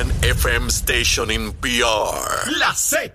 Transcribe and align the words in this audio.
one 0.00 0.12
FM 0.22 0.70
station 0.70 1.30
in 1.30 1.52
PR. 1.60 2.50
La 2.58 2.72
Z. 2.74 3.12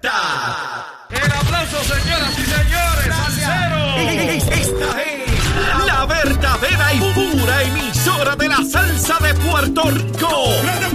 El 1.10 1.32
aplauso, 1.32 1.84
señoras 1.84 2.34
y 2.38 2.46
señores. 2.46 3.10
Esta 4.52 5.02
es 5.02 5.86
la 5.88 6.06
verdadera 6.06 6.94
y 6.94 7.00
pura 7.14 7.64
emisora 7.64 8.36
de 8.36 8.50
la 8.50 8.64
salsa 8.64 9.18
de 9.20 9.34
Puerto 9.34 9.90
Rico. 9.90 10.50
¡De 10.80 10.88
Puerto 10.90 10.90
Rico! 10.90 10.95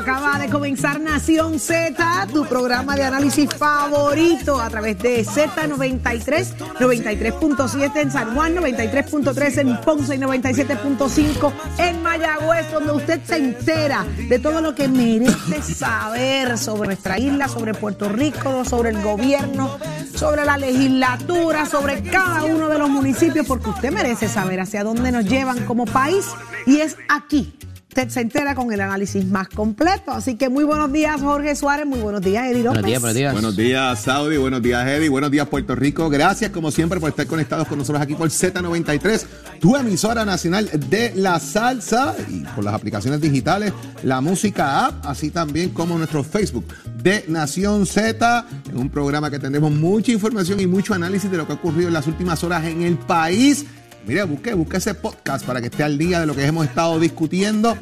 Acaba 0.00 0.38
de 0.38 0.48
comenzar 0.48 0.98
Nación 0.98 1.60
Z, 1.60 2.26
tu 2.32 2.46
programa 2.46 2.96
de 2.96 3.04
análisis 3.04 3.50
favorito 3.54 4.58
a 4.58 4.70
través 4.70 4.98
de 4.98 5.26
Z93, 5.26 6.56
93.7 6.78 8.00
en 8.00 8.10
San 8.10 8.34
Juan, 8.34 8.56
93.3 8.56 9.58
en 9.58 9.78
Ponce 9.82 10.14
y 10.14 10.18
97.5 10.18 11.52
en 11.76 12.02
Mayagüez, 12.02 12.72
donde 12.72 12.92
usted 12.92 13.20
se 13.22 13.36
entera 13.36 14.06
de 14.26 14.38
todo 14.38 14.62
lo 14.62 14.74
que 14.74 14.88
merece 14.88 15.60
saber 15.60 16.56
sobre 16.56 16.86
nuestra 16.86 17.18
isla, 17.18 17.46
sobre 17.46 17.74
Puerto 17.74 18.08
Rico, 18.08 18.64
sobre 18.64 18.90
el 18.90 19.02
gobierno, 19.02 19.76
sobre 20.14 20.46
la 20.46 20.56
legislatura, 20.56 21.66
sobre 21.66 22.02
cada 22.04 22.44
uno 22.44 22.68
de 22.68 22.78
los 22.78 22.88
municipios, 22.88 23.46
porque 23.46 23.68
usted 23.68 23.92
merece 23.92 24.28
saber 24.28 24.60
hacia 24.60 24.82
dónde 24.82 25.12
nos 25.12 25.26
llevan 25.26 25.66
como 25.66 25.84
país 25.84 26.24
y 26.64 26.78
es 26.78 26.96
aquí. 27.10 27.52
Usted 27.90 28.08
se 28.08 28.20
entera 28.20 28.54
con 28.54 28.72
el 28.72 28.80
análisis 28.80 29.26
más 29.26 29.48
completo. 29.48 30.12
Así 30.12 30.36
que 30.36 30.48
muy 30.48 30.62
buenos 30.62 30.92
días, 30.92 31.20
Jorge 31.20 31.56
Suárez. 31.56 31.86
Muy 31.86 31.98
buenos 31.98 32.20
días, 32.22 32.46
Eddie 32.46 32.62
López. 32.62 32.82
Buenos 32.82 32.86
días, 32.86 33.02
buenos 33.02 33.14
días. 33.16 33.32
Buenos 33.32 33.56
días, 33.56 34.00
Saudi. 34.02 34.36
Buenos 34.36 34.62
días, 34.62 34.86
Eddie. 34.86 35.08
Buenos 35.08 35.28
días, 35.32 35.48
Puerto 35.48 35.74
Rico. 35.74 36.08
Gracias, 36.08 36.52
como 36.52 36.70
siempre, 36.70 37.00
por 37.00 37.08
estar 37.08 37.26
conectados 37.26 37.66
con 37.66 37.78
nosotros 37.78 38.00
aquí 38.00 38.14
por 38.14 38.28
Z93, 38.28 39.26
tu 39.58 39.74
emisora 39.74 40.24
nacional 40.24 40.70
de 40.88 41.14
la 41.16 41.40
salsa 41.40 42.14
y 42.28 42.44
por 42.54 42.62
las 42.62 42.74
aplicaciones 42.74 43.20
digitales, 43.20 43.72
la 44.04 44.20
música 44.20 44.86
app, 44.86 45.04
así 45.04 45.32
también 45.32 45.70
como 45.70 45.98
nuestro 45.98 46.22
Facebook 46.22 46.66
de 47.02 47.24
Nación 47.26 47.86
Z, 47.86 48.46
en 48.70 48.78
un 48.78 48.88
programa 48.88 49.32
que 49.32 49.40
tendremos 49.40 49.72
mucha 49.72 50.12
información 50.12 50.60
y 50.60 50.68
mucho 50.68 50.94
análisis 50.94 51.28
de 51.28 51.38
lo 51.38 51.44
que 51.44 51.54
ha 51.54 51.56
ocurrido 51.56 51.88
en 51.88 51.94
las 51.94 52.06
últimas 52.06 52.44
horas 52.44 52.64
en 52.66 52.82
el 52.82 52.96
país. 52.98 53.66
Mire, 54.06 54.24
busque, 54.24 54.54
busque 54.54 54.78
ese 54.78 54.94
podcast 54.94 55.44
para 55.44 55.60
que 55.60 55.66
esté 55.66 55.82
al 55.82 55.98
día 55.98 56.20
de 56.20 56.26
lo 56.26 56.34
que 56.34 56.44
hemos 56.44 56.66
estado 56.66 56.98
discutiendo, 56.98 57.76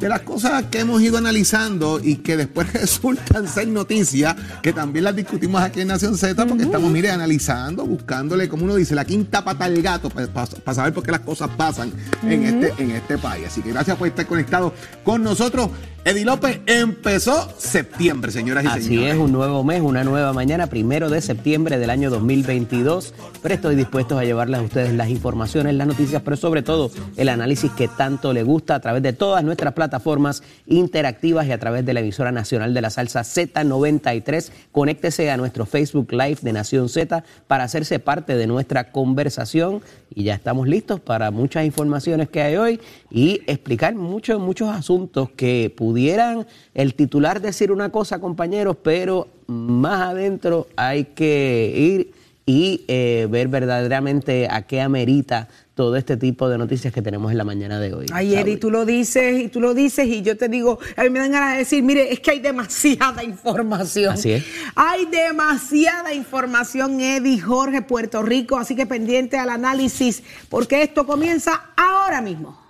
de 0.00 0.08
las 0.08 0.20
cosas 0.20 0.64
que 0.64 0.80
hemos 0.80 1.00
ido 1.00 1.16
analizando 1.18 2.00
y 2.02 2.16
que 2.16 2.36
después 2.36 2.72
resultan 2.74 3.48
ser 3.48 3.68
noticias, 3.68 4.36
que 4.62 4.72
también 4.72 5.04
las 5.04 5.16
discutimos 5.16 5.62
aquí 5.62 5.80
en 5.80 5.88
Nación 5.88 6.16
Z, 6.16 6.46
porque 6.46 6.64
estamos, 6.64 6.90
mire, 6.90 7.10
analizando, 7.10 7.86
buscándole, 7.86 8.48
como 8.48 8.64
uno 8.64 8.74
dice, 8.74 8.94
la 8.94 9.04
quinta 9.04 9.42
pata 9.44 9.64
al 9.64 9.80
gato 9.80 10.10
para 10.10 10.74
saber 10.74 10.92
por 10.92 11.02
qué 11.02 11.10
las 11.10 11.20
cosas 11.20 11.50
pasan 11.56 11.92
en, 12.22 12.44
este, 12.44 12.82
en 12.82 12.90
este 12.92 13.18
país. 13.18 13.46
Así 13.46 13.62
que 13.62 13.70
gracias 13.70 13.96
por 13.96 14.08
estar 14.08 14.26
conectados 14.26 14.72
con 15.02 15.22
nosotros. 15.22 15.70
Eddie 16.04 16.24
López 16.24 16.58
empezó 16.66 17.48
septiembre, 17.58 18.32
señoras 18.32 18.64
y 18.64 18.66
Así 18.66 18.82
señores. 18.82 19.14
es, 19.14 19.20
un 19.20 19.30
nuevo 19.30 19.62
mes, 19.62 19.80
una 19.82 20.02
nueva 20.02 20.32
mañana, 20.32 20.66
primero 20.66 21.08
de 21.10 21.20
septiembre 21.20 21.78
del 21.78 21.90
año 21.90 22.10
2022. 22.10 23.14
Pero 23.40 23.54
estoy 23.54 23.76
dispuesto 23.76 24.18
a 24.18 24.24
llevarles 24.24 24.58
a 24.58 24.62
ustedes 24.64 24.92
las 24.94 25.10
informaciones, 25.10 25.61
las 25.70 25.86
noticias, 25.86 26.22
pero 26.22 26.36
sobre 26.36 26.62
todo 26.62 26.90
el 27.16 27.28
análisis 27.28 27.70
que 27.72 27.86
tanto 27.88 28.32
le 28.32 28.42
gusta 28.42 28.74
a 28.74 28.80
través 28.80 29.02
de 29.02 29.12
todas 29.12 29.44
nuestras 29.44 29.74
plataformas 29.74 30.42
interactivas 30.66 31.46
y 31.46 31.52
a 31.52 31.58
través 31.58 31.86
de 31.86 31.94
la 31.94 32.00
emisora 32.00 32.32
nacional 32.32 32.74
de 32.74 32.80
la 32.80 32.90
salsa 32.90 33.20
Z93. 33.20 34.50
Conéctese 34.72 35.30
a 35.30 35.36
nuestro 35.36 35.64
Facebook 35.66 36.12
Live 36.12 36.38
de 36.42 36.52
Nación 36.52 36.88
Z 36.88 37.22
para 37.46 37.64
hacerse 37.64 37.98
parte 38.00 38.36
de 38.36 38.46
nuestra 38.46 38.90
conversación. 38.90 39.82
Y 40.14 40.24
ya 40.24 40.34
estamos 40.34 40.66
listos 40.66 41.00
para 41.00 41.30
muchas 41.30 41.64
informaciones 41.64 42.28
que 42.28 42.42
hay 42.42 42.56
hoy 42.56 42.80
y 43.10 43.42
explicar 43.46 43.94
muchos, 43.94 44.40
muchos 44.40 44.68
asuntos 44.68 45.30
que 45.30 45.72
pudieran 45.74 46.46
el 46.74 46.94
titular 46.94 47.40
decir 47.40 47.70
una 47.70 47.90
cosa, 47.90 48.18
compañeros, 48.18 48.76
pero 48.82 49.28
más 49.46 50.02
adentro 50.02 50.66
hay 50.76 51.04
que 51.04 51.72
ir 51.76 52.21
y 52.44 52.84
eh, 52.88 53.28
ver 53.30 53.48
verdaderamente 53.48 54.48
a 54.50 54.62
qué 54.62 54.80
amerita 54.80 55.48
todo 55.74 55.96
este 55.96 56.16
tipo 56.16 56.48
de 56.48 56.58
noticias 56.58 56.92
que 56.92 57.00
tenemos 57.00 57.32
en 57.32 57.38
la 57.38 57.44
mañana 57.44 57.80
de 57.80 57.94
hoy. 57.94 58.06
Ay, 58.12 58.34
Eddie, 58.34 58.42
Saudi. 58.42 58.56
tú 58.56 58.70
lo 58.70 58.84
dices 58.84 59.40
y 59.40 59.48
tú 59.48 59.60
lo 59.60 59.74
dices 59.74 60.06
y 60.06 60.22
yo 60.22 60.36
te 60.36 60.48
digo, 60.48 60.78
a 60.96 61.04
mí 61.04 61.10
me 61.10 61.20
dan 61.20 61.32
ganas 61.32 61.52
de 61.52 61.58
decir, 61.60 61.82
mire, 61.82 62.12
es 62.12 62.20
que 62.20 62.32
hay 62.32 62.40
demasiada 62.40 63.24
información. 63.24 64.14
Así 64.14 64.32
es. 64.32 64.44
Hay 64.74 65.06
demasiada 65.06 66.12
información, 66.12 67.00
Eddie, 67.00 67.40
Jorge, 67.40 67.82
Puerto 67.82 68.22
Rico, 68.22 68.58
así 68.58 68.76
que 68.76 68.86
pendiente 68.86 69.38
al 69.38 69.48
análisis, 69.48 70.22
porque 70.48 70.82
esto 70.82 71.06
comienza 71.06 71.70
ahora 71.76 72.20
mismo. 72.20 72.61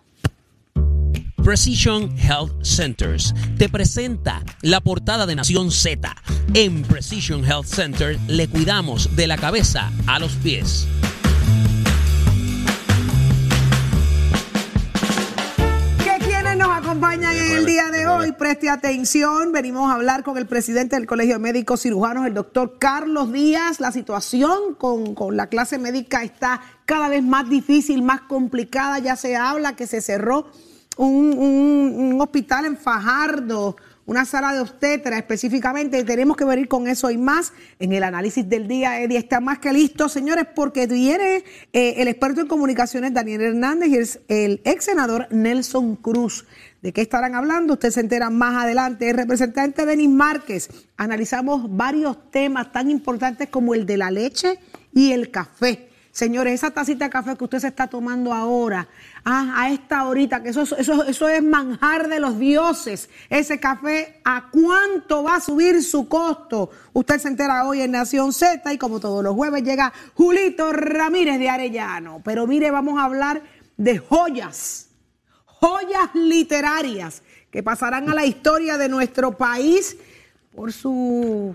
Precision 1.45 2.09
Health 2.17 2.53
Centers 2.63 3.35
te 3.59 3.69
presenta 3.69 4.45
la 4.61 4.81
portada 4.81 5.27
de 5.27 5.35
Nación 5.35 5.73
Z. 5.73 6.15
En 6.55 6.83
Precision 6.83 7.45
Health 7.45 7.67
Center 7.67 8.17
le 8.29 8.47
cuidamos 8.47 9.17
de 9.17 9.27
la 9.27 9.37
cabeza 9.37 9.91
a 10.07 10.21
los 10.21 10.35
pies. 10.37 10.87
Que 16.05 16.25
quienes 16.25 16.57
nos 16.57 16.69
acompañan 16.69 17.35
en 17.35 17.57
el 17.57 17.67
día 17.67 17.91
de 17.91 18.07
hoy, 18.07 18.31
preste 18.39 18.71
atención, 18.71 19.51
venimos 19.51 19.91
a 19.91 19.95
hablar 19.97 20.23
con 20.23 20.39
el 20.39 20.47
presidente 20.47 20.95
del 20.95 21.07
Colegio 21.07 21.35
de 21.35 21.41
Médicos 21.41 21.83
Cirujanos, 21.83 22.25
el 22.25 22.35
doctor 22.35 22.79
Carlos 22.79 23.33
Díaz. 23.33 23.81
La 23.81 23.91
situación 23.91 24.77
con, 24.79 25.17
con 25.17 25.37
la 25.37 25.49
clase 25.49 25.79
médica 25.79 26.23
está 26.23 26.61
cada 26.87 27.09
vez 27.09 27.25
más 27.25 27.51
difícil, 27.51 28.03
más 28.03 28.21
complicada. 28.21 29.01
Ya 29.01 29.17
se 29.17 29.35
habla 29.35 29.75
que 29.75 29.89
se 29.89 30.01
cerró 30.01 30.47
un, 30.97 31.39
un- 31.39 32.21
hospital 32.21 32.67
en 32.67 32.77
Fajardo, 32.77 33.77
una 34.07 34.25
sala 34.25 34.53
de 34.53 34.61
obstetra 34.61 35.17
específicamente. 35.19 35.99
y 35.99 36.05
Tenemos 36.05 36.37
que 36.37 36.45
venir 36.45 36.69
con 36.69 36.87
eso 36.87 37.11
y 37.11 37.19
más 37.19 37.53
en 37.79 37.93
el 37.93 38.03
análisis 38.03 38.49
del 38.49 38.69
día. 38.69 39.01
Eddie 39.01 39.19
está 39.19 39.41
más 39.41 39.59
que 39.59 39.73
listo, 39.73 40.09
señores, 40.09 40.47
porque 40.55 40.87
viene 40.87 41.45
eh, 41.73 41.95
el 41.99 42.09
experto 42.09 42.41
en 42.41 42.47
comunicaciones 42.49 43.13
Daniel 43.15 43.41
Hernández 43.43 43.89
y 43.89 43.97
el, 43.97 44.09
el 44.29 44.61
ex 44.65 44.85
senador 44.85 45.27
Nelson 45.31 45.97
Cruz. 45.97 46.47
¿De 46.83 46.93
qué 46.93 47.01
estarán 47.03 47.35
hablando? 47.37 47.75
Usted 47.75 47.91
se 47.91 48.01
entera 48.01 48.29
más 48.31 48.65
adelante. 48.65 49.09
El 49.09 49.17
representante 49.17 49.87
Denis 49.87 50.09
Márquez. 50.11 50.69
Analizamos 50.97 51.75
varios 51.77 52.31
temas 52.31 52.73
tan 52.73 52.91
importantes 52.91 53.49
como 53.49 53.75
el 53.75 53.87
de 53.87 53.97
la 53.97 54.11
leche 54.11 54.59
y 54.93 55.13
el 55.13 55.31
café. 55.31 55.89
Señores, 56.13 56.53
esa 56.53 56.71
tacita 56.71 57.07
de 57.07 57.11
café 57.11 57.35
que 57.39 57.45
usted 57.45 57.59
se 57.59 57.69
está 57.69 57.87
tomando 57.87 58.35
ahora, 58.35 58.87
ah, 59.25 59.55
a 59.57 59.73
esta 59.73 60.07
horita, 60.07 60.43
que 60.43 60.51
eso, 60.51 60.63
eso, 60.77 61.05
eso 61.05 61.29
es 61.31 61.43
manjar 61.43 62.09
de 62.09 62.21
los 62.21 62.39
dioses. 62.39 63.09
Ese 63.31 63.59
café, 63.59 64.21
¿a 64.23 64.51
cuánto 64.51 65.23
va 65.23 65.37
a 65.37 65.41
subir 65.41 65.83
su 65.83 66.09
costo? 66.09 66.69
Usted 66.93 67.19
se 67.19 67.29
entera 67.29 67.67
hoy 67.67 67.81
en 67.81 67.93
Nación 67.93 68.35
Z 68.35 68.71
y 68.75 68.77
como 68.77 69.01
todos 69.01 69.25
los 69.25 69.35
jueves 69.35 69.63
llega 69.63 69.91
Julito 70.15 70.71
Ramírez 70.71 71.39
de 71.39 71.49
Arellano. 71.49 72.21
Pero 72.23 72.47
mire, 72.47 72.71
vamos 72.71 72.99
a 72.99 73.05
hablar 73.05 73.43
de 73.79 73.97
joyas, 73.97 74.89
joyas 75.47 76.15
literarias 76.15 77.23
que 77.51 77.63
pasarán 77.63 78.11
a 78.11 78.15
la 78.15 78.27
historia 78.27 78.77
de 78.77 78.91
nuestro 78.91 79.39
país 79.39 79.97
por 80.55 80.75
su 80.75 81.55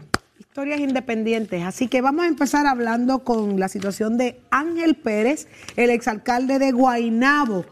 historias 0.58 0.80
independientes. 0.80 1.62
Así 1.62 1.88
que 1.88 2.02
vamos 2.02 2.26
a 2.26 2.28
empezar 2.28 2.66
hablando 2.66 3.20
con 3.20 3.60
la 3.60 3.68
situación 3.70 4.18
de 4.18 4.40
Ángel 4.50 4.96
Pérez, 4.96 5.48
el 5.76 5.92
exalcalde 5.92 6.58
de 6.58 6.72
Guainabo, 6.72 7.64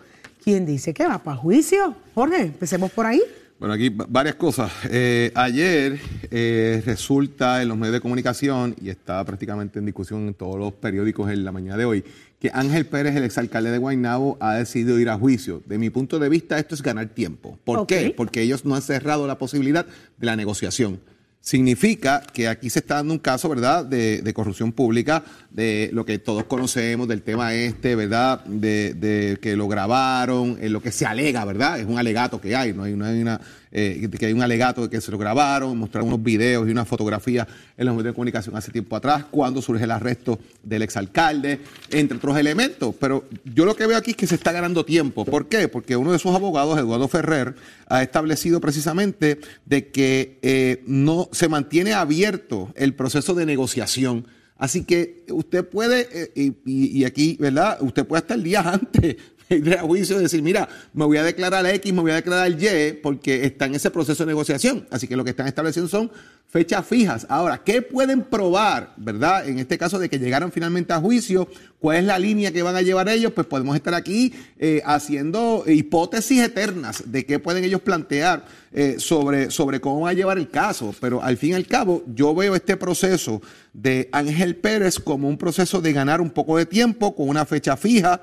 ¿Quién 0.44 0.68
dice 0.68 0.94
que 0.94 1.08
va 1.08 1.18
para 1.24 1.36
juicio? 1.36 1.96
Jorge, 2.14 2.42
empecemos 2.44 2.92
por 2.92 3.08
ahí. 3.08 3.20
Bueno, 3.60 3.74
aquí 3.74 3.90
va- 3.90 4.06
varias 4.08 4.36
cosas. 4.36 4.72
Eh, 4.92 5.32
ayer 5.34 6.00
eh, 6.30 6.84
resulta 6.86 7.64
en 7.64 7.70
los 7.70 7.76
medios 7.80 7.94
de 7.94 8.02
comunicación, 8.02 8.76
y 8.80 8.90
está 8.90 9.26
prácticamente 9.26 9.80
en 9.80 9.86
discusión 9.88 10.28
en 10.28 10.36
todos 10.36 10.60
los 10.60 10.72
periódicos 10.74 11.32
en 11.32 11.44
la 11.44 11.52
mañana 11.52 11.78
de 11.78 11.86
hoy, 11.86 12.04
que 12.40 12.52
Ángel 12.54 12.86
Pérez, 12.86 13.16
el 13.16 13.24
exalcalde 13.24 13.72
de 13.72 13.80
Guaynabo, 13.80 14.38
ha 14.40 14.54
decidido 14.54 15.00
ir 15.00 15.10
a 15.10 15.18
juicio. 15.18 15.64
De 15.66 15.80
mi 15.80 15.90
punto 15.90 16.20
de 16.20 16.30
vista, 16.30 16.60
esto 16.60 16.76
es 16.76 16.84
ganar 16.84 17.08
tiempo. 17.08 17.58
¿Por 17.64 17.88
qué? 17.88 18.14
Porque 18.16 18.44
ellos 18.44 18.64
no 18.64 18.76
han 18.76 18.84
cerrado 18.84 19.26
la 19.26 19.40
posibilidad 19.40 19.88
de 20.18 20.26
la 20.28 20.36
negociación. 20.36 21.00
Significa 21.45 22.24
que 22.33 22.47
aquí 22.47 22.71
se 22.71 22.80
está 22.80 22.95
dando 22.95 23.13
un 23.13 23.19
caso, 23.19 23.47
¿verdad?, 23.47 23.86
de, 23.86 24.24
de 24.24 24.33
corrupción 24.33 24.71
pública, 24.71 25.24
de 25.51 25.92
lo 25.94 26.03
que 26.03 26.18
todos 26.18 26.45
conocemos, 26.45 27.07
del 27.07 27.21
tema 27.21 27.53
este, 27.53 27.95
¿verdad?, 27.95 28.44
de, 28.45 28.95
de 28.95 29.38
que 29.39 29.56
lo 29.56 29.68
grabaron, 29.68 30.57
en 30.59 30.74
lo 30.74 30.81
que 30.81 30.92
se 30.92 31.06
alega, 31.06 31.45
¿verdad? 31.45 31.80
Es 31.80 31.86
un 31.86 32.00
alegato 32.00 32.42
que 32.42 32.56
hay, 32.56 32.74
no 32.74 32.81
hay, 32.81 32.95
no 32.95 33.06
hay 33.06 33.21
una, 33.21 33.39
eh, 33.71 34.09
que 34.17 34.27
hay 34.27 34.33
un 34.33 34.41
alegato 34.41 34.83
de 34.83 34.89
que 34.89 35.01
se 35.01 35.12
lo 35.12 35.17
grabaron, 35.17 35.77
mostraron 35.77 36.07
unos 36.07 36.23
videos 36.23 36.67
y 36.67 36.71
una 36.71 36.85
fotografía 36.85 37.47
en 37.77 37.85
los 37.85 37.95
medios 37.95 38.12
de 38.12 38.13
comunicación 38.13 38.56
hace 38.56 38.71
tiempo 38.71 38.95
atrás, 38.95 39.25
cuando 39.29 39.62
surge 39.62 39.83
el 39.83 39.91
arresto 39.91 40.39
del 40.63 40.81
exalcalde, 40.81 41.59
entre 41.89 42.17
otros 42.17 42.38
elementos. 42.38 42.95
Pero 43.00 43.25
yo 43.44 43.65
lo 43.65 43.75
que 43.75 43.88
veo 43.88 43.97
aquí 43.97 44.12
es 44.12 44.17
que 44.17 44.27
se 44.27 44.35
está 44.35 44.51
ganando 44.51 44.85
tiempo. 44.85 45.25
¿Por 45.25 45.47
qué? 45.47 45.67
Porque 45.67 45.95
uno 45.95 46.12
de 46.12 46.19
sus 46.19 46.33
abogados, 46.33 46.77
Eduardo 46.77 47.07
Ferrer, 47.07 47.56
ha 47.88 48.01
establecido 48.01 48.62
precisamente 48.62 49.39
de 49.65 49.89
que 49.89 50.39
eh, 50.41 50.83
no 50.88 51.29
se 51.31 51.50
mantiene 51.50 51.94
abierto 51.94 52.71
el 52.75 52.94
proceso 52.94 53.33
de 53.33 53.45
negociación. 53.45 54.25
Así 54.57 54.85
que 54.85 55.25
usted 55.29 55.67
puede, 55.67 56.07
eh, 56.35 56.53
y, 56.65 57.03
aquí, 57.03 57.35
¿verdad? 57.39 57.77
Usted 57.81 58.06
puede 58.06 58.21
hasta 58.21 58.35
el 58.35 58.44
día 58.44 58.62
antes 58.65 59.17
ir 59.50 59.77
a 59.77 59.81
juicio 59.81 60.19
decir, 60.19 60.42
mira, 60.42 60.68
me 60.94 61.06
voy 61.06 61.18
a 61.18 61.24
declarar 61.24 61.65
X, 61.65 61.94
me 61.94 62.01
voy 62.01 62.12
a 62.12 62.15
declarar 62.15 62.51
Y, 62.51 62.94
porque 63.01 63.45
está 63.45 63.65
en 63.65 63.75
ese 63.75 63.92
proceso 63.92 64.24
de 64.24 64.27
negociación. 64.27 64.88
Así 64.92 65.07
que 65.07 65.15
lo 65.15 65.24
que 65.24 65.31
están 65.31 65.47
estableciendo 65.47 65.89
son 65.89 66.12
fechas 66.47 66.86
fijas. 66.86 67.25
Ahora, 67.30 67.62
¿qué 67.63 67.81
pueden 67.81 68.24
probar, 68.24 68.94
verdad? 68.97 69.47
En 69.47 69.59
este 69.59 69.77
caso 69.77 70.00
de 70.00 70.09
que 70.09 70.19
llegaron 70.19 70.51
finalmente 70.51 70.94
a 70.94 71.00
juicio, 71.00 71.47
¿cuál 71.80 71.97
es 71.97 72.03
la 72.06 72.18
línea 72.18 72.51
que 72.51 72.63
van 72.63 72.75
a 72.75 72.81
llevar 72.81 73.09
ellos? 73.09 73.33
Pues 73.33 73.47
podemos 73.47 73.75
estar 73.75 73.94
aquí 73.94 74.33
eh, 74.57 74.81
haciendo 74.86 75.63
hipótesis 75.68 76.41
eternas 76.41 77.03
de 77.06 77.25
qué 77.25 77.39
pueden 77.39 77.63
ellos 77.63 77.81
plantear 77.81 78.45
eh, 78.71 78.95
sobre, 79.00 79.51
sobre 79.51 79.81
cómo 79.81 80.01
va 80.01 80.12
a 80.12 80.13
llevar 80.13 80.38
el 80.38 80.50
caso. 80.50 80.95
Pero 81.00 81.21
al 81.21 81.38
fin 81.38 81.51
y 81.51 81.53
al 81.53 81.68
cabo, 81.68 82.03
yo 82.07 82.33
veo 82.33 82.56
este 82.56 82.77
proceso 82.77 83.41
de 83.74 84.09
Ángel 84.12 84.56
Pérez 84.56 85.00
como 85.00 85.27
un 85.27 85.38
proceso 85.38 85.81
de 85.81 85.94
ganar 85.94 86.21
un 86.21 86.30
poco 86.30 86.57
de 86.57 86.65
tiempo 86.65 87.15
con 87.15 87.27
una 87.27 87.45
fecha 87.45 87.75
fija 87.75 88.21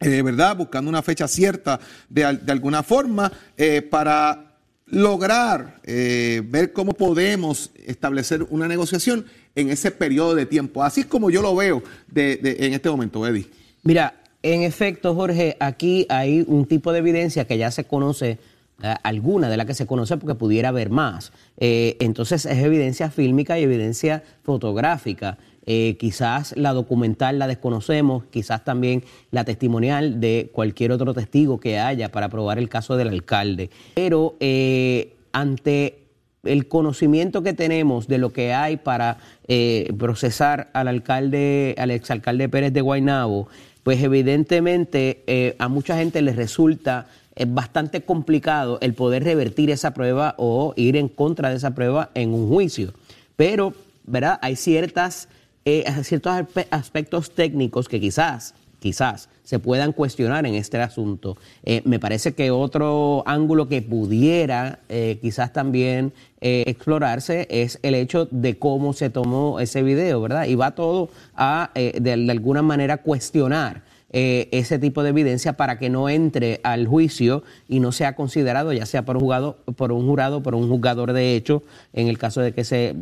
eh, 0.00 0.22
¿verdad? 0.22 0.56
Buscando 0.56 0.88
una 0.88 1.02
fecha 1.02 1.26
cierta 1.28 1.80
de, 2.08 2.38
de 2.42 2.52
alguna 2.52 2.82
forma 2.82 3.32
eh, 3.56 3.82
para 3.82 4.44
lograr 4.86 5.80
eh, 5.84 6.42
ver 6.46 6.72
cómo 6.72 6.92
podemos 6.92 7.70
establecer 7.86 8.46
una 8.50 8.66
negociación 8.68 9.26
en 9.54 9.70
ese 9.70 9.90
periodo 9.90 10.34
de 10.34 10.46
tiempo. 10.46 10.82
Así 10.82 11.00
es 11.00 11.06
como 11.06 11.30
yo 11.30 11.42
lo 11.42 11.54
veo 11.54 11.82
de- 12.06 12.38
en 12.60 12.72
este 12.74 12.88
momento, 12.88 13.26
Eddie. 13.26 13.46
Mira, 13.82 14.14
en 14.42 14.62
efecto, 14.62 15.14
Jorge, 15.14 15.56
aquí 15.60 16.06
hay 16.08 16.44
un 16.46 16.64
tipo 16.64 16.92
de 16.92 17.00
evidencia 17.00 17.44
que 17.46 17.58
ya 17.58 17.70
se 17.70 17.84
conoce, 17.84 18.38
eh, 18.82 18.94
alguna 19.02 19.50
de 19.50 19.56
la 19.56 19.66
que 19.66 19.74
se 19.74 19.84
conoce 19.86 20.16
porque 20.16 20.34
pudiera 20.36 20.68
haber 20.70 20.90
más. 20.90 21.32
Eh, 21.58 21.96
entonces 22.00 22.46
es 22.46 22.58
evidencia 22.58 23.10
fílmica 23.10 23.58
y 23.58 23.64
evidencia 23.64 24.22
fotográfica. 24.44 25.36
Eh, 25.70 25.98
quizás 25.98 26.56
la 26.56 26.72
documental 26.72 27.38
la 27.38 27.46
desconocemos, 27.46 28.24
quizás 28.30 28.64
también 28.64 29.04
la 29.30 29.44
testimonial 29.44 30.18
de 30.18 30.48
cualquier 30.50 30.92
otro 30.92 31.12
testigo 31.12 31.60
que 31.60 31.78
haya 31.78 32.10
para 32.10 32.30
probar 32.30 32.58
el 32.58 32.70
caso 32.70 32.96
del 32.96 33.08
alcalde. 33.08 33.68
Pero 33.92 34.34
eh, 34.40 35.14
ante 35.30 36.04
el 36.44 36.68
conocimiento 36.68 37.42
que 37.42 37.52
tenemos 37.52 38.08
de 38.08 38.16
lo 38.16 38.32
que 38.32 38.54
hay 38.54 38.78
para 38.78 39.18
eh, 39.46 39.92
procesar 39.98 40.70
al 40.72 40.88
alcalde, 40.88 41.74
al 41.76 41.90
exalcalde 41.90 42.48
Pérez 42.48 42.72
de 42.72 42.80
Guaynabo, 42.80 43.48
pues 43.82 44.02
evidentemente 44.02 45.54
a 45.58 45.68
mucha 45.68 45.98
gente 45.98 46.22
les 46.22 46.36
resulta 46.36 47.08
bastante 47.46 48.00
complicado 48.00 48.78
el 48.80 48.94
poder 48.94 49.22
revertir 49.22 49.70
esa 49.70 49.92
prueba 49.92 50.34
o 50.38 50.72
ir 50.76 50.96
en 50.96 51.08
contra 51.08 51.50
de 51.50 51.56
esa 51.56 51.74
prueba 51.74 52.10
en 52.14 52.32
un 52.32 52.48
juicio. 52.48 52.94
Pero, 53.36 53.74
¿verdad? 54.04 54.38
Hay 54.42 54.56
ciertas, 54.56 55.28
eh, 55.68 55.84
ciertos 56.04 56.32
aspe- 56.32 56.66
aspectos 56.70 57.30
técnicos 57.30 57.88
que 57.88 58.00
quizás, 58.00 58.54
quizás 58.80 59.28
se 59.44 59.58
puedan 59.58 59.92
cuestionar 59.92 60.46
en 60.46 60.54
este 60.54 60.78
asunto. 60.78 61.36
Eh, 61.64 61.82
me 61.84 61.98
parece 61.98 62.34
que 62.34 62.50
otro 62.50 63.22
ángulo 63.26 63.68
que 63.68 63.82
pudiera 63.82 64.80
eh, 64.88 65.18
quizás 65.20 65.52
también 65.52 66.12
eh, 66.40 66.64
explorarse 66.66 67.46
es 67.50 67.78
el 67.82 67.94
hecho 67.94 68.28
de 68.30 68.58
cómo 68.58 68.92
se 68.92 69.10
tomó 69.10 69.58
ese 69.60 69.82
video, 69.82 70.20
¿verdad? 70.20 70.44
Y 70.46 70.54
va 70.54 70.72
todo 70.72 71.08
a, 71.34 71.70
de 71.74 72.30
alguna 72.30 72.62
manera, 72.62 72.98
cuestionar 72.98 73.82
eh, 74.10 74.48
ese 74.52 74.78
tipo 74.78 75.02
de 75.02 75.10
evidencia 75.10 75.52
para 75.58 75.78
que 75.78 75.90
no 75.90 76.08
entre 76.08 76.60
al 76.62 76.86
juicio 76.86 77.42
y 77.68 77.78
no 77.80 77.92
sea 77.92 78.16
considerado, 78.16 78.72
ya 78.72 78.86
sea 78.86 79.04
por 79.04 79.16
un 79.18 79.22
jurado, 79.22 79.58
por 79.76 79.92
un 79.92 80.06
jurado, 80.06 80.42
por 80.42 80.54
un 80.54 80.66
juzgador 80.66 81.12
de 81.12 81.36
hecho, 81.36 81.62
en 81.92 82.08
el 82.08 82.16
caso 82.16 82.40
de 82.40 82.52
que 82.52 82.64
se, 82.64 82.94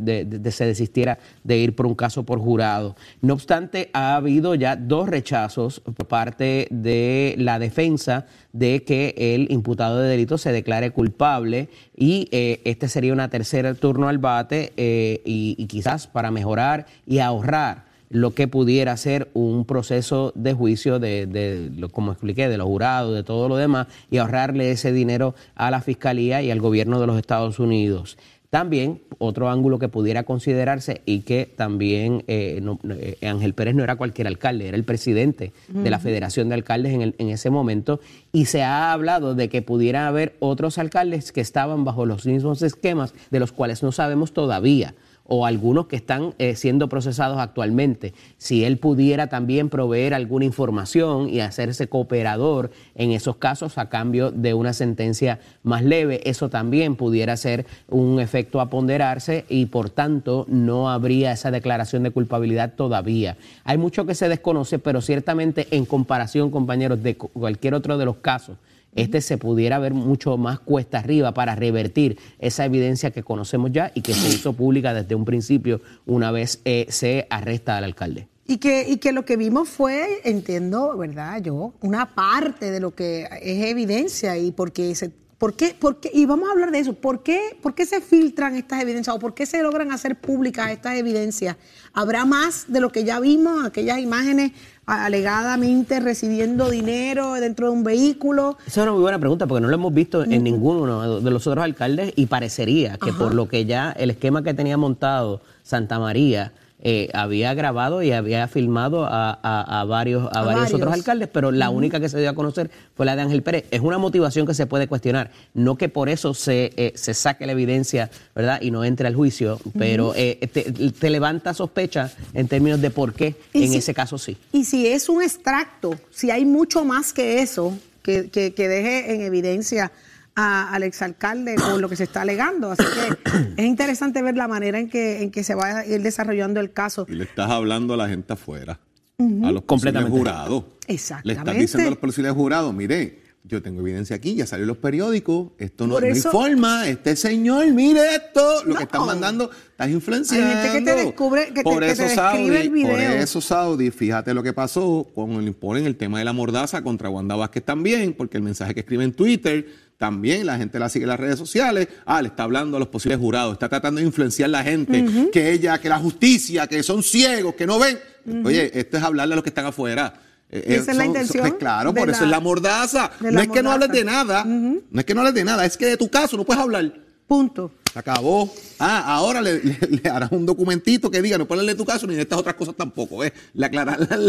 se 0.51 0.65
desistiera 0.65 1.19
de 1.45 1.57
ir 1.59 1.75
por 1.75 1.85
un 1.85 1.95
caso 1.95 2.23
por 2.23 2.39
jurado. 2.39 2.97
No 3.21 3.35
obstante, 3.35 3.89
ha 3.93 4.17
habido 4.17 4.53
ya 4.55 4.75
dos 4.75 5.07
rechazos 5.07 5.79
por 5.79 6.07
parte 6.07 6.67
de 6.71 7.35
la 7.37 7.57
defensa 7.57 8.25
de 8.51 8.83
que 8.83 9.15
el 9.17 9.49
imputado 9.49 9.99
de 10.01 10.09
delito 10.09 10.37
se 10.37 10.51
declare 10.51 10.91
culpable 10.91 11.69
y 11.95 12.27
eh, 12.31 12.61
este 12.65 12.89
sería 12.89 13.13
una 13.13 13.29
tercera 13.29 13.73
turno 13.75 14.09
al 14.09 14.17
bate 14.17 14.73
eh, 14.75 15.21
y 15.23 15.65
quizás 15.67 16.07
para 16.07 16.31
mejorar 16.31 16.85
y 17.05 17.19
ahorrar 17.19 17.86
lo 18.09 18.31
que 18.33 18.47
pudiera 18.47 18.95
ser 18.97 19.29
un 19.33 19.65
proceso 19.65 20.31
de 20.35 20.53
juicio 20.53 20.99
de, 20.99 21.25
de 21.25 21.69
lo, 21.77 21.89
como 21.89 22.11
expliqué, 22.11 22.47
de 22.47 22.57
los 22.57 22.67
jurados, 22.67 23.13
de 23.13 23.23
todo 23.23 23.49
lo 23.49 23.57
demás, 23.57 23.87
y 24.09 24.17
ahorrarle 24.17 24.71
ese 24.71 24.91
dinero 24.93 25.35
a 25.55 25.71
la 25.71 25.81
Fiscalía 25.81 26.41
y 26.41 26.49
al 26.51 26.61
gobierno 26.61 26.99
de 27.01 27.07
los 27.07 27.17
Estados 27.17 27.59
Unidos. 27.59 28.17
También 28.49 29.01
otro 29.17 29.49
ángulo 29.49 29.77
que 29.77 29.89
pudiera 29.89 30.23
considerarse 30.23 31.01
y 31.05 31.19
que 31.19 31.51
también 31.53 32.23
eh, 32.27 32.59
no- 32.63 32.79
eh, 32.91 33.17
Ángel 33.27 33.53
Pérez 33.53 33.75
no 33.75 33.83
era 33.83 33.97
cualquier 33.97 34.25
alcalde, 34.27 34.69
era 34.69 34.77
el 34.77 34.85
presidente 34.85 35.51
de 35.67 35.89
la. 35.89 35.99
Federación 35.99 36.47
de 36.47 36.55
Alcaldes 36.55 36.93
en, 36.93 37.01
el- 37.01 37.15
en 37.17 37.27
ese 37.27 37.49
momento 37.49 37.99
y 38.31 38.45
se 38.45 38.63
ha 38.63 38.93
hablado 38.93 39.35
de 39.35 39.49
que 39.49 39.61
pudiera 39.61 40.07
haber 40.07 40.37
otros 40.39 40.77
alcaldes 40.77 41.33
que 41.33 41.41
estaban 41.41 41.83
bajo 41.83 42.05
los 42.05 42.25
mismos 42.25 42.61
esquemas 42.61 43.13
de 43.31 43.39
los 43.41 43.51
cuales 43.51 43.83
no 43.83 43.91
sabemos 43.91 44.31
todavía 44.31 44.93
o 45.27 45.45
algunos 45.45 45.87
que 45.87 45.95
están 45.97 46.33
eh, 46.39 46.55
siendo 46.55 46.87
procesados 46.89 47.37
actualmente. 47.39 48.13
Si 48.37 48.63
él 48.63 48.77
pudiera 48.77 49.27
también 49.27 49.69
proveer 49.69 50.13
alguna 50.13 50.45
información 50.45 51.29
y 51.29 51.41
hacerse 51.41 51.87
cooperador 51.87 52.71
en 52.95 53.11
esos 53.11 53.35
casos 53.35 53.77
a 53.77 53.89
cambio 53.89 54.31
de 54.31 54.53
una 54.53 54.73
sentencia 54.73 55.39
más 55.63 55.83
leve, 55.83 56.21
eso 56.29 56.49
también 56.49 56.95
pudiera 56.95 57.35
ser 57.37 57.65
un 57.89 58.19
efecto 58.19 58.61
a 58.61 58.69
ponderarse 58.69 59.45
y 59.49 59.65
por 59.65 59.89
tanto 59.89 60.45
no 60.47 60.89
habría 60.89 61.31
esa 61.33 61.51
declaración 61.51 62.03
de 62.03 62.11
culpabilidad 62.11 62.73
todavía. 62.75 63.37
Hay 63.63 63.77
mucho 63.77 64.05
que 64.05 64.15
se 64.15 64.29
desconoce, 64.29 64.79
pero 64.79 65.01
ciertamente 65.01 65.67
en 65.71 65.85
comparación, 65.85 66.51
compañeros, 66.51 67.03
de 67.03 67.15
cu- 67.17 67.29
cualquier 67.29 67.73
otro 67.73 67.97
de 67.97 68.05
los 68.05 68.17
casos, 68.17 68.57
este 68.95 69.21
se 69.21 69.37
pudiera 69.37 69.79
ver 69.79 69.93
mucho 69.93 70.37
más 70.37 70.59
cuesta 70.59 70.99
arriba 70.99 71.33
para 71.33 71.55
revertir 71.55 72.17
esa 72.39 72.65
evidencia 72.65 73.11
que 73.11 73.23
conocemos 73.23 73.71
ya 73.71 73.91
y 73.93 74.01
que 74.01 74.13
se 74.13 74.29
hizo 74.29 74.53
pública 74.53 74.93
desde 74.93 75.15
un 75.15 75.25
principio 75.25 75.81
una 76.05 76.31
vez 76.31 76.61
eh, 76.65 76.87
se 76.89 77.27
arresta 77.29 77.77
al 77.77 77.83
alcalde. 77.83 78.27
Y 78.49 78.57
que, 78.57 78.87
y 78.87 78.97
que 78.97 79.11
lo 79.11 79.25
que 79.25 79.35
vimos 79.35 79.67
fue, 79.67 80.21
entiendo, 80.23 80.97
¿verdad? 80.97 81.41
Yo, 81.41 81.73
una 81.81 82.15
parte 82.15 82.71
de 82.71 82.79
lo 82.79 82.95
que 82.95 83.27
es 83.41 83.65
evidencia 83.65 84.37
y 84.37 84.51
porque 84.51 84.95
se, 84.95 85.11
¿por 85.37 85.53
qué, 85.55 85.75
por 85.79 85.99
qué- 85.99 86.09
y 86.13 86.25
vamos 86.25 86.49
a 86.49 86.51
hablar 86.51 86.71
de 86.71 86.79
eso, 86.79 86.93
¿por 86.93 87.21
qué, 87.23 87.39
¿por 87.61 87.75
qué 87.75 87.85
se 87.85 88.01
filtran 88.01 88.55
estas 88.55 88.81
evidencias 88.81 89.15
o 89.15 89.19
por 89.19 89.33
qué 89.33 89.45
se 89.45 89.61
logran 89.61 89.91
hacer 89.91 90.19
públicas 90.19 90.71
estas 90.71 90.95
evidencias? 90.95 91.55
¿Habrá 91.93 92.25
más 92.25 92.65
de 92.67 92.79
lo 92.79 92.91
que 92.91 93.03
ya 93.03 93.19
vimos, 93.19 93.63
aquellas 93.65 93.99
imágenes 93.99 94.51
alegadamente 94.85 95.99
recibiendo 95.99 96.69
dinero 96.69 97.33
dentro 97.33 97.67
de 97.67 97.73
un 97.73 97.83
vehículo? 97.83 98.57
Esa 98.67 98.81
es 98.81 98.83
una 98.83 98.91
muy 98.93 99.01
buena 99.01 99.19
pregunta 99.19 99.47
porque 99.47 99.61
no 99.61 99.67
lo 99.67 99.75
hemos 99.75 99.93
visto 99.93 100.23
en 100.23 100.43
ninguno 100.43 101.19
de 101.21 101.31
los 101.31 101.45
otros 101.47 101.63
alcaldes 101.63 102.13
y 102.15 102.25
parecería 102.25 102.97
que 102.97 103.09
Ajá. 103.11 103.19
por 103.19 103.33
lo 103.33 103.47
que 103.47 103.65
ya 103.65 103.91
el 103.91 104.09
esquema 104.11 104.43
que 104.43 104.53
tenía 104.53 104.77
montado 104.77 105.41
Santa 105.63 105.99
María 105.99 106.51
eh, 106.79 107.09
había 107.13 107.53
grabado 107.55 108.03
y 108.03 108.11
había 108.11 108.47
filmado 108.47 109.05
a, 109.05 109.31
a- 109.41 109.81
a 109.81 109.83
varios, 109.85 110.25
a 110.31 110.39
A 110.41 110.43
varios, 110.43 110.61
varios. 110.63 110.73
otros 110.75 110.93
alcaldes, 110.93 111.27
pero 111.31 111.51
la 111.51 111.69
única 111.71 111.99
que 111.99 112.07
se 112.07 112.19
dio 112.19 112.29
a 112.29 112.35
conocer 112.35 112.69
fue 112.95 113.05
la 113.05 113.15
de 113.15 113.23
Ángel 113.23 113.41
Pérez. 113.41 113.65
Es 113.71 113.81
una 113.81 113.97
motivación 113.97 114.45
que 114.45 114.53
se 114.53 114.67
puede 114.67 114.87
cuestionar, 114.87 115.31
no 115.55 115.75
que 115.75 115.89
por 115.89 116.07
eso 116.07 116.33
se, 116.35 116.71
eh, 116.77 116.93
se 116.95 117.13
saque 117.15 117.45
la 117.47 117.53
evidencia, 117.53 118.11
¿verdad? 118.35 118.61
Y 118.61 118.69
no 118.71 118.83
entre 118.85 119.07
al 119.07 119.15
juicio, 119.15 119.59
pero 119.77 120.13
eh, 120.15 120.37
te, 120.53 120.71
te 120.91 121.09
levanta 121.09 121.53
sospecha 121.55 122.11
en 122.33 122.47
términos 122.47 122.79
de 122.79 122.91
por 122.91 123.13
qué 123.13 123.35
en 123.53 123.69
si- 123.69 123.77
ese 123.77 123.93
caso 123.95 124.17
sí. 124.19 124.37
Y 124.51 124.65
si 124.65 124.85
es 124.87 125.09
un 125.09 125.23
extracto, 125.23 125.95
si 126.11 126.29
hay 126.29 126.45
mucho 126.45 126.85
más 126.85 127.11
que 127.11 127.41
eso, 127.41 127.75
que, 128.03 128.29
que, 128.29 128.53
que 128.53 128.67
deje 128.67 129.15
en 129.15 129.21
evidencia 129.21 129.91
a- 130.37 130.69
al 130.73 130.83
exalcalde 130.83 131.55
con 131.55 131.81
lo 131.81 131.89
que 131.89 131.95
se 131.97 132.03
está 132.05 132.21
alegando. 132.21 132.71
Así 132.71 132.83
que 132.83 133.31
es 133.57 133.65
interesante 133.65 134.21
ver 134.21 134.37
la 134.37 134.47
manera 134.47 134.79
en 134.79 134.89
que, 134.89 135.21
en 135.23 135.31
que 135.31 135.43
se 135.43 135.55
va 135.55 135.79
a 135.79 135.85
ir 135.85 136.01
desarrollando 136.01 136.59
el 136.59 136.71
caso. 136.71 137.05
Y 137.09 137.13
le 137.15 137.23
estás 137.25 137.49
hablando 137.49 137.95
a 137.95 137.97
la 137.97 138.07
gente 138.07 138.33
afuera, 138.33 138.79
a 139.19 139.51
los 139.51 139.63
posibles 139.63 140.05
jurados. 140.05 140.63
Le 140.87 140.93
Exactamente. 140.93 141.39
estás 141.41 141.57
diciendo 141.57 141.87
a 141.87 141.89
los 141.91 141.99
posibles 141.99 142.31
jurados, 142.33 142.73
mire, 142.73 143.23
yo 143.43 143.61
tengo 143.61 143.81
evidencia 143.81 144.15
aquí, 144.15 144.35
ya 144.35 144.45
salió 144.45 144.63
en 144.63 144.67
los 144.67 144.77
periódicos, 144.77 145.51
esto 145.57 145.87
no, 145.87 145.95
Por 145.95 146.03
no 146.03 146.09
eso- 146.09 146.27
informa, 146.29 146.87
este 146.87 147.15
señor, 147.15 147.65
mire 147.71 148.15
esto, 148.15 148.63
lo 148.65 148.73
No. 148.73 148.77
que 148.77 148.83
están 148.83 149.05
mandando, 149.05 149.49
estás 149.77 149.89
influenciando. 149.91 150.47
Hay 150.47 150.69
gente 150.71 150.79
que 150.91 150.91
te 150.95 151.05
descubre- 151.05 151.45
que 151.49 151.53
te- 151.53 151.63
por 151.63 151.83
que 151.83 151.91
eso, 151.91 152.03
te 152.03 152.09
describe 152.09 152.61
el 152.61 152.69
video. 152.71 152.89
Por 152.91 152.99
eso, 152.99 153.41
Saudi, 153.41 153.91
fíjate 153.91 154.33
lo 154.33 154.41
que 154.41 154.51
pasó 154.53 155.07
con 155.13 155.31
el 155.33 155.47
imponen 155.47 155.85
el 155.85 155.95
tema 155.95 156.17
de 156.17 156.25
la 156.25 156.33
mordaza 156.33 156.81
contra 156.81 157.09
Wanda 157.09 157.35
Vázquez 157.35 157.63
también, 157.63 158.13
porque 158.13 158.37
el 158.37 158.43
mensaje 158.43 158.73
que 158.73 158.79
escribe 158.79 159.03
en 159.03 159.13
Twitter, 159.13 159.67
también 159.99 160.45
la 160.47 160.57
gente 160.57 160.79
la 160.79 160.89
sigue 160.89 161.03
en 161.03 161.09
las 161.09 161.19
redes 161.19 161.37
sociales, 161.37 161.87
ah, 162.05 162.21
le 162.23 162.29
está 162.29 162.43
hablando 162.43 162.77
a 162.77 162.79
los 162.79 162.89
posibles 162.89 163.19
jurados, 163.19 163.53
está 163.53 163.69
tratando 163.69 163.99
de 164.01 164.07
influenciar 164.07 164.47
a 164.49 164.51
la 164.51 164.63
gente, 164.63 165.05
que 165.31 165.51
ella, 165.51 165.79
que 165.79 165.89
la 165.89 165.99
justicia, 165.99 166.65
que 166.65 166.81
son 166.81 167.03
ciegos, 167.03 167.53
que 167.55 167.67
no 167.67 167.77
ven. 167.77 167.99
Oye, 168.45 168.71
esto 168.79 168.97
es 168.97 169.03
hablarle 169.03 169.33
a 169.33 169.35
los 169.37 169.43
que 169.43 169.49
están 169.49 169.65
afuera. 169.67 170.21
Eh, 170.49 170.63
esa 170.67 170.73
es 170.75 170.87
la 170.87 170.93
son- 170.93 170.97
son- 170.97 171.05
intención 171.07 171.41
pues 171.49 171.53
claro, 171.59 171.93
por 171.93 172.09
eso 172.09 172.23
es 172.23 172.29
la 172.29 172.39
mordaza. 172.39 173.11
No 173.21 173.41
es 173.41 173.47
que 173.49 173.61
no 173.61 173.71
hables 173.71 173.89
de 173.89 174.03
nada, 174.05 174.43
no 174.43 174.81
es 174.99 175.05
que 175.05 175.13
no 175.13 175.21
hables 175.21 175.35
de 175.35 175.43
nada, 175.43 175.65
es 175.65 175.77
que 175.77 175.85
de 175.85 175.97
tu 175.97 176.09
caso 176.09 176.35
no 176.37 176.43
puedes 176.45 176.61
hablar. 176.63 176.93
Punto. 177.27 177.71
Se 177.93 177.99
acabó. 177.99 178.53
Ah, 178.79 179.15
ahora 179.15 179.41
le, 179.41 179.53
le, 179.63 179.77
le 180.03 180.09
harás 180.09 180.31
un 180.31 180.45
documentito 180.45 181.09
que 181.09 181.21
diga, 181.21 181.37
no 181.37 181.45
de 181.67 181.75
tu 181.75 181.83
caso 181.85 182.05
ni 182.05 182.13
de 182.15 182.21
estas 182.21 182.37
otras 182.39 182.55
cosas 182.55 182.75
tampoco. 182.75 183.23
¿eh? 183.23 183.33
Le. 183.53 183.67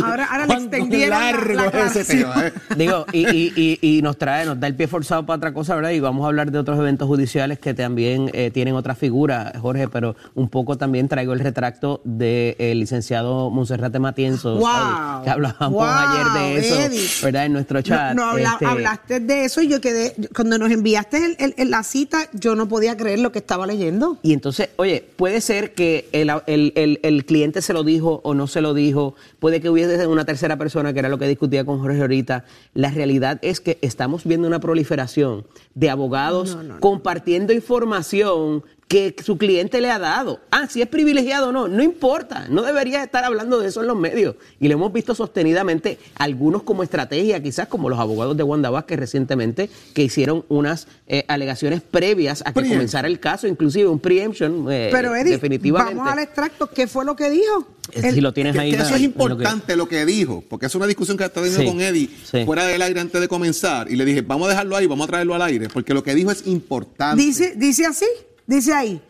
Ahora- 0.03 0.25
ahora 0.31 0.47
le 0.47 0.55
extendieron 0.55 1.11
la- 1.11 1.33
largo 1.33 1.53
la 1.55 1.67
es 1.67 1.97
ese 1.97 2.23
aclaración. 2.25 2.33
tema, 2.33 2.47
¿eh? 2.47 2.53
Digo, 2.77 3.07
y, 3.13 3.29
y- 3.29 3.79
y- 3.83 3.99
y 3.99 4.03
nos 4.03 4.17
trae, 4.17 4.47
nos 4.47 4.59
da 4.59 4.67
el 4.69 4.75
pie 4.75 4.87
forzado 4.89 5.27
para 5.27 5.37
otra 5.37 5.53
cosa, 5.53 5.75
¿verdad? 5.77 5.91
Y 5.91 6.01
vamos 6.01 6.25
a 6.25 6.29
hablar 6.29 6.51
de 6.51 6.59
otros 6.59 6.79
eventos 6.79 7.07
judiciales 7.07 7.59
que 7.59 7.75
también 7.75 8.31
eh, 8.33 8.51
tienen 8.51 8.75
otra 8.75 8.95
figura, 8.95 9.53
Jorge, 9.61 9.89
pero 9.89 10.17
un 10.35 10.49
poco 10.49 10.79
también 10.79 11.09
traigo 11.09 11.33
el 11.35 11.41
retracto 11.41 12.01
del 12.05 12.81
licenciado 12.81 13.51
Monserrate 13.51 13.99
Matienzo, 13.99 14.55
Wow. 14.57 15.25
Que 15.25 15.31
hablábamos 15.31 15.73
Wow, 15.73 15.83
ayer 15.85 16.27
de 16.33 16.59
eso, 16.69 16.81
Eddie. 16.81 17.09
¿verdad? 17.23 17.45
En 17.47 17.53
nuestro 17.53 17.83
chat. 17.83 18.15
No, 18.15 18.25
no 18.25 18.31
habla- 18.31 18.53
Este, 18.53 18.67
hablaste 18.67 19.21
de 19.21 19.45
eso 19.45 19.61
y 19.61 19.69
yo 19.69 19.81
quedé, 19.81 20.15
cuando 20.35 20.57
nos 20.59 20.71
enviaste 20.71 21.25
el- 21.25 21.37
el- 21.39 21.55
el- 21.59 21.71
la 21.71 21.83
cita, 21.83 22.29
yo 22.33 22.55
no 22.55 22.67
podía 22.69 22.97
creer 22.97 23.19
lo 23.19 23.31
que 23.33 23.39
estaba 23.49 23.67
leyendo. 23.67 24.19
Y 24.23 24.35
entonces, 24.35 24.69
oye, 24.77 25.03
puede 25.17 25.41
ser 25.41 25.73
que 25.73 26.07
el, 26.13 26.31
el- 26.47 26.73
el- 26.77 27.01
el 27.03 27.25
cliente 27.25 27.63
se 27.63 27.73
lo 27.73 27.83
dijo 27.83 28.21
o 28.23 28.35
no 28.35 28.47
se 28.47 28.61
lo 28.61 28.75
dijo, 28.75 29.15
puede 29.41 29.63
que 29.63 29.71
hubiese 29.71 30.07
una 30.07 30.27
tercera 30.27 30.59
persona, 30.59 30.93
que 30.93 30.99
era 30.99 31.09
lo 31.09 31.19
que 31.19 31.27
discutía 31.27 31.65
con 31.65 31.79
Jorge 31.79 32.03
ahorita. 32.03 32.45
La 32.75 32.91
realidad 32.91 33.39
es 33.41 33.61
que 33.61 33.79
estamos 33.81 34.25
viendo 34.25 34.47
una 34.47 34.61
proliferación 34.61 35.47
de 35.75 35.89
abogados 35.89 36.59
compartiendo 36.81 37.55
información 37.55 38.63
que 38.89 39.15
su 39.23 39.37
cliente 39.37 39.83
le 39.83 39.91
ha 39.91 39.99
dado. 39.99 40.41
Ah, 40.51 40.67
si 40.67 40.81
es 40.81 40.89
privilegiado 40.89 41.51
o 41.51 41.53
no, 41.53 41.69
no 41.69 41.83
importa, 41.83 42.47
no 42.49 42.63
debería 42.63 43.03
estar 43.05 43.23
hablando 43.23 43.59
de 43.59 43.69
eso 43.69 43.83
en 43.83 43.87
los 43.87 43.99
medios. 43.99 44.37
Y 44.61 44.69
lo 44.69 44.75
hemos 44.75 44.91
visto 44.95 45.15
sostenidamente, 45.15 45.99
algunos 46.15 46.63
como 46.63 46.83
estrategia, 46.83 47.43
quizás 47.43 47.69
como 47.69 47.91
los 47.91 47.99
abogados 47.99 48.35
de 48.37 48.43
Wanda 48.45 48.71
Vázquez 48.71 48.99
recientemente, 48.99 49.69
que 49.93 50.03
hicieron 50.03 50.45
unas 50.49 50.89
eh, 51.07 51.25
alegaciones 51.29 51.83
previas 51.83 52.43
a 52.47 52.55
que 52.55 52.63
comenzara 52.67 53.09
el 53.09 53.21
caso, 53.21 53.47
inclusive 53.47 53.89
un 53.89 54.01
preemption, 54.01 54.67
eh, 54.71 54.89
Pero 54.91 55.15
Eddie, 55.15 55.33
definitivamente. 55.33 55.95
vamos 55.95 56.11
al 56.13 56.19
extracto, 56.21 56.71
¿qué 56.71 56.87
fue 56.87 57.05
lo 57.05 57.15
que 57.15 57.29
dijo? 57.29 57.69
Eh, 57.93 58.13
si 58.13 58.21
lo 58.23 58.33
tienes 58.33 58.55
Que- 58.55 58.61
ahí. 58.61 58.71
que 58.71 58.77
eso 58.77 58.85
es 58.85 58.89
en 58.89 58.95
lo 58.95 58.99
que- 58.99 59.05
importante 59.05 59.77
lo 59.77 59.87
que 59.89 60.07
dijo, 60.07 60.43
porque 60.49 60.65
es 60.67 60.75
una 60.75 60.87
discusión 60.87 61.17
que 61.19 61.25
está 61.25 61.43
teniendo 61.43 61.61
Sí, 61.61 61.67
con 61.69 61.81
Eddie 61.83 62.09
sí. 62.25 62.45
fuera 62.47 62.67
del 62.67 62.81
aire 62.81 63.01
antes 63.01 63.21
de 63.21 63.29
comenzar. 63.29 63.91
Y 63.91 63.97
le 63.97 64.05
dije, 64.07 64.23
vamos 64.23 64.47
a 64.47 64.51
dejarlo 64.51 64.77
ahí, 64.77 64.87
vamos 64.87 65.05
a 65.07 65.09
traerlo 65.11 65.35
al 65.35 65.43
aire, 65.43 65.69
porque 65.69 65.93
lo 65.93 66.03
que 66.03 66.15
dijo 66.15 66.31
es 66.31 66.47
importante. 66.47 67.23
Dice, 67.23 67.53
dice 67.57 67.85
así, 67.87 68.07
dice 68.49 68.73
ahí. 68.75 69.01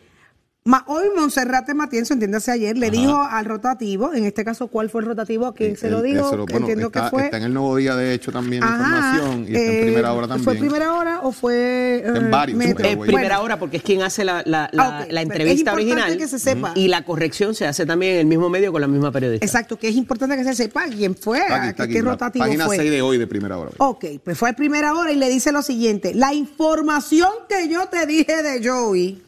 Ma- 0.65 0.83
hoy 0.87 1.05
Monserrate 1.15 1.73
Matienzo, 1.73 2.13
entiéndase 2.13 2.51
ayer, 2.51 2.77
le 2.77 2.87
Ajá. 2.87 2.95
dijo 2.95 3.15
al 3.23 3.45
rotativo, 3.45 4.13
en 4.13 4.25
este 4.25 4.43
caso, 4.43 4.67
¿cuál 4.67 4.89
fue 4.89 5.01
el 5.01 5.07
rotativo? 5.07 5.47
¿A 5.47 5.55
quién 5.55 5.77
se 5.77 5.89
lo 5.89 6.01
dijo? 6.03 6.25
él 6.25 6.29
se 6.29 6.35
lo- 6.37 6.45
bueno, 6.45 6.59
Entiendo 6.67 6.87
está, 6.87 7.05
que 7.05 7.09
fue. 7.09 7.23
está 7.25 7.37
en 7.37 7.43
el 7.43 7.53
nuevo 7.53 7.75
día, 7.77 7.95
de 7.95 8.13
hecho, 8.13 8.31
también 8.31 8.61
la 8.61 8.67
Ajá, 8.67 8.77
información. 9.17 9.45
Y 9.47 9.55
está 9.55 9.71
en 9.71 9.77
eh, 9.79 9.81
primera 9.83 10.13
hora 10.13 10.27
también. 10.27 10.43
¿Fue 10.43 10.55
primera 10.55 10.93
hora 10.93 11.21
o 11.23 11.31
fue.? 11.31 12.03
Está 12.05 12.17
en 12.19 12.25
eh, 12.25 12.29
varios, 12.29 12.61
Eh, 12.61 12.75
primera 12.75 12.97
Bueno, 12.97 13.41
hora 13.41 13.57
porque 13.57 13.77
es 13.77 13.83
quien 13.83 14.03
hace 14.03 14.23
la, 14.23 14.43
la- 14.45 14.69
la- 14.73 14.99
Ah, 14.99 14.99
la 14.99 15.05
pero 15.07 15.19
entrevista 15.21 15.53
es 15.53 15.59
importante 15.61 15.91
original 15.93 16.17
que 16.17 16.27
se 16.27 16.39
sepa. 16.39 16.71
y 16.75 16.87
la 16.89 17.03
corrección 17.05 17.55
se 17.55 17.65
hace 17.65 17.85
también 17.87 18.13
en 18.15 18.19
el 18.19 18.25
mismo 18.27 18.49
medio 18.49 18.71
con 18.71 18.81
la 18.81 18.87
misma 18.87 19.11
periodista. 19.11 19.43
Exacto, 19.45 19.79
que 19.79 19.87
es 19.87 19.95
importante 19.95 20.35
que 20.35 20.43
se 20.43 20.53
sepa 20.53 20.83
quién 20.87 21.15
fue, 21.15 21.39
Está 21.39 21.55
aquí, 21.55 21.67
está 21.69 21.75
qué, 21.77 21.83
aquí, 21.83 21.93
qué 21.93 22.03
la 22.03 22.11
rotativo 22.11 22.45
página 22.45 22.65
fue. 22.65 22.75
6 22.77 22.91
de 22.91 23.01
hoy 23.01 23.17
de 23.17 23.25
primera 23.25 23.57
hora. 23.57 23.71
Ok, 23.77 24.05
pues 24.23 24.37
fue 24.37 24.49
a 24.49 24.53
primera 24.53 24.93
hora 24.93 25.11
y 25.11 25.15
le 25.15 25.29
dice 25.29 25.51
lo 25.51 25.63
siguiente. 25.63 26.13
La 26.13 26.33
información 26.33 27.29
que 27.47 27.67
yo 27.69 27.87
te 27.87 28.05
dije 28.05 28.43
de 28.43 28.69
Joey 28.69 29.23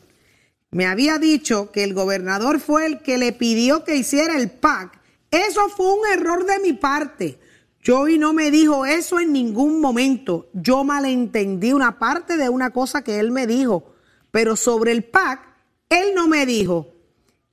me 0.72 0.86
había 0.86 1.18
dicho 1.20 1.72
que 1.72 1.84
el 1.84 1.94
gobernador 1.94 2.62
fue 2.62 2.86
el 2.86 3.01
que 3.01 3.18
le 3.18 3.34
pidió 3.34 3.84
que 3.84 3.98
hiciera 3.98 4.38
el 4.38 4.50
PAC. 4.50 5.00
Eso 5.30 5.68
fue 5.70 5.94
un 5.94 6.08
error 6.13 6.46
de 6.46 6.60
mi 6.60 6.72
parte. 6.72 7.40
Joey 7.86 8.18
no 8.18 8.32
me 8.32 8.51
dijo 8.51 8.86
eso 8.86 9.20
en 9.20 9.34
ningún 9.34 9.82
momento. 9.82 10.50
Yo 10.54 10.86
malentendí 10.86 11.74
una 11.74 12.00
parte 12.00 12.38
de 12.38 12.48
una 12.48 12.70
cosa 12.70 13.04
que 13.04 13.20
él 13.20 13.32
me 13.32 13.48
dijo. 13.48 13.94
Pero 14.32 14.56
sobre 14.56 14.94
el 14.94 15.04
PAC, 15.04 15.42
él 15.90 16.16
no 16.16 16.30
me 16.30 16.46
dijo 16.46 16.94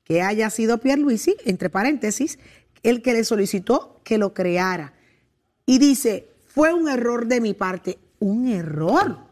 que 0.04 0.22
haya 0.22 0.48
sido 0.48 0.78
Pierluisi, 0.78 1.36
entre 1.44 1.70
paréntesis, 1.70 2.38
el 2.84 3.02
que 3.02 3.14
le 3.14 3.24
solicitó 3.24 4.00
que 4.04 4.16
lo 4.16 4.32
creara. 4.32 4.94
Y 5.66 5.78
dice, 5.78 6.28
fue 6.46 6.72
un 6.72 6.88
error 6.88 7.26
de 7.26 7.40
mi 7.40 7.52
parte. 7.52 7.98
Un 8.20 8.48
error. 8.48 9.27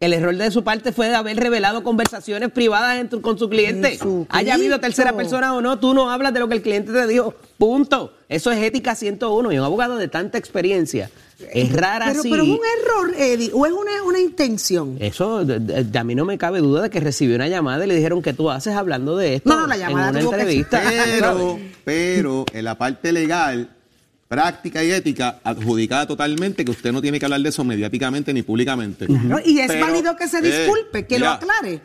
El 0.00 0.12
error 0.12 0.36
de 0.36 0.50
su 0.50 0.62
parte 0.64 0.92
fue 0.92 1.08
de 1.08 1.14
haber 1.14 1.36
revelado 1.36 1.82
conversaciones 1.82 2.50
privadas 2.50 2.98
en 3.00 3.08
tu- 3.08 3.20
con 3.20 3.38
su 3.38 3.48
cliente. 3.48 3.90
Jesucristo. 3.92 4.26
Haya 4.30 4.54
habido 4.54 4.78
tercera 4.80 5.16
persona 5.16 5.54
o 5.54 5.60
no, 5.60 5.78
tú 5.78 5.94
no 5.94 6.10
hablas 6.10 6.32
de 6.32 6.40
lo 6.40 6.48
que 6.48 6.54
el 6.54 6.62
cliente 6.62 6.92
te 6.92 7.06
dijo. 7.06 7.34
Punto. 7.58 8.12
Eso 8.28 8.50
es 8.50 8.62
ética 8.62 8.94
101 8.94 9.52
y 9.52 9.58
un 9.58 9.64
abogado 9.64 9.96
de 9.96 10.08
tanta 10.08 10.38
experiencia. 10.38 11.10
Es 11.52 11.72
rara 11.72 12.06
pero, 12.06 12.20
así. 12.20 12.30
pero 12.30 12.42
es 12.44 12.48
un 12.48 12.58
error, 12.80 13.14
Eddie, 13.18 13.50
o 13.52 13.66
es 13.66 13.72
una, 13.72 14.02
una 14.06 14.20
intención. 14.20 14.96
Eso, 15.00 15.44
de- 15.44 15.58
de- 15.58 15.84
de- 15.84 15.98
a 15.98 16.04
mí 16.04 16.14
no 16.14 16.24
me 16.24 16.38
cabe 16.38 16.60
duda 16.60 16.82
de 16.82 16.90
que 16.90 17.00
recibió 17.00 17.34
una 17.34 17.48
llamada 17.48 17.84
y 17.84 17.88
le 17.88 17.96
dijeron 17.96 18.22
que 18.22 18.32
tú 18.32 18.48
haces 18.50 18.74
hablando 18.74 19.16
de 19.16 19.34
esto 19.36 19.48
No, 19.50 19.60
no, 19.62 19.66
la 19.66 19.76
llamada 19.76 20.10
en 20.20 20.26
una 20.26 20.36
que- 20.36 20.42
entrevista. 20.42 20.82
Pero, 21.04 21.58
pero 21.84 22.44
en 22.52 22.64
la 22.64 22.78
parte 22.78 23.10
legal, 23.12 23.70
práctica 24.32 24.82
y 24.82 24.90
ética, 24.90 25.40
adjudicada 25.44 26.06
totalmente, 26.06 26.64
que 26.64 26.70
usted 26.70 26.90
no 26.90 27.02
tiene 27.02 27.18
que 27.18 27.26
hablar 27.26 27.42
de 27.42 27.50
eso 27.50 27.64
mediáticamente 27.64 28.32
ni 28.32 28.40
públicamente. 28.42 29.06
Y 29.44 29.58
es 29.58 29.68
Pero, 29.68 29.86
válido 29.86 30.16
que 30.16 30.26
se 30.26 30.38
eh, 30.38 30.40
disculpe, 30.40 31.06
que 31.06 31.18
lo 31.18 31.28
aclare. 31.28 31.82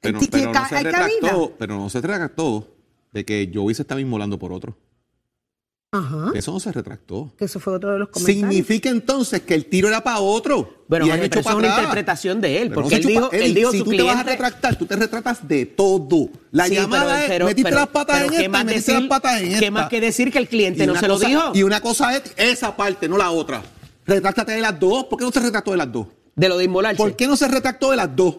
Pero, 0.00 0.18
no 0.18 0.66
se 0.66 0.82
retractó, 0.82 1.54
pero 1.58 1.76
no 1.76 1.90
se 1.90 2.00
retractó 2.00 2.74
de 3.12 3.26
que 3.26 3.50
Joey 3.52 3.74
se 3.74 3.82
estaba 3.82 4.00
inmolando 4.00 4.38
por 4.38 4.50
otro. 4.50 4.78
Ajá. 5.92 6.30
Eso 6.34 6.52
no 6.52 6.60
se 6.60 6.70
retractó. 6.70 7.32
Que 7.36 7.46
eso 7.46 7.58
fue 7.58 7.72
otro 7.72 7.92
de 7.92 7.98
los 7.98 8.08
comentarios. 8.10 8.40
Significa 8.50 8.88
entonces 8.90 9.40
que 9.42 9.54
el 9.54 9.66
tiro 9.66 9.88
era 9.88 10.04
para 10.04 10.20
otro. 10.20 10.84
Bueno, 10.86 11.06
y 11.06 11.10
han 11.10 11.16
Jorge, 11.18 11.26
hecho 11.26 11.30
pero 11.30 11.40
eso 11.40 11.40
es 11.40 11.44
para 11.46 11.56
una 11.58 11.66
atrás. 11.68 11.82
interpretación 11.84 12.40
de 12.40 12.62
él, 12.62 12.70
porque 12.70 12.94
él 12.94 13.02
dijo, 13.06 13.32
él 13.32 13.54
dijo 13.54 13.72
si 13.72 13.78
su 13.78 13.84
tú 13.84 13.90
te 13.90 14.02
vas 14.02 14.16
a 14.18 14.22
retractar, 14.22 14.76
tú 14.76 14.86
te 14.86 14.94
retratas 14.94 15.48
de 15.48 15.66
todo. 15.66 16.28
La 16.52 16.66
Sí, 16.66 16.74
llamada 16.76 17.04
pero- 17.06 17.16
es, 17.18 17.28
pero- 17.28 17.46
metiste 17.46 17.70
pero- 17.70 17.80
las 17.80 17.88
patas 17.88 18.16
pero 18.18 18.24
en 18.26 18.30
¿qué 18.30 18.36
esta, 18.44 18.48
más 18.50 18.64
metiste 18.66 18.92
decir- 18.92 19.00
las 19.02 19.08
patas 19.08 19.40
en 19.40 19.46
esta. 19.48 19.60
qué 19.60 19.70
más 19.72 19.88
que 19.88 20.00
decir 20.00 20.32
que 20.32 20.38
el 20.38 20.48
cliente 20.48 20.84
Y 20.84 20.86
no 20.86 20.94
se 20.94 21.08
lo 21.08 21.18
dijo? 21.18 21.50
Y 21.54 21.62
una 21.64 21.80
cosa 21.80 22.16
es 22.16 22.22
esa 22.36 22.76
parte, 22.76 23.08
no 23.08 23.16
la 23.18 23.30
otra. 23.32 23.60
Retráctate 24.06 24.52
de 24.52 24.60
las 24.60 24.78
dos. 24.78 25.04
¿Por 25.06 25.18
qué 25.18 25.24
no 25.24 25.32
se 25.32 25.40
retractó 25.40 25.72
de 25.72 25.76
las 25.76 25.90
dos? 25.92 26.06
De 26.36 26.48
lo 26.48 26.56
de 26.56 26.64
inmolarse. 26.66 26.96
¿Por 26.98 27.16
qué 27.16 27.26
no 27.26 27.36
se 27.36 27.48
retractó 27.48 27.90
de 27.90 27.96
las 27.96 28.14
dos? 28.14 28.36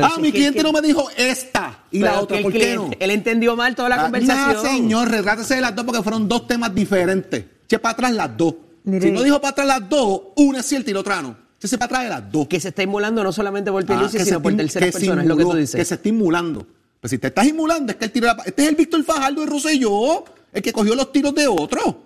Pero 0.00 0.06
ah, 0.06 0.12
si 0.16 0.20
mi 0.22 0.32
cliente 0.32 0.58
que- 0.58 0.62
no 0.62 0.72
me 0.72 0.80
dijo 0.80 1.08
esta 1.16 1.84
y 1.90 2.00
pero 2.00 2.12
la 2.12 2.20
otra. 2.20 2.40
¿Por 2.42 2.52
qué 2.52 2.74
no? 2.76 2.90
Él 2.98 3.10
entendió 3.10 3.56
mal 3.56 3.74
toda 3.74 3.88
la 3.88 3.96
Ah, 3.96 4.02
conversación. 4.02 4.54
No, 4.54 4.62
señor, 4.62 5.10
retrátese 5.10 5.54
de 5.56 5.60
las 5.60 5.74
dos 5.74 5.84
porque 5.84 6.02
fueron 6.02 6.28
dos 6.28 6.46
temas 6.46 6.74
diferentes. 6.74 7.44
Che 7.66 7.78
para 7.78 7.92
atrás 7.94 8.12
las 8.12 8.36
dos. 8.36 8.54
Mire. 8.84 9.08
Si 9.08 9.10
no 9.10 9.22
dijo 9.22 9.40
para 9.40 9.50
atrás 9.50 9.66
las 9.66 9.88
dos, 9.88 10.20
una 10.36 10.60
es 10.60 10.66
cierta 10.66 10.90
y 10.90 10.94
la 10.94 11.00
otra 11.00 11.20
no. 11.22 11.36
Che 11.60 11.68
para 11.76 11.86
atrás 11.86 12.02
de 12.04 12.08
las 12.10 12.30
dos. 12.32 12.46
Que 12.46 12.60
se 12.60 12.68
está 12.68 12.82
inmolando 12.82 13.22
no 13.24 13.32
solamente 13.32 13.70
por 13.70 13.82
Ah, 13.82 13.86
Pierluisi, 13.86 14.18
que 14.18 14.24
sino 14.24 14.36
se 14.38 14.42
por 14.42 14.56
que 14.56 14.68
se 14.68 14.78
personas, 14.80 15.24
es 15.24 15.28
lo 15.28 15.36
que 15.36 15.42
tú 15.42 15.54
dices. 15.54 15.74
Que 15.76 15.84
se 15.84 15.94
está 15.94 16.08
inmulando. 16.08 16.66
Pues 17.00 17.10
si 17.10 17.18
te 17.18 17.26
estás 17.28 17.46
inmulando, 17.46 17.92
es 17.92 17.98
que 17.98 18.04
el 18.06 18.10
tiro 18.12 18.26
era- 18.30 18.42
Este 18.44 18.62
es 18.62 18.68
el 18.68 18.74
Víctor 18.76 19.04
Fajardo 19.04 19.40
de 19.42 19.46
Rosselló, 19.48 20.24
el 20.52 20.62
que 20.62 20.72
cogió 20.72 20.94
los 20.94 21.12
tiros 21.12 21.34
de 21.34 21.46
otro. 21.48 22.02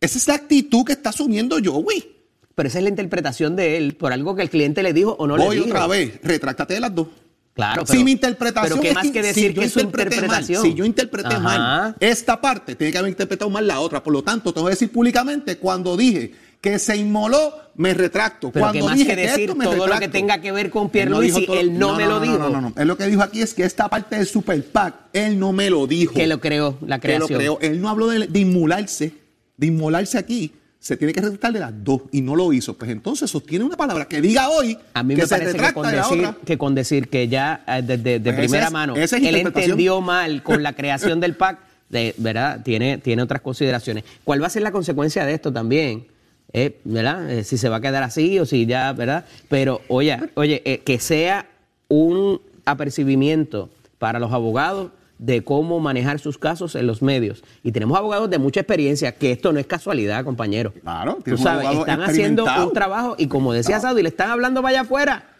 Esa 0.00 0.18
es 0.18 0.28
la 0.28 0.34
actitud 0.34 0.84
que 0.84 0.92
está 0.92 1.10
asumiendo 1.10 1.56
Joey. 1.64 2.12
Pero 2.54 2.68
esa 2.68 2.78
es 2.78 2.84
la 2.84 2.90
interpretación 2.90 3.56
de 3.56 3.76
él 3.76 3.96
por 3.96 4.12
algo 4.12 4.36
que 4.36 4.42
el 4.42 4.48
cliente 4.50 4.82
le 4.84 4.92
dijo 4.92 5.16
o 5.18 5.26
no 5.26 5.36
Voy 5.36 5.56
le 5.56 5.62
dijo. 5.64 5.74
otra 5.76 5.88
vez, 5.88 6.20
retráctate 6.22 6.74
de 6.74 6.80
las 6.80 6.94
dos. 6.94 7.08
Claro, 7.54 7.86
si 7.86 7.92
pero- 7.92 8.04
mi 8.04 8.10
interpretación 8.12 8.80
pero 8.80 8.82
qué 8.82 8.88
es 8.88 8.94
más 8.94 9.10
que 9.12 9.22
decir 9.22 9.48
si 9.50 9.54
yo 9.54 9.60
que 9.60 9.66
es 9.66 9.72
su 9.72 9.78
interpreté 9.80 10.16
mal, 10.16 10.24
interpretación. 10.24 10.62
si 10.62 10.74
yo 10.74 10.84
interpreté 10.84 11.28
Ajá. 11.28 11.38
mal 11.40 11.96
esta 12.00 12.40
parte, 12.40 12.74
tiene 12.74 12.90
que 12.92 12.98
haber 12.98 13.10
interpretado 13.10 13.48
mal 13.48 13.64
la 13.66 13.78
otra. 13.80 14.02
Por 14.02 14.12
lo 14.12 14.22
tanto, 14.24 14.52
tengo 14.52 14.66
que 14.66 14.72
decir 14.72 14.90
públicamente, 14.90 15.56
cuando 15.58 15.96
dije 15.96 16.32
que 16.60 16.78
se 16.80 16.96
inmoló, 16.96 17.52
me 17.76 17.92
retracto. 17.94 18.50
Pero 18.50 18.64
cuando 18.64 18.80
que 18.80 18.84
más 18.86 18.94
dije 18.98 19.10
que 19.14 19.16
decir 19.22 19.40
esto, 19.42 19.54
me 19.54 19.64
todo 19.66 19.74
lo 19.76 19.82
retracto. 19.84 20.00
que 20.06 20.08
tenga 20.18 20.40
que 20.40 20.50
ver 20.50 20.70
con 20.70 20.82
Él 20.84 20.86
no 20.86 20.92
Pierluisi, 20.92 21.40
dijo 21.40 21.52
todo- 21.52 21.60
él 21.60 21.78
no 21.78 21.94
me 21.94 22.06
lo 22.06 22.20
dijo. 22.20 22.38
No, 22.38 22.48
no, 22.50 22.60
no. 22.60 22.72
Él 22.76 22.88
lo 22.88 22.96
que 22.96 23.06
dijo 23.06 23.22
aquí 23.22 23.42
es 23.42 23.54
que 23.54 23.64
esta 23.64 23.88
parte 23.88 24.16
del 24.16 24.26
Super 24.26 24.64
PAC, 24.64 24.94
él 25.12 25.38
no 25.38 25.52
me 25.52 25.68
lo 25.70 25.86
dijo. 25.86 26.14
Que 26.14 26.26
lo 26.26 26.40
creó, 26.40 26.76
la 26.84 26.98
Que 26.98 27.18
lo 27.18 27.26
creación. 27.26 27.38
creó. 27.38 27.58
Él 27.60 27.80
no 27.80 27.88
habló 27.90 28.08
de, 28.08 28.26
de 28.26 28.38
inmularse, 28.40 29.12
de 29.58 29.66
inmolarse 29.66 30.16
aquí, 30.18 30.52
se 30.84 30.98
tiene 30.98 31.14
que 31.14 31.22
retractar 31.22 31.50
de 31.50 31.60
las 31.60 31.72
dos 31.82 32.02
y 32.12 32.20
no 32.20 32.36
lo 32.36 32.52
hizo. 32.52 32.74
Pues 32.74 32.90
entonces 32.90 33.30
sostiene 33.30 33.64
una 33.64 33.74
palabra 33.74 34.04
que 34.04 34.20
diga 34.20 34.50
hoy 34.50 34.76
A 34.92 35.02
mí 35.02 35.14
que 35.14 35.22
me 35.22 35.26
se 35.26 35.34
parece 35.34 35.52
que 35.52 35.58
retracta 35.62 35.80
con, 35.80 35.90
decir, 35.90 36.34
que 36.44 36.58
con 36.58 36.74
decir 36.74 37.08
que 37.08 37.26
ya 37.26 37.64
eh, 37.66 37.80
de, 37.80 38.20
Pues 38.20 38.34
primera 38.36 38.66
es- 38.66 38.70
mano 38.72 38.94
es 38.94 39.10
él 39.14 39.34
entendió 39.34 40.02
mal 40.02 40.42
con 40.42 40.62
la 40.62 40.74
creación 40.74 41.20
del 41.20 41.36
PAC, 41.36 41.58
de, 41.88 42.14
¿verdad? 42.18 42.60
Tiene, 42.62 42.98
tiene 42.98 43.22
otras 43.22 43.40
consideraciones. 43.40 44.04
¿Cuál 44.24 44.42
va 44.42 44.48
a 44.48 44.50
ser 44.50 44.60
la 44.60 44.72
consecuencia 44.72 45.24
de 45.24 45.32
esto 45.32 45.50
también? 45.50 46.06
Eh, 46.52 46.78
¿Verdad? 46.84 47.30
Eh, 47.30 47.44
si 47.44 47.56
se 47.56 47.70
va 47.70 47.76
a 47.76 47.80
quedar 47.80 48.02
así 48.02 48.38
o 48.38 48.44
si 48.44 48.66
ya, 48.66 48.92
¿verdad? 48.92 49.24
Pero, 49.48 49.80
oye, 49.88 50.18
oye 50.34 50.60
eh, 50.66 50.80
que 50.80 50.98
sea 51.00 51.46
un 51.88 52.42
apercibimiento 52.66 53.70
para 53.98 54.18
los 54.18 54.32
abogados 54.34 54.90
de 55.18 55.44
cómo 55.44 55.80
manejar 55.80 56.18
sus 56.18 56.38
casos 56.38 56.74
en 56.74 56.86
los 56.86 57.00
medios. 57.02 57.44
Y 57.62 57.72
tenemos 57.72 57.96
abogados 57.98 58.28
de 58.30 58.38
mucha 58.38 58.60
experiencia, 58.60 59.12
que 59.14 59.32
esto 59.32 59.52
no 59.52 59.58
es 59.60 59.66
casualidad, 59.66 60.24
compañero. 60.24 60.72
Claro, 60.82 61.18
Tú 61.24 61.36
sabes, 61.38 61.66
están 61.80 62.00
haciendo 62.02 62.44
un 62.66 62.72
trabajo 62.72 63.14
y 63.18 63.26
como 63.28 63.52
decía 63.52 63.78
Saudi, 63.80 64.02
le 64.02 64.08
están 64.08 64.30
hablando 64.30 64.60
vaya 64.62 64.82
afuera. 64.82 65.30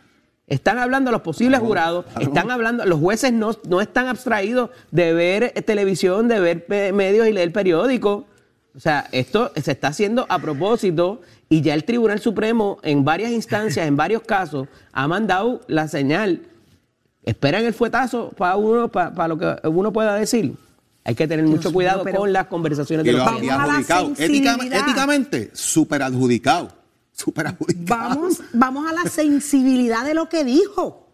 Están 0.47 0.79
hablando 0.79 1.09
a 1.09 1.13
los 1.13 1.23
posibles 1.23 1.59
jurados, 1.61 2.05
están 2.21 2.51
hablando, 2.51 2.85
los 2.85 3.01
jueces 3.01 3.33
no, 3.33 3.53
no 3.67 3.81
están 3.81 4.09
abstraídos 4.09 4.69
de 4.91 5.15
ver 5.15 5.53
eh, 5.55 5.63
televisión, 5.63 6.29
de 6.29 6.39
ver 6.39 6.67
pe- 6.67 6.93
medios 6.93 7.27
y 7.27 7.33
leer 7.33 7.51
periódicos. 7.51 8.25
O 8.77 8.81
sea, 8.81 9.09
esto 9.13 9.53
se 9.57 9.73
está 9.73 9.89
haciendo 9.89 10.27
a 10.29 10.39
propósito 10.41 11.23
y 11.49 11.63
ya 11.63 11.73
el 11.73 11.85
Tribunal 11.85 12.21
Supremo 12.21 12.77
en 12.83 13.05
varias 13.07 13.31
instancias, 13.33 13.87
en 13.87 13.97
varios 13.97 14.21
casos, 14.23 14.69
ha 14.93 15.09
mandado 15.09 15.63
la 15.67 15.89
señal. 15.89 16.43
Esperan 17.25 17.65
el 17.65 17.73
fuetazo 17.75 18.31
para 18.37 18.57
uno, 18.57 18.89
para, 18.89 19.27
lo 19.29 19.39
que 19.39 19.57
uno 19.69 19.93
pueda 19.93 20.15
decir. 20.17 20.55
Hay 21.05 21.15
que 21.15 21.27
tener 21.29 21.45
mucho 21.47 21.69
mío, 21.69 21.75
cuidado 21.75 22.03
pero- 22.05 22.19
con 22.21 22.33
las 22.33 22.47
conversaciones 22.47 23.05
Y 23.05 23.09
de 23.11 23.13
los 23.17 23.25
la 23.25 23.33
adjudicado. 23.33 23.71
Ética- 23.73 24.17
sensibilidad. 24.17 24.81
éticamente, 24.81 25.51
súper 25.53 26.03
adjudicado. 26.03 26.71
Vamos, 27.77 28.41
vamos 28.53 28.91
a 28.91 28.93
la 28.95 29.09
sensibilidad 29.11 30.05
de 30.05 30.15
lo 30.15 30.29
que 30.29 30.45
dijo. 30.45 31.09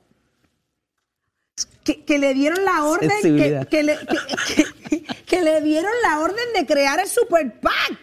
Que, 1.84 2.04
que 2.04 2.18
le 2.18 2.34
dieron 2.34 2.64
la 2.64 2.84
orden, 2.84 3.10
que, 3.22 3.82
le, 3.82 3.98
que- 4.06 4.64
que- 4.88 5.04
que 5.26 5.42
le 5.42 5.60
dieron 5.62 5.90
la 6.02 6.20
orden 6.20 6.44
de 6.54 6.66
crear 6.66 7.00
el 7.00 7.08
Super 7.08 7.58
PAC. 7.60 7.98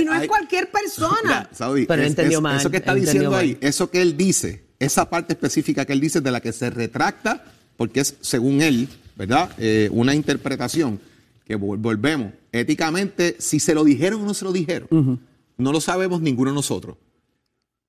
Y 0.00 0.04
no 0.04 0.12
Ay, 0.12 0.22
es 0.22 0.28
cualquier 0.28 0.70
persona. 0.70 1.48
Saudi, 1.52 1.86
Pero 1.86 2.02
es- 2.02 2.08
entendió 2.08 2.38
es- 2.38 2.42
mal, 2.42 2.56
Eso 2.56 2.70
que 2.70 2.78
está 2.78 2.94
diciendo 2.94 3.36
ahí, 3.36 3.52
mal. 3.54 3.58
eso 3.68 3.90
que 3.90 4.02
él 4.02 4.16
dice, 4.16 4.65
esa 4.78 5.08
parte 5.08 5.32
específica 5.34 5.84
que 5.84 5.92
él 5.92 6.00
dice 6.00 6.20
de 6.20 6.30
la 6.30 6.40
que 6.40 6.52
se 6.52 6.70
retracta, 6.70 7.44
porque 7.76 8.00
es, 8.00 8.16
según 8.20 8.60
él, 8.62 8.88
¿verdad? 9.16 9.50
Eh, 9.58 9.88
una 9.92 10.14
interpretación 10.14 11.00
que 11.46 11.58
vol- 11.58 11.78
volvemos. 11.80 12.32
Éticamente, 12.52 13.36
si 13.38 13.60
se 13.60 13.74
lo 13.74 13.84
dijeron 13.84 14.22
o 14.22 14.26
no 14.26 14.34
se 14.34 14.44
lo 14.44 14.52
dijeron, 14.52 15.20
no 15.56 15.72
lo 15.72 15.80
sabemos 15.80 16.20
ninguno 16.20 16.50
de 16.50 16.54
nosotros. 16.54 16.96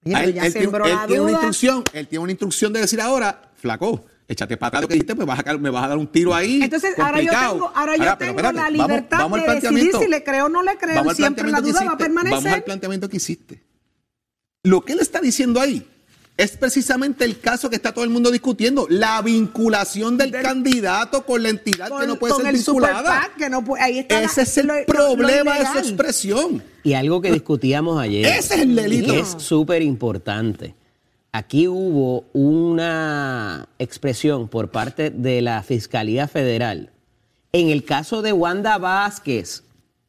Oye, 0.05 0.15
A 0.15 0.19
pero 0.19 0.27
él, 0.29 0.33
ya 0.35 0.45
él 0.45 0.53
tiene, 0.53 0.67
él 0.67 0.97
tiene 1.07 1.21
una 1.21 1.31
instrucción, 1.31 1.83
él 1.93 2.07
tiene 2.07 2.23
una 2.23 2.31
instrucción 2.31 2.71
de 2.71 2.79
decir 2.81 3.01
ahora, 3.01 3.51
flaco, 3.55 4.05
échate 4.27 4.55
para 4.57 4.81
lo 4.81 4.87
que 4.87 4.93
dijiste, 4.93 5.15
pues 5.15 5.27
vas 5.27 5.39
a, 5.45 5.57
me 5.57 5.69
vas 5.69 5.83
a 5.85 5.87
dar 5.89 5.97
un 5.97 6.07
tiro 6.07 6.33
ahí. 6.35 6.61
Entonces, 6.61 6.97
ahora 6.99 7.21
yo 7.21 7.31
tengo, 7.31 7.71
ahora 7.75 7.95
yo 7.97 8.03
Ahora, 8.03 8.17
pero 8.17 8.35
tengo 8.35 8.47
espérate, 8.49 8.59
la 8.59 8.69
libertad 8.69 9.17
vamos 9.17 9.41
de 9.41 9.53
decidir 9.55 9.91
si 9.99 10.07
le 10.07 10.23
creo 10.23 10.45
o 10.45 10.49
no 10.49 10.61
le 10.63 10.77
creo. 10.77 11.13
Siempre 11.13 11.49
la 11.49 11.59
duda 11.61 11.83
va 11.83 11.91
a 11.91 11.95
hiciste. 11.95 12.09
Vamos 12.09 12.25
al 12.25 12.31
permanecer. 12.31 12.63
planteamiento 12.63 13.09
que 13.09 13.17
hiciste. 13.17 13.63
Lo 14.63 14.81
que 14.85 14.93
él 14.93 14.99
está 14.99 15.19
diciendo 15.19 15.59
ahí 15.59 15.85
es 16.37 16.55
precisamente 16.55 17.25
el 17.25 17.39
caso 17.39 17.69
que 17.69 17.75
está 17.77 17.91
todo 17.93 18.03
el 18.03 18.11
mundo 18.11 18.29
discutiendo, 18.31 18.85
la 18.89 19.21
vinculación 19.23 20.17
del, 20.17 20.29
Del- 20.31 20.43
candidato 20.43 21.25
con 21.25 21.41
la 21.43 21.49
entidad 21.49 21.89
que 21.99 22.05
no 22.07 22.15
puede 22.17 22.33
con 22.35 22.43
ser 22.43 22.53
vinculada. 22.53 23.03
PAC, 23.21 23.35
que 23.37 23.49
no 23.49 23.63
puede- 23.63 23.83
ahí 23.83 23.99
está 23.99 24.21
Ese 24.21 24.37
la- 24.37 24.43
es 24.43 24.57
el 24.57 24.67
lo- 24.67 24.73
lo- 24.73 24.79
lo 25.09 25.15
problema 25.15 25.57
de 25.59 25.65
su 25.65 25.77
expresión. 25.79 26.63
Y 26.83 26.93
algo 26.93 27.21
que 27.21 27.31
discutíamos 27.31 27.99
ayer. 27.99 28.25
Ese 28.27 28.55
es 28.55 28.61
el 28.61 28.75
delito. 28.75 29.13
y 29.15 29.17
Es 29.19 29.35
súper 29.39 29.81
importante. 29.81 30.75
Aquí 31.31 31.67
hubo 31.67 32.25
una 32.33 33.67
expresión 33.79 34.47
por 34.47 34.69
parte 34.71 35.09
de 35.09 35.41
la 35.41 35.61
Fiscalía 35.63 36.27
Federal. 36.27 36.91
En 37.51 37.69
el 37.69 37.83
caso 37.83 38.21
de 38.21 38.33
Wanda 38.33 38.77
Vázquez, 38.77 39.63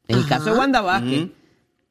en 0.06 0.18
el 0.18 0.26
caso 0.26 0.52
de 0.52 0.58
Wanda 0.58 0.80
Vázquez, 0.80 1.28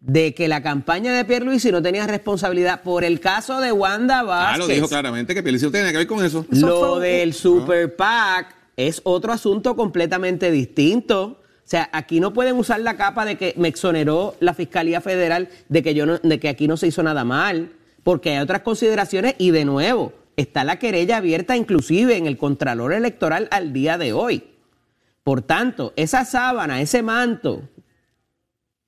de 0.08 0.34
que 0.34 0.48
la 0.48 0.64
campaña 0.64 1.14
de 1.14 1.26
Pierluisi 1.26 1.70
no 1.70 1.82
tenía 1.82 2.08
responsabilidad 2.08 2.82
por 2.82 3.04
el 3.04 3.20
caso 3.20 3.60
de 3.60 3.74
Wanda 3.74 4.24
Vázquez. 4.24 4.56
Ah, 4.56 4.58
lo 4.58 4.68
dijo 4.68 4.88
claramente 4.88 5.36
que 5.36 5.44
Pelicio 5.44 5.70
tiene 5.70 5.92
que 5.92 5.98
ver 5.98 6.08
con 6.08 6.24
eso. 6.24 6.46
Lo 6.50 6.98
del 7.00 7.34
Super 7.34 7.94
PAC 7.94 8.56
es 8.78 9.02
otro 9.04 9.34
asunto 9.34 9.76
completamente 9.76 10.50
distinto. 10.50 11.24
O 11.26 11.40
sea, 11.66 11.90
aquí 11.92 12.22
no 12.22 12.32
pueden 12.32 12.56
usar 12.56 12.80
la 12.80 12.96
capa 12.96 13.26
de 13.26 13.36
que 13.36 13.54
me 13.58 13.68
exoneró 13.68 14.36
la 14.40 14.54
Fiscalía 14.54 15.02
Federal 15.02 15.50
de 15.68 15.84
que 15.84 15.94
yo 15.94 16.06
no, 16.06 16.18
de 16.20 16.40
que 16.40 16.48
aquí 16.48 16.70
no 16.70 16.78
se 16.78 16.88
hizo 16.88 17.04
nada 17.04 17.26
mal, 17.26 17.74
porque 18.04 18.30
hay 18.30 18.38
otras 18.38 18.62
consideraciones 18.62 19.36
y 19.38 19.52
de 19.52 19.66
nuevo 19.66 20.14
está 20.38 20.64
la 20.64 20.80
querella 20.80 21.18
abierta 21.18 21.58
inclusive 21.58 22.16
en 22.16 22.28
el 22.28 22.38
Contralor 22.38 22.94
Electoral 22.94 23.50
al 23.52 23.74
día 23.74 23.98
de 23.98 24.14
hoy. 24.14 24.46
Por 25.26 25.42
tanto, 25.42 25.92
esa 25.98 26.24
sábana, 26.24 26.80
ese 26.80 27.04
manto 27.04 27.64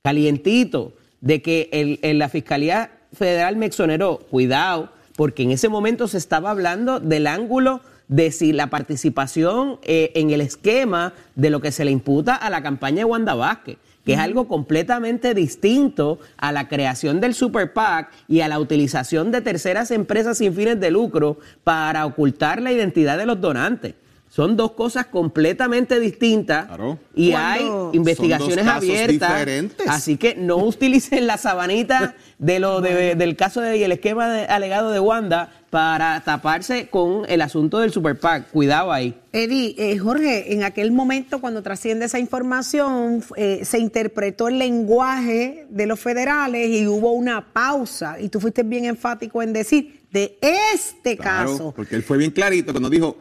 calientito 0.01 0.93
de 1.21 1.41
que 1.41 1.69
el- 1.71 1.99
el- 2.01 2.19
la 2.19 2.29
Fiscalía 2.29 2.91
Federal 3.13 3.55
me 3.55 3.65
exoneró, 3.65 4.19
cuidado, 4.19 4.91
porque 5.15 5.43
en 5.43 5.51
ese 5.51 5.67
momento 5.69 6.07
se 6.07 6.17
estaba 6.17 6.51
hablando 6.51 6.99
del 6.99 7.27
ángulo 7.27 7.81
de 8.07 8.31
si 8.31 8.53
la 8.53 8.67
participación 8.69 9.79
eh, 9.83 10.11
en 10.15 10.31
el 10.31 10.41
esquema 10.41 11.13
de 11.35 11.49
lo 11.49 11.59
que 11.61 11.71
se 11.71 11.85
le 11.85 11.91
imputa 11.91 12.35
a 12.35 12.49
la 12.49 12.63
campaña 12.63 12.97
de 12.99 13.05
Wanda 13.05 13.35
Vázquez, 13.35 13.77
que 14.05 14.13
es 14.13 14.19
algo 14.19 14.47
completamente 14.47 15.33
distinto 15.35 16.19
a 16.37 16.51
la 16.51 16.67
creación 16.67 17.19
del 17.19 17.35
Super 17.35 17.73
PAC 17.73 18.09
y 18.27 18.41
a 18.41 18.47
la 18.47 18.57
utilización 18.59 19.31
de 19.31 19.41
terceras 19.41 19.91
empresas 19.91 20.37
sin 20.39 20.55
fines 20.55 20.79
de 20.79 20.89
lucro 20.89 21.37
para 21.63 22.05
ocultar 22.05 22.61
la 22.61 22.71
identidad 22.71 23.17
de 23.17 23.25
los 23.27 23.39
donantes. 23.39 23.93
Son 24.31 24.55
dos 24.55 24.73
cosas 24.73 25.07
completamente 25.07 25.99
distintas 25.99 26.67
Claro. 26.67 26.99
y 27.15 27.31
Cuando- 27.31 27.89
hay 27.91 27.97
investigaciones 27.97 28.55
Son 28.57 28.65
dos 28.65 28.73
casos 28.75 28.89
abiertas. 28.89 29.29
diferentes. 29.29 29.87
Así 29.87 30.17
que 30.17 30.35
no 30.35 30.57
utilicen 30.65 31.25
la 31.25 31.37
sabanita 31.37 32.15
de 32.37 32.59
lo 32.59 32.79
de- 32.79 33.15
del 33.15 33.35
caso 33.35 33.59
de, 33.59 33.77
y 33.77 33.83
el 33.83 33.91
esquema 33.91 34.29
de- 34.29 34.45
alegado 34.45 34.91
de 34.91 34.99
Wanda 34.99 35.51
para 35.71 36.21
taparse 36.23 36.87
con 36.89 37.23
el 37.27 37.41
asunto 37.41 37.79
del 37.79 37.91
Super 37.91 38.19
PAC. 38.19 38.49
Cuidado 38.51 38.91
ahí. 38.91 39.15
Eddie, 39.33 39.75
eh, 39.77 39.97
Jorge, 39.97 40.53
en 40.53 40.63
aquel 40.63 40.91
momento 40.91 41.41
cuando 41.41 41.61
trasciende 41.63 42.05
esa 42.05 42.19
información, 42.19 43.23
eh, 43.35 43.61
se 43.63 43.79
interpretó 43.79 44.47
el 44.47 44.59
lenguaje 44.59 45.65
de 45.69 45.85
los 45.87 45.99
federales 45.99 46.69
y 46.69 46.87
hubo 46.87 47.13
una 47.13 47.51
pausa. 47.53 48.19
Y 48.19 48.29
tú 48.29 48.39
fuiste 48.39 48.61
bien 48.63 48.85
enfático 48.85 49.41
en 49.41 49.53
decir, 49.53 50.01
de 50.11 50.37
este 50.73 51.17
Claro, 51.17 51.51
caso. 51.51 51.73
porque 51.75 51.95
él 51.95 52.03
fue 52.03 52.17
bien 52.17 52.31
clarito 52.31 52.71
cuando 52.71 52.89
dijo 52.89 53.17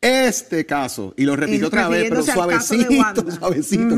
este 0.00 0.66
caso 0.66 1.14
y 1.16 1.24
lo 1.24 1.36
repitió 1.36 1.64
Y 1.64 1.64
otra 1.64 1.88
vez, 1.88 2.06
pero 2.08 2.22
de 2.22 2.32
suavecito, 2.32 2.92
Wanda. 2.98 3.32
suavecito. 3.36 3.96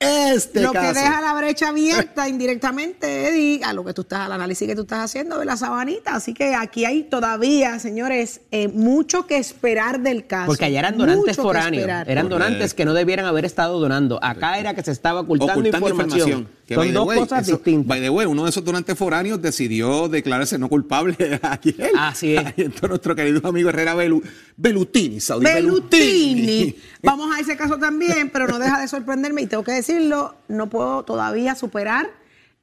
Este 0.00 0.60
lo 0.62 0.72
caso. 0.72 0.94
que 0.94 1.00
deja 1.00 1.20
la 1.20 1.34
brecha 1.34 1.70
abierta 1.70 2.28
indirectamente, 2.28 3.28
Eddie, 3.28 3.64
a 3.64 3.72
lo 3.72 3.84
que 3.84 3.92
tú 3.92 4.02
estás, 4.02 4.20
al 4.20 4.32
análisis 4.32 4.68
que 4.68 4.76
tú 4.76 4.82
estás 4.82 5.00
haciendo 5.00 5.38
de 5.40 5.44
la 5.44 5.56
sabanita. 5.56 6.14
Así 6.14 6.34
que 6.34 6.54
aquí 6.54 6.84
hay 6.84 7.02
todavía, 7.02 7.80
señores, 7.80 8.42
eh, 8.52 8.68
mucho 8.68 9.26
que 9.26 9.38
esperar 9.38 10.00
del 10.00 10.26
caso. 10.28 10.46
Porque 10.46 10.66
allá 10.66 10.78
eran 10.78 10.98
donantes 10.98 11.36
foráneos. 11.36 11.84
Eran 11.84 12.04
Correcto. 12.04 12.28
donantes 12.28 12.74
que 12.74 12.84
no 12.84 12.94
debieran 12.94 13.26
haber 13.26 13.44
estado 13.44 13.80
donando. 13.80 14.20
Acá 14.22 14.60
era 14.60 14.74
que 14.74 14.84
se 14.84 14.92
estaba 14.92 15.20
ocultando, 15.20 15.54
ocultando 15.54 15.88
información. 15.88 16.28
información. 16.28 16.57
Que, 16.68 16.74
Son 16.74 16.92
dos 16.92 17.06
way, 17.06 17.18
cosas 17.18 17.48
eso- 17.48 17.56
distintas. 17.56 17.88
By 17.88 18.00
the 18.02 18.10
way, 18.10 18.26
uno 18.26 18.44
de 18.44 18.50
esos 18.50 18.62
donantes 18.62 18.96
foráneos 18.98 19.40
decidió 19.40 20.06
declararse 20.06 20.58
no 20.58 20.68
culpable 20.68 21.16
ayer. 21.42 21.90
Así 21.96 22.36
es. 22.36 22.44
Entonces, 22.58 22.88
nuestro 22.90 23.16
querido 23.16 23.40
amigo 23.48 23.70
Herrera 23.70 23.94
Belu, 23.94 24.22
Belutini, 24.54 25.18
Saudi 25.18 25.46
Belutini. 25.46 26.76
Vamos 27.02 27.34
a 27.34 27.40
ese 27.40 27.56
caso 27.56 27.78
también, 27.78 28.28
pero 28.30 28.46
no 28.48 28.58
deja 28.58 28.80
de 28.80 28.86
sorprenderme 28.88 29.40
y 29.42 29.46
tengo 29.46 29.64
que 29.64 29.72
decirlo, 29.72 30.36
no 30.48 30.68
puedo 30.68 31.04
todavía 31.04 31.54
superar 31.54 32.10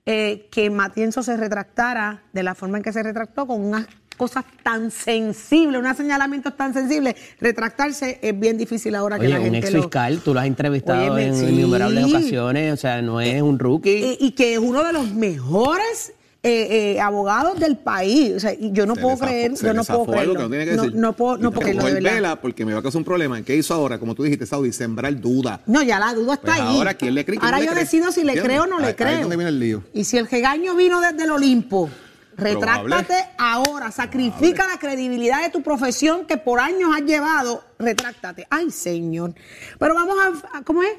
eh, 0.06 0.48
que 0.52 0.70
Matienzo 0.70 1.24
se 1.24 1.36
retractara 1.36 2.22
de 2.32 2.44
la 2.44 2.54
forma 2.54 2.78
en 2.78 2.84
que 2.84 2.94
se 2.94 3.02
retractó 3.02 3.48
con 3.48 3.60
unas 3.66 3.88
cosas 4.16 4.46
tan 4.64 4.92
sensibles, 4.92 5.80
unos 5.80 5.98
señalamientos 5.98 6.56
tan 6.58 6.74
sensibles. 6.74 7.16
Retractarse 7.40 8.20
es 8.22 8.40
bien 8.40 8.58
difícil 8.58 8.96
ahora 8.96 9.18
que 9.20 9.26
Oye, 9.26 9.34
la 9.34 9.40
un 9.40 9.46
gente 9.46 9.60
ex 9.60 9.74
lo... 9.74 9.82
fiscal, 9.84 10.20
tú 10.24 10.34
lo 10.34 10.40
has 10.40 10.46
entrevistado 10.48 11.18
en 11.18 11.36
sí. 11.36 11.46
innumerables 11.46 12.06
ocasiones, 12.06 12.74
o 12.74 12.78
sea, 12.78 13.02
no 13.02 13.22
es 13.22 13.42
un 13.42 13.60
rookie. 13.60 13.90
Eh, 14.04 14.18
y 14.20 14.32
que 14.32 14.54
es 14.54 14.60
uno 14.60 14.84
de 14.84 14.94
los 14.94 15.12
mejores 15.14 16.14
eh, 16.44 16.94
eh, 16.96 17.02
abogados 17.02 17.60
del 17.60 17.76
país. 17.78 18.34
O 18.36 18.40
sea, 18.40 18.54
y 18.54 18.72
yo 18.72 18.86
no 18.86 18.94
Se 18.96 19.02
puedo 19.02 19.18
creer, 19.18 19.54
yo 19.56 19.74
no 19.74 19.84
puedo 19.84 20.06
creerlo. 20.06 20.34
que 20.36 20.40
no 20.44 20.50
tiene 20.50 20.66
que 20.66 20.72
no, 20.76 20.84
decir. 20.84 20.98
no 21.00 21.14
puedo, 21.14 21.38
no 21.40 21.52
porque 21.52 21.74
lo 21.74 21.84
de 21.86 22.00
vela 22.02 22.40
porque 22.40 22.64
me 22.66 22.74
va 22.74 22.80
a 22.80 22.82
causar 22.84 23.00
un 23.00 23.04
problema. 23.06 23.42
¿Qué 23.42 23.56
hizo 23.56 23.74
ahora? 23.74 23.98
Como 24.00 24.14
tú 24.14 24.22
dijiste, 24.24 24.46
Saudi, 24.46 24.72
sembrar 24.72 25.20
duda. 25.20 25.62
No, 25.66 25.82
ya 25.82 26.00
la 26.00 26.14
duda 26.14 26.36
está 26.36 26.48
Pues 26.48 26.60
ahí. 26.62 26.78
ahora, 26.78 26.94
¿quién 26.94 27.16
le 27.16 27.26
cree? 27.26 27.40
¿Quién 27.40 27.46
Ahora 27.46 27.60
le 27.60 27.66
yo 27.66 27.72
cree? 27.72 27.84
decido 27.84 28.12
si 28.12 28.24
le 28.24 28.34
¿Entiendes? 28.34 28.52
creo 28.60 28.64
o 28.64 28.68
no 28.68 28.76
Ahí- 28.76 28.82
le 28.82 28.88
ahí 28.88 28.92
es 28.92 28.96
creo. 28.98 29.20
donde 29.22 29.36
viene 29.38 29.50
el 29.50 29.60
lío. 29.60 29.84
Y 29.94 30.04
si 30.04 30.18
el 30.18 30.28
regaño 30.30 30.76
vino 30.76 31.02
desde 31.02 31.24
el 31.24 31.32
Olimpo, 31.32 31.90
retráctate 32.38 33.06
Probable. 33.06 33.30
ahora, 33.38 33.92
sacrifica 33.92 34.66
la 34.68 34.78
credibilidad 34.80 35.42
de 35.44 35.50
tu 35.50 35.62
profesión 35.62 36.26
que 36.26 36.38
por 36.38 36.60
años 36.60 36.90
has 36.96 37.02
llevado, 37.04 37.64
retráctate. 37.80 38.46
Ay, 38.50 38.72
señor. 38.72 39.34
Pero 39.80 39.94
vamos 39.96 40.16
a, 40.54 40.62
¿cómo 40.64 40.84
es? 40.84 40.90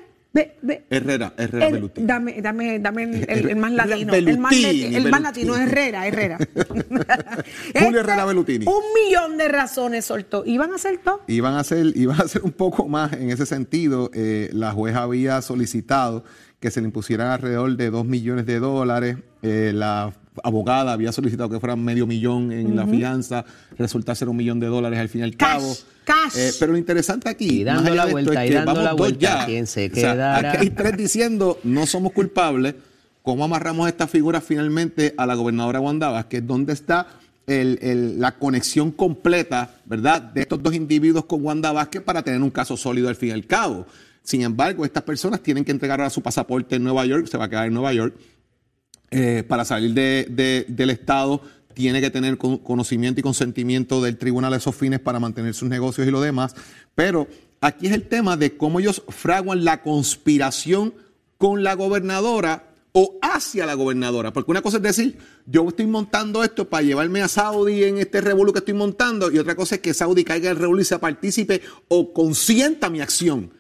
Herrera, 0.91 1.33
Herrera 1.39 1.67
El- 1.67 1.73
Belutini. 1.73 2.07
dame, 2.07 2.43
dame, 2.43 2.79
dame 2.79 3.03
el, 3.05 3.15
el- 3.31 3.49
el 3.49 3.57
más 3.57 3.73
latino. 3.73 4.13
el 4.13 4.39
más, 4.39 4.53
el 4.53 5.11
latino. 5.23 5.57
Herrera, 5.57 6.07
Herrera. 6.07 6.37
Julio 7.75 8.01
Herrera 8.01 8.25
Belutini. 8.27 8.67
Un 8.67 8.83
millón 8.95 9.39
de 9.39 9.49
razones 9.49 10.05
soltó. 10.05 10.45
¿Iban 10.45 10.73
a 10.73 10.75
hacer 10.77 10.99
todo? 10.99 11.23
Iban 11.27 11.55
a 11.55 11.61
hacer, 11.61 11.87
iban 11.95 12.21
a 12.21 12.25
hacer 12.25 12.43
un 12.43 12.53
poco 12.53 12.87
más 12.87 13.15
en 13.15 13.31
ese 13.31 13.47
sentido. 13.47 14.11
Eh, 14.13 14.51
la 14.53 14.73
jueza 14.73 15.03
había 15.05 15.41
solicitado 15.41 16.23
que 16.61 16.71
se 16.71 16.81
le 16.83 16.87
impusieran 16.89 17.29
alrededor 17.31 17.75
de 17.77 17.91
2 17.91 18.05
millones 18.05 18.45
de 18.45 18.59
dólares. 18.59 19.17
Eh, 19.43 19.73
la 19.75 20.13
abogada 20.43 20.93
había 20.93 21.13
solicitado 21.13 21.49
que 21.51 21.59
fueran 21.61 21.83
medio 21.83 22.07
millón 22.07 22.53
en 22.53 22.75
la 22.77 22.87
fianza. 22.87 23.45
Resulta 23.79 24.15
ser 24.15 24.29
un 24.29 24.37
millón 24.37 24.61
de 24.61 24.67
dólares 24.67 24.99
al 24.99 25.09
fin 25.09 25.21
y 25.23 25.25
al 25.25 25.37
Cash, 25.37 25.49
cabo. 25.61 25.77
cash. 26.05 26.37
Eh, 26.37 26.51
pero 26.59 26.73
lo 26.73 26.79
interesante 26.79 27.29
aquí, 27.29 27.61
Y 27.61 27.65
dando 27.65 27.83
más 27.83 27.91
allá 27.93 27.97
la 27.97 28.03
de 28.05 28.09
esto, 28.09 28.13
vuelta, 28.33 28.45
es 28.45 28.47
y 28.47 28.49
que 28.51 28.55
dando 28.57 28.71
vamos 28.71 28.85
la 28.85 28.91
dos 28.91 28.99
vuelta, 28.99 29.19
ya. 29.21 29.47
¿quién 29.47 29.67
se 29.67 29.91
O 29.91 29.95
sea, 29.95 30.37
aquí 30.39 30.57
hay 30.61 30.71
tres 30.71 30.97
diciendo 30.97 31.59
no 31.65 31.87
somos 31.87 32.13
culpables. 32.13 32.75
¿Cómo 33.23 33.45
amarramos 33.45 33.89
esta 33.89 34.07
figura 34.07 34.41
finalmente 34.41 35.13
a 35.17 35.27
la 35.27 35.35
gobernadora 35.35 35.81
Wanda 35.81 36.11
Vázquez? 36.11 36.47
¿Dónde 36.47 36.73
está 36.73 37.09
el- 37.49 37.79
el- 37.83 38.21
la 38.21 38.33
conexión 38.39 38.93
completa, 38.93 39.71
verdad, 39.85 40.23
de 40.23 40.43
estos 40.43 40.63
dos 40.63 40.75
individuos 40.75 41.25
con 41.25 41.45
Wanda 41.45 41.73
Vázquez 41.73 42.03
para 42.03 42.23
tener 42.23 42.41
un 42.41 42.51
caso 42.51 42.77
sólido 42.77 43.09
al 43.09 43.17
fin 43.17 43.31
y 43.31 43.33
al 43.33 43.47
cabo? 43.47 43.85
Sin 44.23 44.43
embargo, 44.43 44.85
estas 44.85 45.03
personas 45.05 45.41
tienen 45.41 45.65
que 45.65 45.71
entregar 45.73 46.01
ahora 46.01 46.11
su 46.11 46.21
pasaporte 46.23 46.77
en 46.77 46.85
Nueva 46.85 47.05
York, 47.07 47.27
se 47.29 47.37
va 47.39 47.45
a 47.45 47.49
quedar 47.49 47.67
en 47.67 47.75
Nueva 47.75 47.93
York. 47.93 48.15
Eh, 49.11 49.45
para 49.47 49.65
salir 49.65 49.95
de- 49.95 50.27
de- 50.31 50.67
del 50.69 50.91
Estado 50.91 51.41
tiene 51.75 52.01
que 52.01 52.11
tener 52.11 52.39
con- 52.39 52.59
conocimiento 52.59 53.21
y 53.21 53.23
consentimiento 53.23 54.03
del 54.03 54.17
tribunal 54.17 54.53
a 54.53 54.57
esos 54.57 54.75
fines 54.75 54.99
para 54.99 55.21
mantener 55.21 55.55
sus 55.55 55.69
negocios 55.69 56.07
y 56.07 56.11
lo 56.11 56.21
demás. 56.21 56.55
Pero 56.95 57.29
aquí 57.61 57.87
es 57.87 57.93
el 57.93 58.03
tema 58.03 58.37
de 58.37 58.57
cómo 58.57 58.81
ellos 58.81 59.03
fraguan 59.09 59.65
la 59.65 59.83
conspiración 59.83 60.95
con 61.39 61.63
la 61.63 61.75
gobernadora 61.75 62.65
o 62.99 63.19
hacia 63.21 63.67
la 63.67 63.75
gobernadora. 63.75 64.33
Porque 64.33 64.51
una 64.51 64.63
cosa 64.63 64.79
es 64.79 64.83
decir, 64.83 65.19
yo 65.45 65.69
estoy 65.69 65.87
montando 65.87 66.43
esto 66.43 66.67
para 66.67 66.83
llevarme 66.83 67.21
a 67.21 67.29
Saudi 67.29 67.85
en 67.85 67.99
este 67.99 68.23
revuelo 68.23 68.55
que 68.55 68.61
estoy 68.61 68.73
montando, 68.73 69.31
y 69.31 69.39
otra 69.39 69.55
cosa 69.55 69.75
es 69.75 69.83
que 69.83 69.93
Saudi 69.93 70.25
caiga 70.25 70.47
en 70.47 70.53
el 70.57 70.59
revuelo 70.63 70.81
y 70.81 70.87
sea 70.87 70.99
partícipe 70.99 71.61
o 71.89 72.15
consienta 72.15 72.89
mi 72.89 73.03
acción. 73.03 73.51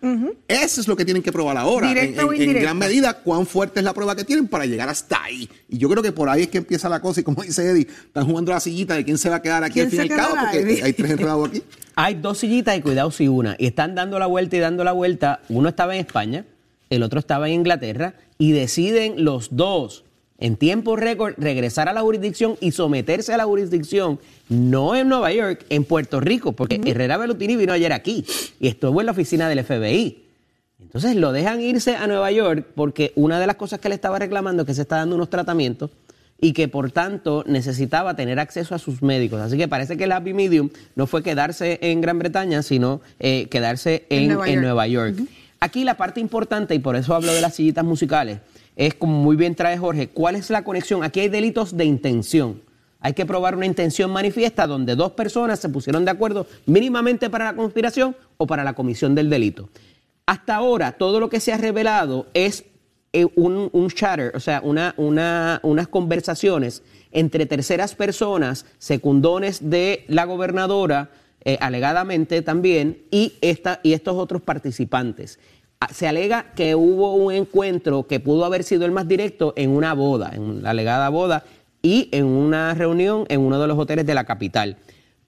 Eso 0.49 0.81
es 0.81 0.89
lo 0.89 0.97
que 0.97 1.05
tienen 1.05 1.23
que 1.23 1.33
probar 1.33 1.59
ahora. 1.59 1.91
En, 1.93 2.19
en- 2.19 2.53
gran 2.55 2.79
medida, 2.79 3.21
cuán 3.23 3.45
fuerte 3.47 3.81
es 3.81 3.85
la 3.85 3.93
prueba 3.93 4.17
que 4.17 4.25
tienen 4.25 4.49
para 4.49 4.65
llegar 4.65 4.89
hasta 4.89 5.23
ahí. 5.23 5.47
Y 5.69 5.77
yo 5.77 5.91
creo 5.91 6.03
que 6.03 6.13
por 6.13 6.31
ahí 6.31 6.45
es 6.45 6.49
que 6.49 6.57
empieza 6.59 6.89
la 6.89 7.01
cosa. 7.03 7.21
Y 7.21 7.23
como 7.25 7.43
dice 7.43 7.69
Eddie, 7.69 7.87
están 8.07 8.25
jugando 8.25 8.53
la 8.53 8.61
sillita 8.61 8.95
de 8.95 9.05
quién 9.05 9.19
se 9.19 9.29
va 9.29 9.37
a 9.37 9.43
quedar 9.43 9.63
aquí 9.65 9.75
¿Quién 9.75 9.85
al 9.87 9.91
fin 9.91 9.99
y 10.01 10.03
al 10.05 10.09
cabo, 10.19 10.35
porque 10.41 10.61
Eddie? 10.61 10.83
hay 10.83 10.93
tres 10.95 11.11
enredados 11.11 11.49
aquí. 11.51 11.63
Hay 11.95 12.15
dos 12.15 12.39
sillitas 12.39 12.77
y 12.79 12.81
cuidado 12.81 13.11
si 13.11 13.29
una. 13.29 13.55
Y 13.59 13.67
están 13.67 13.95
dando 13.95 14.19
la 14.19 14.25
vuelta 14.27 14.57
y 14.57 14.61
dando 14.61 14.83
la 14.83 14.93
vuelta. 14.93 15.41
Uno 15.51 15.69
estaba 15.69 15.95
en 15.95 16.01
España, 16.01 16.47
el 16.91 17.03
otro 17.03 17.19
estaba 17.19 17.49
en 17.49 17.55
Inglaterra 17.55 18.15
y 18.39 18.53
deciden 18.53 19.25
los 19.25 19.57
dos 19.57 20.05
en 20.39 20.57
tiempo 20.57 20.97
récord 20.97 21.35
regresar 21.39 21.89
a 21.89 21.93
la 21.93 22.03
jurisdicción 22.03 22.57
y 22.61 22.73
someterse 22.73 23.33
a 23.33 23.37
la 23.39 23.45
jurisdicción, 23.45 24.21
no 24.49 24.95
en 24.95 25.09
Nueva 25.09 25.33
York, 25.33 25.65
en 25.71 25.85
Puerto 25.85 26.21
Rico, 26.21 26.53
porque 26.53 26.81
Herrera 26.85 27.17
Belutini 27.17 27.57
vino 27.57 27.73
ayer 27.73 27.93
aquí 27.93 28.25
y 28.61 28.69
estuvo 28.69 29.01
en 29.01 29.07
la 29.07 29.13
oficina 29.13 29.49
del 29.49 29.65
FBI. 29.65 30.25
Entonces 30.81 31.17
lo 31.17 31.33
dejan 31.33 31.61
irse 31.63 31.97
a 31.97 32.07
Nueva 32.07 32.31
York 32.31 32.67
porque 32.75 33.13
una 33.17 33.41
de 33.41 33.47
las 33.47 33.57
cosas 33.57 33.81
que 33.81 33.89
le 33.89 33.95
estaba 33.95 34.19
reclamando 34.19 34.63
es 34.63 34.67
que 34.67 34.75
se 34.75 34.83
está 34.83 34.97
dando 34.97 35.17
unos 35.17 35.31
tratamientos 35.31 35.91
y 36.39 36.53
que 36.53 36.69
por 36.69 36.91
tanto 36.91 37.45
necesitaba 37.47 38.15
tener 38.15 38.39
acceso 38.39 38.75
a 38.75 38.79
sus 38.79 39.03
médicos. 39.03 39.41
Así 39.41 39.57
que 39.57 39.69
parece 39.69 39.97
que 39.97 40.05
el 40.05 40.13
happy 40.13 40.35
medium 40.35 40.69
no 40.95 41.07
fue 41.07 41.23
quedarse 41.23 41.79
en 41.81 42.03
Gran 42.03 42.19
Bretaña, 42.19 42.63
sino 42.63 43.01
eh, 43.19 43.47
quedarse 43.51 44.05
En 44.11 44.25
en, 44.25 44.29
Nueva 44.29 44.47
en 44.49 44.55
York. 44.55 44.63
Nueva 44.63 44.87
York. 44.87 45.17
Aquí 45.61 45.85
la 45.85 45.97
parte 45.97 46.21
importante, 46.21 46.75
y 46.75 46.79
por 46.79 46.97
eso 46.97 47.15
hablo 47.15 47.33
de 47.33 47.41
las 47.41 47.55
sillitas 47.55 47.85
musicales, 47.85 48.41
es 48.77 48.95
como 48.95 49.23
muy 49.23 49.37
bien 49.37 49.55
trae 49.55 49.79
Jorge, 49.79 50.09
¿cuál 50.09 50.37
es 50.37 50.51
la 50.51 50.65
conexión? 50.65 51.03
Aquí 51.03 51.21
hay 51.21 51.29
delitos 51.29 51.77
de 51.77 51.85
intención. 51.87 52.61
Hay 53.01 53.15
que 53.15 53.25
probar 53.27 53.57
una 53.57 53.67
intención 53.67 54.11
manifiesta 54.11 54.67
donde 54.67 54.97
dos 54.97 55.13
personas 55.13 55.61
se 55.61 55.69
pusieron 55.69 56.05
de 56.05 56.11
acuerdo 56.11 56.47
mínimamente 56.67 57.31
para 57.31 57.45
la 57.47 57.55
conspiración 57.57 58.17
o 58.37 58.47
para 58.47 58.65
la 58.65 58.75
comisión 58.75 59.15
del 59.15 59.31
delito. 59.31 59.69
Hasta 60.27 60.57
ahora, 60.57 60.93
todo 60.93 61.21
lo 61.21 61.29
que 61.31 61.41
se 61.41 61.53
ha 61.53 61.57
revelado 61.57 62.27
es 62.35 62.65
eh, 63.13 63.27
un, 63.37 63.71
un 63.73 63.89
chatter, 63.91 64.33
o 64.35 64.41
sea, 64.41 64.61
una, 64.63 64.93
una- 64.97 65.61
unas 65.63 65.89
conversaciones 65.89 66.83
entre 67.13 67.47
terceras 67.47 67.95
personas, 67.95 68.67
secundones 68.79 69.71
de 69.71 70.05
la 70.09 70.25
gobernadora, 70.25 71.11
eh, 71.49 71.59
alegadamente 71.61 72.43
también, 72.43 73.05
y, 73.13 73.35
esta, 73.41 73.79
y 73.85 73.93
estos 73.93 74.17
otros 74.17 74.43
participantes. 74.43 75.39
Ah, 75.79 75.87
Se 75.95 76.09
alega 76.09 76.53
que 76.57 76.75
hubo 76.75 77.15
un 77.15 77.33
encuentro 77.33 78.09
que 78.09 78.19
pudo 78.19 78.45
haber 78.45 78.65
sido 78.65 78.85
el 78.85 78.91
más 78.91 79.07
directo 79.07 79.53
en 79.57 79.71
una 79.71 79.95
boda, 79.95 80.33
en 80.35 80.65
la 80.65 80.71
alegada 80.71 81.09
boda, 81.09 81.45
y 81.83 82.09
en 82.11 82.25
una 82.27 82.75
reunión 82.75 83.27
en 83.29 83.43
uno 83.43 83.61
de 83.61 83.69
los 83.69 83.79
hoteles 83.79 84.05
de 84.05 84.15
la 84.15 84.25
capital. 84.25 84.79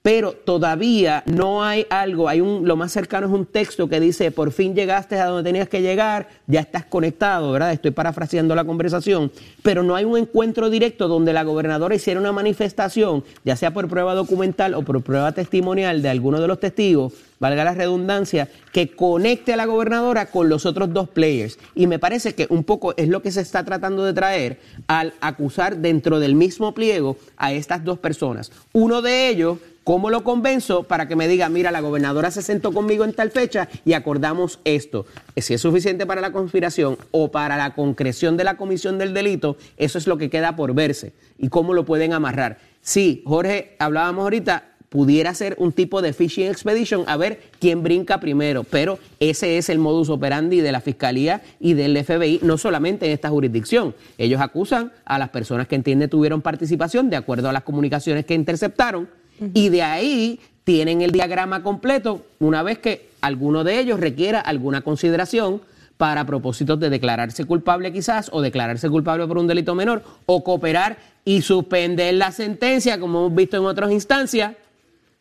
Pero 0.09 0.31
todavía 0.33 1.21
no 1.27 1.63
hay 1.63 1.85
algo, 1.91 2.27
hay 2.29 2.41
un, 2.41 2.67
lo 2.67 2.75
más 2.75 2.91
cercano 2.91 3.27
es 3.27 3.31
un 3.31 3.45
texto 3.45 3.87
que 3.87 3.99
dice, 3.99 4.31
por 4.31 4.51
fin 4.51 4.73
llegaste 4.73 5.19
a 5.19 5.27
donde 5.27 5.47
tenías 5.47 5.69
que 5.69 5.83
llegar, 5.83 6.29
ya 6.47 6.61
estás 6.61 6.83
conectado, 6.85 7.51
¿verdad? 7.51 7.73
Estoy 7.73 7.91
parafraseando 7.91 8.55
la 8.55 8.65
conversación, 8.65 9.31
pero 9.61 9.83
no 9.83 9.93
hay 9.93 10.05
un 10.05 10.17
encuentro 10.17 10.71
directo 10.71 11.07
donde 11.07 11.31
la 11.31 11.43
gobernadora 11.43 11.93
hiciera 11.93 12.19
una 12.19 12.31
manifestación, 12.31 13.23
ya 13.45 13.55
sea 13.55 13.71
por 13.71 13.87
prueba 13.87 14.15
documental 14.15 14.73
o 14.73 14.81
por 14.81 14.99
prueba 15.03 15.31
testimonial 15.31 16.01
de 16.01 16.09
alguno 16.09 16.41
de 16.41 16.47
los 16.47 16.59
testigos, 16.59 17.13
valga 17.39 17.63
la 17.63 17.73
redundancia, 17.73 18.49
que 18.71 18.89
conecte 18.91 19.53
a 19.53 19.57
la 19.57 19.65
gobernadora 19.65 20.27
con 20.27 20.49
los 20.49 20.65
otros 20.65 20.93
dos 20.93 21.09
players. 21.09 21.57
Y 21.73 21.87
me 21.87 21.99
parece 21.99 22.35
que 22.35 22.47
un 22.49 22.63
poco 22.63 22.93
es 22.97 23.07
lo 23.07 23.21
que 23.21 23.31
se 23.31 23.41
está 23.41 23.63
tratando 23.63 24.03
de 24.03 24.13
traer 24.13 24.59
al 24.87 25.13
acusar 25.21 25.77
dentro 25.77 26.19
del 26.19 26.35
mismo 26.35 26.73
pliego 26.73 27.17
a 27.37 27.53
estas 27.53 27.83
dos 27.83 27.99
personas. 27.99 28.51
Uno 28.73 29.01
de 29.01 29.29
ellos, 29.29 29.57
¿cómo 29.89 30.11
lo 30.11 30.23
convenzo 30.23 30.83
para 30.83 31.07
que 31.07 31.15
me 31.15 31.27
diga, 31.27 31.49
mira, 31.49 31.71
la 31.71 31.79
gobernadora 31.79 32.29
se 32.29 32.43
sentó 32.43 32.71
conmigo 32.71 33.05
en 33.05 33.13
tal 33.13 33.31
fecha 33.31 33.67
y 33.85 33.93
acordamos 33.93 34.59
esto? 34.63 35.07
Si 35.35 35.55
es 35.55 35.61
suficiente 35.61 36.05
para 36.05 36.21
la 36.21 36.31
conspiración 36.31 36.95
o 37.09 37.31
para 37.31 37.57
la 37.57 37.73
concreción 37.73 38.37
de 38.37 38.43
la 38.43 38.55
comisión 38.55 38.99
del 38.99 39.15
delito, 39.15 39.57
eso 39.77 39.97
es 39.97 40.05
lo 40.05 40.19
que 40.19 40.29
queda 40.29 40.55
por 40.55 40.75
verse. 40.75 41.13
¿Y 41.39 41.49
cómo 41.49 41.73
lo 41.73 41.85
pueden 41.85 42.13
amarrar? 42.13 42.59
Sí, 42.81 43.23
Jorge, 43.25 43.75
hablábamos 43.79 44.25
ahorita, 44.25 44.75
pudiera 44.89 45.33
ser 45.33 45.55
un 45.57 45.71
tipo 45.71 46.03
de 46.03 46.13
fishing 46.13 46.45
expedition 46.45 47.03
a 47.07 47.17
ver 47.17 47.41
quién 47.57 47.81
brinca 47.81 48.19
primero, 48.19 48.65
pero 48.65 48.99
ese 49.19 49.57
es 49.57 49.69
el 49.69 49.79
modus 49.79 50.09
operandi 50.09 50.61
de 50.61 50.71
la 50.71 50.81
Fiscalía 50.81 51.41
y 51.59 51.73
del 51.73 51.97
FBI, 51.97 52.41
no 52.43 52.59
solamente 52.59 53.07
en 53.07 53.13
esta 53.13 53.29
jurisdicción. 53.29 53.95
Ellos 54.19 54.39
acusan 54.39 54.91
a 55.03 55.17
las 55.17 55.29
personas 55.29 55.67
que 55.67 55.73
entienden 55.73 56.11
tuvieron 56.11 56.43
participación 56.43 57.09
de 57.09 57.15
acuerdo 57.15 57.49
a 57.49 57.53
las 57.53 57.63
comunicaciones 57.63 58.23
que 58.25 58.35
interceptaron 58.35 59.17
y 59.53 59.69
de 59.69 59.81
ahí 59.83 60.39
tienen 60.63 61.01
el 61.01 61.11
diagrama 61.11 61.63
completo 61.63 62.25
una 62.39 62.63
vez 62.63 62.79
que 62.79 63.09
alguno 63.21 63.63
de 63.63 63.79
ellos 63.79 63.99
requiera 63.99 64.39
alguna 64.39 64.81
consideración 64.81 65.61
para 65.97 66.25
propósitos 66.25 66.79
de 66.79 66.89
declararse 66.89 67.43
culpable 67.45 67.91
quizás 67.91 68.29
o 68.31 68.41
declararse 68.41 68.89
culpable 68.89 69.27
por 69.27 69.37
un 69.37 69.47
delito 69.47 69.75
menor 69.75 70.03
o 70.25 70.43
cooperar 70.43 70.97
y 71.25 71.41
suspender 71.41 72.13
la 72.13 72.31
sentencia 72.31 72.99
como 72.99 73.19
hemos 73.25 73.35
visto 73.35 73.57
en 73.57 73.65
otras 73.65 73.91
instancias 73.91 74.53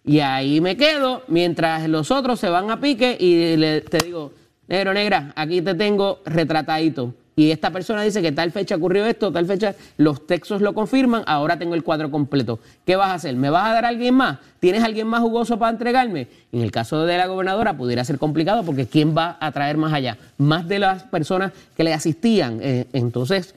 y 0.05 0.21
ahí 0.21 0.61
me 0.61 0.77
quedo 0.77 1.23
mientras 1.29 1.89
los 1.89 2.11
otros 2.11 2.39
se 2.39 2.49
van 2.49 2.71
a 2.71 2.81
pique 2.81 3.17
y 3.19 3.57
le- 3.57 3.81
te 3.81 3.99
digo, 4.05 4.33
negro, 4.69 4.95
negra, 4.95 5.33
aquí 5.37 5.61
te 5.61 5.75
tengo 5.75 6.21
retratadito. 6.25 7.13
Y 7.39 7.53
esta 7.53 7.71
persona 7.71 8.03
dice 8.03 8.21
que 8.21 8.33
tal 8.33 8.51
fecha 8.51 8.75
ocurrió 8.75 9.07
esto, 9.07 9.31
tal 9.31 9.47
fecha, 9.47 9.77
los 9.97 10.27
textos 10.27 10.61
lo 10.61 10.75
confirman, 10.75 11.23
ahora 11.25 11.57
tengo 11.57 11.77
el 11.77 11.85
cuadro 11.85 12.11
completo. 12.11 12.59
¿Qué 12.85 12.97
vas 12.97 13.11
a 13.11 13.15
hacer? 13.15 13.37
¿Me 13.37 13.49
vas 13.49 13.71
a 13.71 13.75
dar 13.75 13.85
a 13.85 13.89
alguien 13.89 14.17
más? 14.17 14.39
¿Tienes 14.59 14.83
alguien 14.83 15.07
más 15.07 15.21
jugoso 15.21 15.57
para 15.57 15.71
entregarme? 15.71 16.27
En 16.51 16.63
el 16.63 16.73
caso 16.73 17.07
de 17.07 17.17
la 17.17 17.29
gobernadora 17.29 17.77
pudiera 17.77 18.03
ser 18.05 18.19
complicado 18.19 18.65
porque 18.65 18.87
¿quién 18.87 19.17
va 19.17 19.37
a 19.39 19.53
traer 19.53 19.77
más 19.77 19.93
allá? 19.93 20.19
Más 20.37 20.67
de 20.67 20.81
las 20.81 21.05
personas 21.05 21.53
que 21.77 21.85
le 21.85 21.95
asistían. 21.95 22.59
Eh, 22.61 22.87
entonces, 22.93 23.55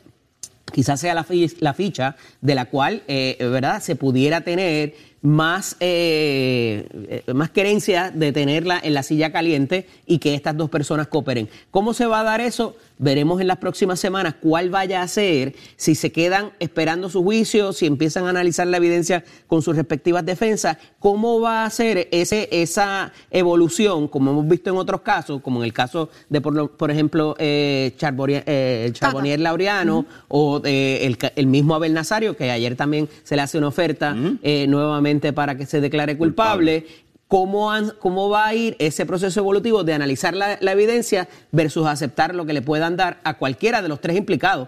quizás 0.72 1.00
sea 1.00 1.16
la, 1.16 1.24
fi- 1.24 1.52
la 1.60 1.74
ficha 1.74 2.16
de 2.40 2.54
la 2.54 2.66
cual, 2.66 3.02
eh, 3.08 3.36
¿verdad?, 3.40 3.82
se 3.82 3.96
pudiera 3.96 4.42
tener 4.42 4.94
más, 5.22 5.76
eh, 5.80 6.88
eh, 7.28 7.34
más 7.34 7.52
querencia 7.52 8.10
de 8.12 8.32
tenerla 8.32 8.80
en 8.84 8.94
la 8.96 9.04
silla 9.04 9.32
caliente 9.32 9.86
y 10.08 10.18
que 10.18 10.34
estas 10.34 10.58
dos 10.58 10.70
personas 10.70 11.08
cooperen. 11.08 11.48
¿Cómo 11.70 11.94
se 11.94 12.06
va 12.08 12.22
a 12.22 12.24
dar 12.24 12.42
eso? 12.42 12.76
Veremos 12.98 13.42
en 13.42 13.48
las 13.48 13.58
próximas 13.58 14.00
semanas 14.00 14.36
cuál 14.40 14.70
vaya 14.70 15.02
a 15.02 15.08
ser, 15.08 15.56
si 15.76 15.96
se 15.96 16.12
quedan 16.12 16.52
esperando 16.60 17.10
su 17.10 17.24
juicio, 17.24 17.74
si 17.74 17.88
empiezan 17.88 18.26
a 18.26 18.30
analizar 18.30 18.68
la 18.68 18.78
evidencia 18.78 19.24
con 19.48 19.62
sus 19.64 19.76
respectivas 19.76 20.24
defensas, 20.26 20.78
cómo 21.00 21.40
va 21.40 21.66
a 21.66 21.70
ser 21.72 22.08
ese, 22.12 22.48
esa 22.52 23.12
evolución, 23.32 24.08
como 24.08 24.32
hemos 24.32 24.48
visto 24.48 24.70
en 24.70 24.78
otros 24.78 25.02
casos, 25.02 25.42
como 25.42 25.60
en 25.62 25.66
el 25.66 25.74
caso 25.74 26.10
de, 26.30 26.42
por, 26.42 26.54
lo- 26.54 26.72
por 26.78 26.92
ejemplo, 26.92 27.36
eh, 27.40 27.94
Charbonnier, 27.98 28.44
eh, 28.46 28.90
Charbonnier 28.94 29.40
Laureano 29.40 30.06
o 30.28 30.62
eh, 30.64 31.00
el, 31.06 31.18
el 31.36 31.48
mismo 31.48 31.74
Abel 31.76 31.94
Nazario, 31.94 32.36
que 32.38 32.52
ayer 32.52 32.76
también 32.76 33.10
se 33.24 33.36
le 33.36 33.42
hace 33.42 33.58
una 33.58 33.68
oferta 33.70 34.16
eh, 34.44 34.66
nuevamente 34.68 35.11
para 35.34 35.56
que 35.56 35.66
se 35.66 35.82
declare 35.82 36.18
culpable. 36.18 36.86
cómo, 37.28 37.72
han- 37.72 37.94
cómo 38.00 38.30
va 38.30 38.48
a 38.48 38.54
ir 38.56 38.76
ese 38.80 39.06
proceso 39.06 39.40
evolutivo 39.40 39.84
de 39.86 39.94
analizar 39.94 40.34
la, 40.36 40.58
la 40.60 40.72
evidencia 40.74 41.30
versus 41.54 41.88
aceptar 41.88 42.36
lo 42.36 42.46
que 42.46 42.52
le 42.54 42.62
puedan 42.62 42.98
dar 42.98 43.20
a 43.24 43.36
cualquiera 43.38 43.82
de 43.82 43.88
los 43.88 44.02
tres 44.02 44.18
implicados. 44.18 44.68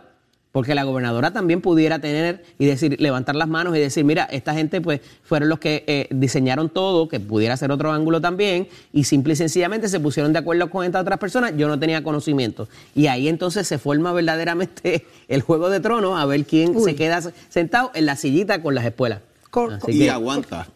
Porque 0.54 0.76
la 0.76 0.84
gobernadora 0.84 1.34
también 1.34 1.62
pudiera 1.62 1.98
tener 2.00 2.46
y 2.60 2.66
decir, 2.66 3.02
levantar 3.02 3.36
las 3.36 3.48
manos 3.50 3.76
y 3.76 3.80
decir, 3.80 4.06
mira, 4.06 4.24
esta 4.26 4.54
gente 4.54 4.80
pues 4.82 5.02
fueron 5.24 5.50
los 5.50 5.58
que 5.60 5.84
eh, 5.88 6.08
diseñaron 6.12 6.70
todo, 6.70 7.08
que 7.10 7.20
pudiera 7.20 7.58
ser 7.58 7.72
otro 7.72 7.92
ángulo 7.92 8.22
también, 8.22 8.68
y 8.94 9.04
simple 9.06 9.34
y 9.34 9.36
sencillamente 9.36 9.90
se 9.90 10.00
pusieron 10.00 10.32
de 10.32 10.38
acuerdo 10.40 10.70
con 10.70 10.86
estas 10.86 11.02
otras 11.02 11.18
personas, 11.20 11.54
yo 11.58 11.68
no 11.68 11.80
tenía 11.80 12.04
conocimiento. 12.04 12.70
Y 12.96 13.08
ahí 13.08 13.28
entonces 13.28 13.68
se 13.68 13.78
forma 13.80 14.14
verdaderamente 14.14 15.06
el 15.28 15.42
juego 15.42 15.70
de 15.72 15.80
tronos 15.80 16.18
a 16.18 16.26
ver 16.28 16.46
quién 16.46 16.80
se 16.82 16.96
queda 16.96 17.20
sentado 17.50 17.90
en 17.96 18.06
la 18.06 18.16
sillita 18.16 18.62
con 18.62 18.76
las 18.76 18.86
espuelas. 18.86 19.20
Así 19.72 19.92
y 19.92 20.00
que- 20.00 20.10
aguanta. 20.10 20.68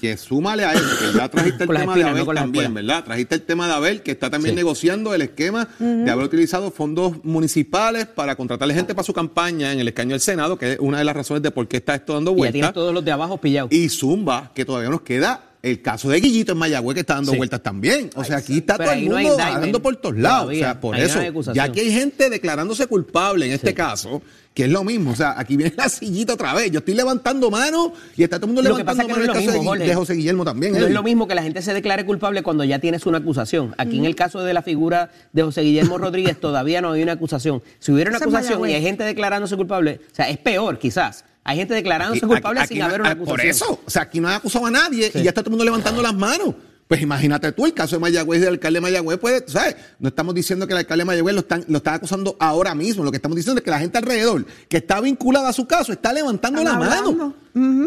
Que 0.00 0.16
súmale 0.16 0.64
a 0.64 0.72
eso, 0.72 0.82
que 0.98 1.18
ya 1.18 1.28
trajiste 1.28 1.64
el 1.64 1.68
tema 1.76 1.94
de 1.94 2.04
Abel 2.04 2.24
no 2.24 2.32
también. 2.32 2.72
¿verdad? 2.72 3.04
Trajiste 3.04 3.34
el 3.34 3.42
tema 3.42 3.66
de 3.66 3.74
Abel, 3.74 4.02
que 4.02 4.12
está 4.12 4.30
también 4.30 4.54
Sí. 4.54 4.56
negociando 4.56 5.12
el 5.14 5.20
esquema 5.20 5.68
de 5.78 6.10
haber 6.10 6.24
utilizado 6.24 6.70
fondos 6.70 7.22
municipales 7.22 8.06
para 8.06 8.34
contratarle 8.34 8.72
gente 8.72 8.94
para 8.94 9.04
su 9.04 9.12
campaña 9.12 9.74
en 9.74 9.80
el 9.80 9.88
escaño 9.88 10.12
del 10.12 10.20
Senado, 10.20 10.56
que 10.56 10.72
es 10.72 10.78
una 10.80 10.96
de 10.96 11.04
las 11.04 11.14
razones 11.14 11.42
de 11.42 11.50
por 11.50 11.68
qué 11.68 11.76
está 11.76 11.94
esto 11.96 12.14
dando 12.14 12.30
Y 12.30 12.34
ya 12.34 12.38
vueltas. 12.38 12.72
todos 12.72 12.94
los 12.94 13.04
de 13.04 13.12
abajo 13.12 13.36
pillados. 13.38 13.70
Y 13.72 13.90
Zumba, 13.90 14.52
que 14.54 14.64
todavía 14.64 14.88
nos 14.88 15.02
queda 15.02 15.49
el 15.62 15.82
caso 15.82 16.08
de 16.08 16.20
Guillito 16.20 16.52
en 16.52 16.58
Mayagüez, 16.58 16.94
que 16.94 17.00
está 17.00 17.14
dando 17.16 17.32
Sí. 17.32 17.36
vueltas 17.36 17.62
también. 17.62 18.10
O 18.16 18.24
sea, 18.24 18.38
aquí 18.38 18.58
está 18.58 18.76
Pero 18.78 18.90
todo 18.90 18.98
el 18.98 19.08
no 19.08 19.14
mundo 19.16 19.30
indictment 19.32 19.60
dando 19.62 19.82
por 19.82 19.96
todos 19.96 20.16
lados. 20.16 20.40
todavía. 20.44 20.60
O 20.60 20.64
sea, 20.72 20.80
por 20.80 20.94
Ahí 20.94 21.00
no 21.02 21.06
eso, 21.06 21.18
hay 21.20 21.26
acusación. 21.26 21.54
ya 21.66 21.72
que 21.72 21.80
hay 21.82 21.92
gente 21.92 22.30
declarándose 22.30 22.86
culpable 22.86 23.46
en 23.46 23.52
este 23.52 23.74
caso, 23.74 24.22
que 24.54 24.64
es 24.64 24.70
lo 24.70 24.84
mismo. 24.84 25.10
O 25.10 25.14
sea, 25.16 25.34
aquí 25.38 25.56
viene 25.58 25.74
la 25.76 25.88
sillita 25.90 26.32
otra 26.34 26.54
vez. 26.54 26.70
Yo 26.70 26.78
estoy 26.78 26.94
levantando 26.94 27.50
mano 27.50 27.92
y 28.16 28.22
está 28.22 28.38
todo 28.38 28.46
el 28.46 28.54
mundo 28.54 28.62
Lo 28.62 28.76
levantando 28.78 29.02
mano 29.02 29.08
no 29.08 29.14
en 29.16 29.20
es 29.20 29.22
el 29.22 29.26
lo 29.28 29.34
caso 29.46 29.58
mismo, 29.58 29.74
de, 29.76 29.86
de 29.86 29.94
José 29.94 30.14
Guillermo 30.14 30.44
también. 30.44 30.72
No 30.72 30.78
es 30.78 30.84
Eddie. 30.84 30.94
lo 30.94 31.02
mismo 31.02 31.28
que 31.28 31.34
la 31.34 31.42
gente 31.42 31.60
se 31.62 31.74
declare 31.74 32.06
culpable 32.06 32.42
cuando 32.42 32.64
ya 32.64 32.78
tienes 32.78 33.04
una 33.04 33.18
acusación. 33.18 33.74
Aquí 33.76 33.98
en 33.98 34.06
el 34.06 34.16
caso 34.16 34.42
de 34.42 34.54
la 34.54 34.62
figura 34.62 35.10
de 35.32 35.42
José 35.42 35.60
Guillermo 35.60 35.98
Rodríguez 35.98 36.40
todavía 36.40 36.80
no 36.80 36.92
hay 36.92 37.02
una 37.02 37.12
acusación. 37.12 37.62
Si 37.80 37.92
hubiera 37.92 38.10
una 38.10 38.18
acusación 38.18 38.66
y 38.68 38.72
hay 38.72 38.82
gente 38.82 39.04
declarándose 39.04 39.56
culpable, 39.56 40.00
o 40.10 40.14
sea, 40.14 40.30
es 40.30 40.38
peor 40.38 40.78
quizás. 40.78 41.24
Hay 41.44 41.56
gente 41.56 41.74
declarándose 41.74 42.18
Aquí- 42.18 42.26
culpable 42.26 42.60
aquí 42.60 42.74
sin 42.74 42.82
haber 42.82 43.00
una 43.00 43.10
ah, 43.10 43.12
acusación. 43.12 43.36
Por 43.38 43.46
eso, 43.46 43.80
o 43.84 43.90
sea, 43.90 44.02
aquí 44.02 44.20
no 44.20 44.28
hay 44.28 44.34
acusado 44.36 44.66
a 44.66 44.70
nadie 44.70 45.10
y 45.14 45.22
ya 45.22 45.30
está 45.30 45.42
todo 45.42 45.46
el 45.48 45.50
mundo 45.52 45.64
levantando 45.64 46.02
las 46.02 46.14
manos. 46.14 46.54
Pues 46.86 47.00
imagínate 47.02 47.52
tú, 47.52 47.66
el 47.66 47.72
caso 47.72 47.94
de 47.96 48.00
Mayagüez 48.00 48.38
y 48.40 48.44
del 48.44 48.54
alcalde 48.54 48.78
de 48.78 48.80
Mayagüez, 48.80 49.18
pues, 49.20 49.44
¿sabes? 49.46 49.76
No 50.00 50.08
estamos 50.08 50.34
diciendo 50.34 50.66
que 50.66 50.72
el 50.72 50.78
alcalde 50.80 51.02
de 51.02 51.04
Mayagüez 51.06 51.34
lo 51.36 51.40
están, 51.42 51.64
lo 51.68 51.76
están 51.78 51.94
acusando 51.94 52.36
ahora 52.40 52.74
mismo. 52.74 53.04
Lo 53.04 53.12
que 53.12 53.18
estamos 53.18 53.36
diciendo 53.36 53.60
es 53.60 53.64
que 53.64 53.70
la 53.70 53.78
gente 53.78 53.96
alrededor 53.96 54.44
que 54.68 54.78
está 54.78 55.00
vinculada 55.00 55.50
a 55.50 55.52
su 55.52 55.68
caso 55.68 55.92
está 55.92 56.12
levantando 56.12 56.58
Están 56.58 56.80
la 56.80 56.84
hablando. 56.86 57.12
mano. 57.12 57.34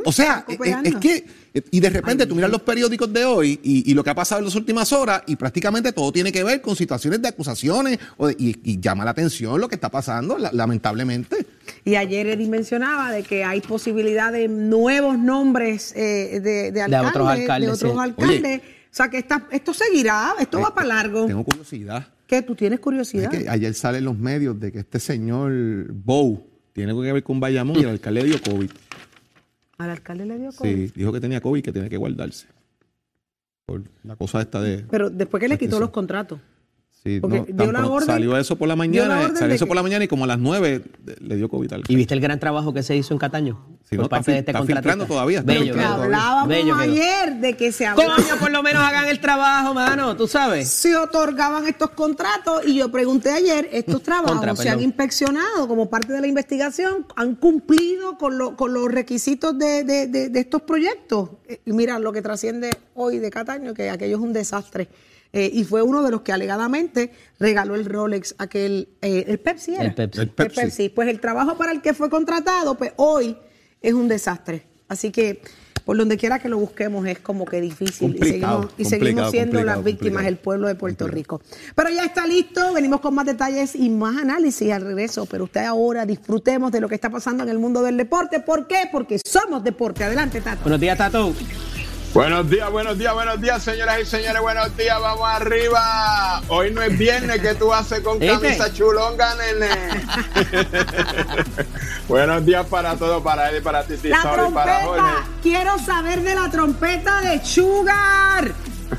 O 0.06 0.12
sea, 0.12 0.46
es, 0.48 0.58
cooperando. 0.58 0.90
es 0.90 0.96
que, 0.98 1.26
y 1.72 1.80
de 1.80 1.90
repente 1.90 2.26
tú 2.26 2.36
miras 2.36 2.50
los 2.52 2.62
periódicos 2.62 3.12
de 3.14 3.24
hoy 3.26 3.60
y, 3.64 3.90
y 3.90 3.94
lo 3.94 4.04
que 4.04 4.10
ha 4.10 4.16
pasado 4.16 4.40
en 4.40 4.46
las 4.46 4.56
últimas 4.56 4.92
horas 4.92 5.24
y 5.28 5.36
prácticamente 5.36 5.92
todo 5.92 6.12
tiene 6.12 6.32
que 6.32 6.44
ver 6.44 6.62
con 6.62 6.76
situaciones 6.76 7.22
de 7.22 7.28
acusaciones 7.30 8.00
o 8.18 8.28
de- 8.28 8.36
y, 8.40 8.56
y 8.64 8.80
llama 8.80 9.06
la 9.06 9.12
atención 9.12 9.60
lo 9.62 9.68
que 9.70 9.76
está 9.76 9.90
pasando, 9.90 10.38
la- 10.38 10.52
lamentablemente. 10.52 11.46
Y 11.86 11.96
ayer 11.96 12.28
Eddie 12.28 12.48
mencionaba 12.50 13.12
de 13.12 13.24
que 13.24 13.44
hay 13.44 13.62
posibilidad 13.62 14.32
de 14.32 14.48
nuevos 14.48 15.18
nombres 15.18 15.94
eh, 15.96 16.40
de, 16.44 16.72
de 16.72 16.82
alcaldes. 16.82 17.10
otros 17.12 17.28
alcaldes, 17.30 17.68
de 17.70 17.74
otros 17.74 17.94
sí. 17.94 18.00
alcaldes. 18.00 18.62
O 18.62 18.96
sea 18.96 19.10
que 19.10 19.18
esta- 19.18 19.48
esto 19.52 19.74
seguirá, 19.74 20.36
esto 20.40 20.60
va 20.60 20.74
para 20.74 20.88
largo. 20.88 21.26
Tengo 21.26 21.44
curiosidad. 21.44 22.08
¿Qué? 22.28 22.42
¿Tú 22.42 22.56
tienes 22.56 22.80
curiosidad? 22.80 23.34
Es 23.34 23.44
que 23.44 23.50
ayer 23.50 23.74
sale 23.74 24.00
en 24.00 24.06
los 24.06 24.18
medios 24.18 24.60
de 24.60 24.72
que 24.72 24.80
este 24.80 25.00
señor 25.00 25.52
Bow 25.94 26.48
tiene 26.74 26.94
que 26.94 27.12
ver 27.14 27.24
con 27.24 27.40
Bayamón 27.40 27.78
y 27.78 27.82
el 27.82 27.90
alcalde 27.90 28.24
dio 28.24 28.42
COVID. 28.42 28.72
Al 29.78 29.90
alcalde 29.90 30.26
le 30.26 30.38
dio 30.38 30.52
COVID. 30.52 30.88
Sí, 30.88 30.94
dijo 30.96 31.12
que 31.12 31.20
tenía 31.20 31.42
COVID 31.42 31.60
y 31.60 31.62
que 31.62 31.72
tenía 31.72 31.90
que 31.90 31.98
guardarse. 31.98 32.48
Por 33.66 33.84
la 34.04 34.16
cosa 34.16 34.42
esta 34.42 34.62
de. 34.62 34.86
Pero 34.90 35.10
después 35.10 35.42
que 35.42 35.48
le 35.48 35.58
quitó 35.58 35.80
los 35.80 35.90
contratos. 35.90 36.40
Sí, 37.04 37.20
porque 37.20 37.40
no, 37.54 37.64
dio 37.66 37.72
la 37.74 37.86
orden- 37.86 38.06
salió 38.06 38.38
eso 38.38 38.56
por 38.56 38.68
la 38.70 38.78
mañana, 38.78 39.30
salió 39.36 39.54
eso 39.56 39.66
que- 39.66 39.68
por 39.68 39.76
la 39.76 39.84
mañana 39.84 40.06
y 40.06 40.08
como 40.08 40.24
a 40.24 40.28
las 40.28 40.40
9 40.40 40.84
le 41.20 41.36
dio 41.36 41.50
COVID 41.50 41.74
al 41.74 41.84
¿Y 41.90 41.96
viste 41.98 42.14
el 42.14 42.22
gran 42.22 42.40
trabajo 42.40 42.74
que 42.74 42.82
se 42.82 42.96
hizo 42.96 43.14
en 43.14 43.18
Cataño? 43.20 43.60
Sí, 43.84 43.98
por 43.98 43.98
no, 43.98 44.04
está 44.04 44.16
parte 44.16 44.32
de 44.32 44.38
este 44.38 44.52
está 44.52 44.60
contratista. 44.60 44.82
filtrando 44.92 45.06
todavía, 45.06 45.40
está 45.40 45.52
Bello, 45.52 45.64
filtrando 45.74 45.92
bello. 45.98 46.04
hablábamos 46.06 46.48
Bello 46.48 46.76
ayer 46.76 47.36
de 47.42 47.58
que 47.58 47.74
se 47.74 47.86
hablaba. 47.88 48.16
Coño, 48.16 48.38
por 48.40 48.52
lo 48.52 48.64
menos 48.64 48.82
hagan 48.82 49.08
el 49.10 49.20
trabajo, 49.20 49.74
mano, 49.74 50.16
tú 50.16 50.28
sabes. 50.30 50.70
se 50.70 50.96
otorgaban 50.96 51.68
estos 51.68 51.90
contratos 51.90 52.62
y 52.66 52.76
yo 52.76 52.90
pregunté 52.90 53.32
ayer, 53.32 53.68
estos 53.74 54.02
trabajos 54.04 54.32
Contra, 54.38 54.56
se 54.56 54.70
han 54.70 54.82
inspeccionado 54.82 55.68
como 55.68 55.90
parte 55.90 56.14
de 56.14 56.22
la 56.22 56.28
investigación, 56.28 57.06
han 57.18 57.36
cumplido 57.36 58.18
con, 58.18 58.38
lo- 58.38 58.56
con 58.56 58.74
los 58.74 58.90
requisitos 58.90 59.60
de, 59.60 59.84
de- 59.84 60.08
de- 60.08 60.30
de 60.30 60.40
estos 60.40 60.62
proyectos. 60.62 61.32
Eh, 61.50 61.60
Y 61.66 61.74
mira, 61.74 62.00
lo 62.00 62.14
que 62.14 62.22
trasciende 62.22 62.70
hoy 62.96 63.20
de 63.20 63.30
Cataño, 63.30 63.74
que 63.74 63.90
aquello 63.90 64.16
es 64.16 64.22
un 64.24 64.32
desastre. 64.32 64.88
Eh, 65.34 65.50
y 65.52 65.64
fue 65.64 65.82
uno 65.82 66.04
de 66.04 66.12
los 66.12 66.22
que 66.22 66.32
alegadamente 66.32 67.12
regaló 67.40 67.74
el 67.74 67.86
Rolex, 67.86 68.36
aquel, 68.38 68.90
eh, 69.02 69.26
el 69.28 69.40
Pepsi 69.40 69.74
era. 69.74 69.86
El 69.86 69.96
Pepsi. 69.96 70.22
El 70.22 70.30
Pepsi. 70.30 70.90
Pues 70.90 71.10
el 71.10 71.20
trabajo 71.20 71.58
para 71.58 71.72
el 71.72 71.82
que 71.82 71.96
fue 71.96 72.10
contratado, 72.10 72.76
pues 72.76 72.94
hoy 72.98 73.36
es 73.82 73.94
un 73.94 74.08
desastre. 74.08 74.64
Así 74.88 75.12
que 75.12 75.42
por 75.86 75.98
donde 75.98 76.18
quiera 76.18 76.40
que 76.40 76.50
lo 76.50 76.58
busquemos 76.58 77.06
es 77.08 77.20
como 77.20 77.46
que 77.46 77.60
difícil. 77.60 78.16
y 78.16 78.26
seguimos, 78.26 78.68
y 78.78 78.86
seguimos 78.86 79.32
siendo 79.32 79.64
las 79.64 79.84
víctimas 79.84 80.24
del 80.24 80.38
pueblo 80.38 80.68
de 80.68 80.76
Puerto 80.76 81.08
Rico. 81.08 81.42
Pero 81.76 81.90
ya 81.90 82.06
está 82.06 82.26
listo, 82.26 82.74
venimos 82.74 83.02
con 83.02 83.14
más 83.16 83.26
detalles 83.26 83.76
y 83.76 83.90
más 83.90 84.18
análisis 84.18 84.72
al 84.72 84.84
regreso. 84.84 85.26
Pero 85.26 85.46
usted 85.46 85.66
ahora 85.66 86.06
disfrutemos 86.06 86.72
de 86.72 86.80
lo 86.80 86.88
que 86.88 86.96
está 86.96 87.10
pasando 87.10 87.44
en 87.44 87.50
el 87.50 87.60
mundo 87.60 87.82
del 87.82 87.98
deporte. 87.98 88.40
¿Por 88.40 88.68
qué? 88.68 88.88
Porque 88.92 89.20
somos 89.26 89.64
deporte. 89.64 90.04
Adelante, 90.04 90.42
Tato. 90.42 90.62
Buenos 90.62 90.80
días, 90.80 90.98
Tato. 90.98 91.34
Buenos 92.14 92.48
días, 92.48 92.70
buenos 92.70 92.96
días, 92.96 93.12
buenos 93.12 93.42
días, 93.42 93.64
señoras 93.64 94.00
y 94.00 94.06
señores, 94.06 94.40
buenos 94.40 94.78
días, 94.78 95.02
vamos 95.02 95.28
arriba. 95.28 96.44
Hoy 96.48 96.70
no 96.70 96.84
es 96.84 96.96
viernes, 96.96 97.42
¿qué 97.42 97.56
tú 97.56 97.74
haces 97.74 98.02
con 98.02 98.20
camisa 98.20 98.72
chulonga, 98.72 99.34
nene? 99.34 99.68
buenos 102.08 102.46
días 102.46 102.68
para 102.68 102.96
todos, 102.98 103.24
para 103.24 103.50
él 103.50 103.58
y 103.58 103.62
para 103.62 103.84
Titi 103.84 104.10
La 104.10 104.22
Sauri 104.22 104.44
y 104.48 104.54
para 104.54 104.82
Jorge. 104.84 105.02
trompeta. 105.02 105.28
Quiero 105.42 105.80
saber 105.80 106.22
de 106.22 106.36
la 106.36 106.52
trompeta 106.52 107.22
de 107.22 107.44
Sugar. 107.44 108.52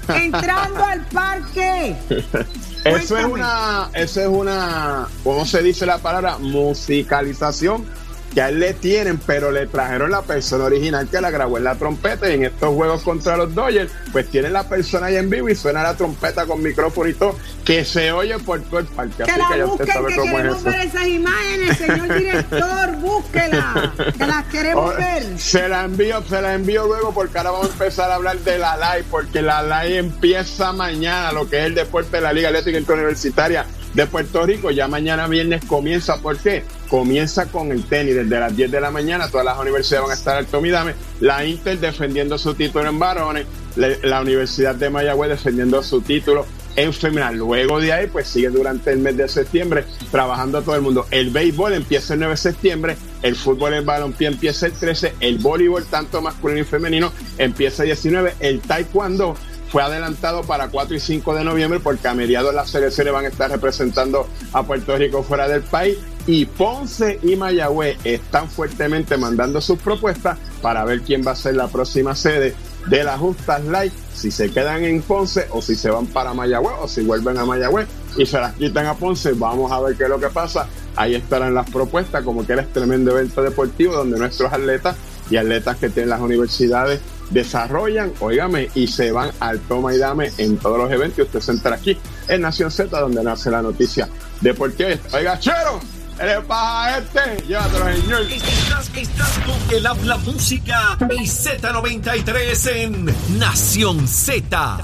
Entrando 0.09 0.85
al 0.85 1.00
parque. 1.07 1.96
Eso 2.85 3.16
es 3.16 3.24
una, 3.24 3.88
eso 3.94 4.20
es 4.20 4.27
una, 4.27 5.09
¿cómo 5.22 5.46
se 5.46 5.62
dice 5.62 5.87
la 5.87 5.96
palabra? 5.98 6.37
Musicalización 6.37 7.87
que 8.34 8.42
a 8.42 8.48
él 8.48 8.58
le 8.58 8.74
tienen, 8.74 9.18
pero 9.18 9.50
le 9.52 9.66
trajeron 9.66 10.10
la 10.10 10.22
persona 10.22 10.64
original 10.64 11.08
que 11.08 11.20
la 11.20 11.30
grabó 11.30 11.56
en 11.56 11.64
la 11.64 11.76
trompeta 11.76 12.28
y 12.28 12.34
en 12.34 12.44
estos 12.44 12.74
juegos 12.74 13.02
contra 13.02 13.36
los 13.36 13.54
Dodgers, 13.54 13.92
pues 14.12 14.28
tienen 14.28 14.52
la 14.52 14.68
persona 14.68 15.06
ahí 15.06 15.16
en 15.16 15.30
vivo 15.30 15.48
y 15.48 15.54
suena 15.54 15.82
la 15.82 15.96
trompeta 15.96 16.44
con 16.46 16.62
micrófono 16.62 17.08
y 17.08 17.14
todo, 17.14 17.36
que 17.64 17.84
se 17.84 18.10
oye 18.12 18.36
por 18.40 18.60
todo 18.62 18.80
el 18.80 18.86
parque. 18.86 19.22
Que 19.24 19.30
Así 19.30 19.40
la 19.40 19.48
que 19.48 19.58
ya 19.58 19.66
usted 19.66 19.84
busquen, 19.86 19.94
sabe 19.94 20.08
que 20.12 20.16
cómo 20.18 20.30
es 20.30 20.36
queremos 20.36 20.58
eso. 20.58 20.70
ver 20.70 20.80
esas 20.86 21.06
imágenes, 21.06 21.78
señor 21.78 22.18
director, 22.18 22.96
búsquela, 23.00 23.92
que 24.18 24.26
las 24.26 24.44
queremos 24.46 24.92
Oh, 24.92 24.96
ver. 24.98 25.38
Se 25.38 25.68
la 25.68 25.84
envío, 25.84 26.22
se 26.28 26.42
la 26.42 26.54
envío 26.54 26.86
luego 26.86 27.14
porque 27.14 27.38
ahora 27.38 27.52
vamos 27.52 27.68
a 27.70 27.72
empezar 27.72 28.10
a 28.10 28.16
hablar 28.16 28.38
de 28.38 28.58
la 28.58 28.76
LAI, 28.76 29.02
porque 29.04 29.42
la 29.42 29.62
LAI 29.62 29.98
empieza 29.98 30.72
mañana, 30.72 31.30
lo 31.32 31.48
que 31.48 31.58
es 31.60 31.64
el 31.66 31.74
deporte 31.74 32.16
de 32.16 32.22
la 32.22 32.32
Liga 32.32 32.48
Eléctrica 32.48 32.78
Interuniversitaria 32.78 33.64
de 33.94 34.07
Puerto 34.07 34.44
Rico. 34.44 34.70
Ya 34.70 34.88
mañana 34.88 35.26
viernes 35.26 35.64
comienza, 35.64 36.20
¿por 36.20 36.37
qué? 36.37 36.64
Comienza 36.88 37.46
con 37.46 37.72
el 37.72 37.85
tenis 37.85 38.14
desde 38.14 38.40
las 38.40 38.54
10 38.54 38.70
de 38.70 38.80
la 38.80 38.90
mañana. 38.90 39.28
Todas 39.28 39.46
las 39.46 39.59
universidades 39.59 40.02
van 40.02 40.11
a 40.11 40.14
estar 40.14 40.37
al 40.37 40.46
Tomidame. 40.46 40.94
La 41.20 41.44
Inter 41.44 41.78
defendiendo 41.78 42.37
su 42.38 42.54
título 42.54 42.88
en 42.88 42.98
varones, 42.98 43.46
la 43.76 44.20
Universidad 44.20 44.74
de 44.74 44.90
Mayagüez 44.90 45.30
defendiendo 45.30 45.83
su 45.83 46.00
título 46.02 46.46
en 46.76 46.92
femenal. 46.92 47.37
Luego 47.37 47.80
de 47.80 47.92
ahí, 47.92 48.07
pues 48.09 48.28
sigue 48.28 48.48
durante 48.48 48.90
el 48.90 48.98
mes 48.98 49.16
de 49.16 49.28
septiembre 49.28 49.85
trabajando 50.11 50.62
todo 50.62 50.74
el 50.74 50.83
mundo. 50.83 51.07
El 51.11 51.30
béisbol 51.30 51.72
empieza 51.74 52.14
el 52.14 52.20
9 52.20 52.33
de 52.33 52.37
septiembre, 52.37 52.96
el 53.22 53.37
fútbol, 53.37 53.74
el 53.74 53.85
balompié 53.85 54.28
empieza 54.28 54.66
el 54.66 54.72
13, 54.72 55.14
el 55.20 55.38
voleibol, 55.38 55.85
tanto 55.87 56.20
masculino 56.20 56.61
y 56.61 56.64
femenino, 56.64 57.12
empieza 57.38 57.83
el 57.83 57.90
19, 57.90 58.35
el 58.40 58.61
taekwondo 58.61 59.37
fue 59.74 59.82
adelantado 59.82 60.44
para 60.44 60.68
4 60.68 60.94
y 60.94 61.00
5 61.00 61.34
de 61.34 61.42
noviembre 61.42 61.80
porque 61.80 62.06
a 62.06 62.14
mediados 62.14 62.54
las 62.54 62.70
selecciones 62.70 63.12
van 63.12 63.24
a 63.24 63.28
estar 63.28 63.50
representando 63.50 64.28
a 64.52 64.62
Puerto 64.62 64.96
Rico 64.96 65.24
fuera 65.24 65.48
del 65.48 65.62
país 65.62 65.98
y 66.28 66.44
Ponce 66.44 67.18
y 67.24 67.34
Mayagüez 67.34 67.98
están 68.04 68.48
fuertemente 68.48 69.16
mandando 69.16 69.60
sus 69.60 69.80
propuestas 69.80 70.38
para 70.62 70.84
ver 70.84 71.00
quién 71.00 71.26
va 71.26 71.32
a 71.32 71.34
ser 71.34 71.56
la 71.56 71.66
próxima 71.66 72.14
sede 72.14 72.54
de 72.87 73.02
las 73.02 73.18
Justas 73.18 73.64
Light, 73.64 73.92
si 74.14 74.30
se 74.30 74.52
quedan 74.52 74.84
en 74.84 75.02
Ponce 75.02 75.48
o 75.50 75.60
si 75.60 75.74
se 75.74 75.90
van 75.90 76.06
para 76.06 76.32
Mayagüez 76.34 76.74
o 76.80 76.87
si 76.87 77.02
vuelven 77.02 77.37
a 77.38 77.44
Mayagüez 77.44 77.88
y 78.16 78.26
se 78.26 78.38
las 78.38 78.54
quitan 78.54 78.87
a 78.87 78.94
Ponce, 78.94 79.32
vamos 79.32 79.72
a 79.72 79.80
ver 79.80 79.96
qué 79.96 80.04
es 80.04 80.08
lo 80.08 80.20
que 80.20 80.28
pasa. 80.28 80.68
Ahí 80.94 81.16
estarán 81.16 81.52
las 81.52 81.68
propuestas, 81.68 82.22
como 82.22 82.46
que 82.46 82.52
era 82.52 82.62
este 82.62 82.74
tremendo 82.74 83.10
evento 83.10 83.42
deportivo 83.42 83.96
donde 83.96 84.20
nuestros 84.20 84.52
atletas 84.52 84.94
y 85.30 85.37
atletas 85.37 85.78
que 85.78 85.88
tienen 85.88 86.10
las 86.10 86.20
universidades 86.20 87.00
desarrollan, 87.30 88.12
óigame, 88.20 88.70
y 88.74 88.87
se 88.87 89.12
van 89.12 89.30
al 89.40 89.60
toma 89.60 89.94
y 89.94 89.98
dame 89.98 90.30
en 90.38 90.56
todos 90.56 90.78
los 90.78 90.90
eventos. 90.90 91.26
Usted 91.26 91.40
se 91.40 91.52
entra 91.52 91.76
aquí 91.76 91.98
en 92.28 92.40
Nación 92.40 92.70
Z, 92.70 92.98
donde 92.98 93.22
nace 93.22 93.50
la 93.50 93.62
noticia 93.62 94.08
deportiva. 94.40 94.90
Oiga, 95.12 95.38
chero, 95.38 95.80
¿Qué 96.18 96.26
le 96.26 96.40
pasa 96.42 96.84
a 96.84 96.98
este? 96.98 97.46
Llévatelo, 97.46 97.92
señor. 97.92 98.20
Estás, 98.22 98.90
estás 98.94 99.38
con 99.44 99.76
el 99.76 99.87
habla 99.87 100.16
música 100.18 100.96
y 101.10 101.26
Z93 101.26 102.70
en 102.72 103.38
Nación 103.38 104.06
Z. 104.06 104.78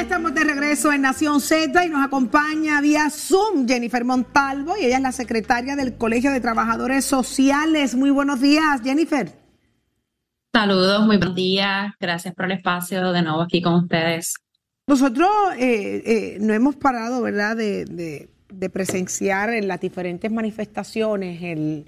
ya 0.00 0.04
estamos 0.04 0.34
de 0.34 0.44
regreso 0.44 0.90
en 0.92 1.02
Nación 1.02 1.42
Z 1.42 1.84
y 1.84 1.90
nos 1.90 2.02
acompaña 2.02 2.80
vía 2.80 3.10
Zoom 3.10 3.68
Jennifer 3.68 4.02
Montalvo 4.02 4.74
y 4.78 4.86
ella 4.86 4.96
es 4.96 5.02
la 5.02 5.12
secretaria 5.12 5.76
del 5.76 5.98
Colegio 5.98 6.30
de 6.32 6.40
Trabajadores 6.40 7.04
Sociales. 7.04 7.94
Muy 7.94 8.08
buenos 8.08 8.40
días, 8.40 8.80
Jennifer. 8.82 9.30
Saludos, 10.54 11.04
muy 11.04 11.18
buenos 11.18 11.34
días. 11.34 11.92
Gracias 12.00 12.34
por 12.34 12.46
el 12.46 12.52
espacio 12.52 13.12
de 13.12 13.20
nuevo 13.20 13.42
aquí 13.42 13.60
con 13.60 13.74
ustedes. 13.74 14.36
Nosotros 14.86 15.28
eh, 15.58 16.02
eh, 16.06 16.38
no 16.40 16.54
hemos 16.54 16.76
parado, 16.76 17.20
¿verdad?, 17.20 17.54
de, 17.56 17.84
de- 17.84 18.30
de 18.50 18.68
presenciar 18.70 19.50
en 19.50 19.68
las 19.68 19.80
diferentes 19.82 20.32
manifestaciones 20.32 21.42
el, 21.42 21.84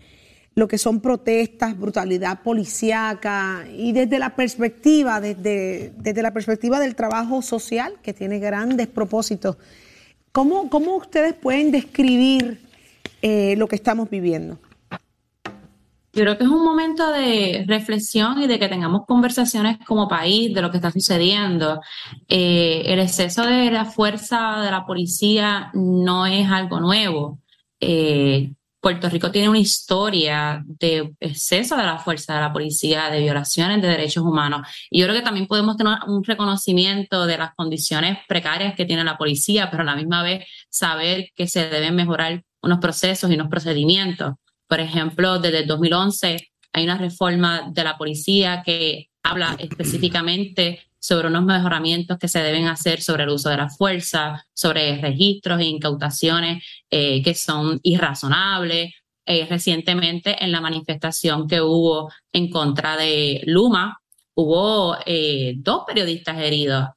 lo 0.55 0.69
que 0.69 0.79
son 0.79 1.01
protestas, 1.01 1.79
brutalidad 1.79 2.43
policíaca 2.43 3.65
y 3.75 3.93
desde 3.93 4.19
la 4.19 4.37
perspectiva, 4.37 5.21
desde, 5.21 5.93
desde 5.97 6.23
la 6.23 6.33
perspectiva 6.33 6.79
del 6.79 6.95
trabajo 6.95 7.41
social, 7.43 7.95
que 8.03 8.13
tiene 8.13 8.39
grandes 8.39 8.87
propósitos. 8.87 9.57
¿Cómo, 10.31 10.69
cómo 10.69 10.97
ustedes 10.97 11.35
pueden 11.35 11.71
describir 11.71 12.61
eh, 13.23 13.55
lo 13.57 13.67
que 13.67 13.77
estamos 13.77 14.11
viviendo? 14.11 14.59
Yo 16.15 16.25
creo 16.25 16.37
que 16.37 16.45
es 16.45 16.51
un 16.51 16.63
momento 16.63 17.11
de 17.11 17.65
reflexión 17.67 18.43
y 18.43 18.47
de 18.47 18.59
que 18.59 18.69
tengamos 18.69 19.07
conversaciones 19.07 19.79
como 19.87 20.09
país 20.09 20.53
de 20.53 20.61
lo 20.61 20.71
que 20.71 20.77
está 20.77 20.91
sucediendo. 20.91 21.81
Eh, 22.29 22.83
el 22.85 22.99
exceso 22.99 23.47
de 23.47 23.71
la 23.71 23.87
fuerza 23.87 24.61
de 24.61 24.71
la 24.71 24.85
policía 24.85 25.71
no 25.73 26.27
es 26.27 26.51
algo 26.51 26.81
nuevo. 26.81 27.39
Eh, 27.81 28.53
Puerto 28.83 29.09
Rico 29.09 29.31
tiene 29.31 29.49
una 29.49 29.61
historia 29.61 30.61
de 30.67 31.15
exceso 31.21 31.77
de 31.77 31.85
la 31.85 31.99
fuerza 31.99 32.35
de 32.35 32.41
la 32.41 32.53
policía, 32.53 33.11
de 33.11 33.21
violaciones 33.21 33.81
de 33.81 33.87
derechos 33.87 34.25
humanos. 34.25 34.67
Y 34.91 34.99
yo 34.99 35.07
creo 35.07 35.17
que 35.17 35.25
también 35.25 35.47
podemos 35.47 35.77
tener 35.77 35.99
un 36.09 36.25
reconocimiento 36.25 37.25
de 37.25 37.39
las 37.39 37.55
condiciones 37.55 38.19
precarias 38.27 38.75
que 38.75 38.85
tiene 38.85 39.05
la 39.05 39.17
policía, 39.17 39.71
pero 39.71 39.85
a 39.85 39.87
la 39.87 39.95
misma 39.95 40.25
vez 40.25 40.49
saber 40.69 41.29
que 41.37 41.47
se 41.47 41.69
deben 41.69 41.95
mejorar 41.95 42.43
unos 42.61 42.81
procesos 42.81 43.31
y 43.31 43.35
unos 43.35 43.47
procedimientos. 43.47 44.35
Por 44.67 44.81
ejemplo, 44.81 45.39
desde 45.39 45.61
el 45.61 45.69
2011 45.69 46.49
hay 46.73 46.85
una 46.85 46.99
reforma 46.99 47.71
de 47.71 47.85
la 47.85 47.97
policía 47.97 48.65
que 48.67 49.12
habla 49.33 49.57
específicamente 49.59 50.81
sobre 50.99 51.29
unos 51.29 51.45
mejoramientos 51.45 52.19
que 52.19 52.29
se 52.29 52.43
deben 52.43 52.67
hacer 52.67 53.01
sobre 53.01 53.25
el 53.25 53.31
uso 53.31 53.49
de 53.49 53.57
la 53.57 53.69
fuerza, 53.69 54.47
sobre 54.53 55.01
registros 55.01 55.61
e 55.61 55.65
incautaciones 55.65 56.65
eh, 56.91 57.23
que 57.23 57.35
son 57.35 57.81
irrazonables. 57.83 58.93
Eh, 59.25 59.47
recientemente, 59.49 60.37
en 60.45 60.53
la 60.53 60.61
manifestación 60.61 61.49
que 61.49 61.61
hubo 61.61 62.13
en 62.33 62.51
contra 62.51 62.97
de 62.97 63.43
Luma, 63.47 63.99
hubo 64.35 64.97
eh, 65.07 65.55
dos 65.57 65.85
periodistas 65.87 66.39
heridos, 66.39 66.89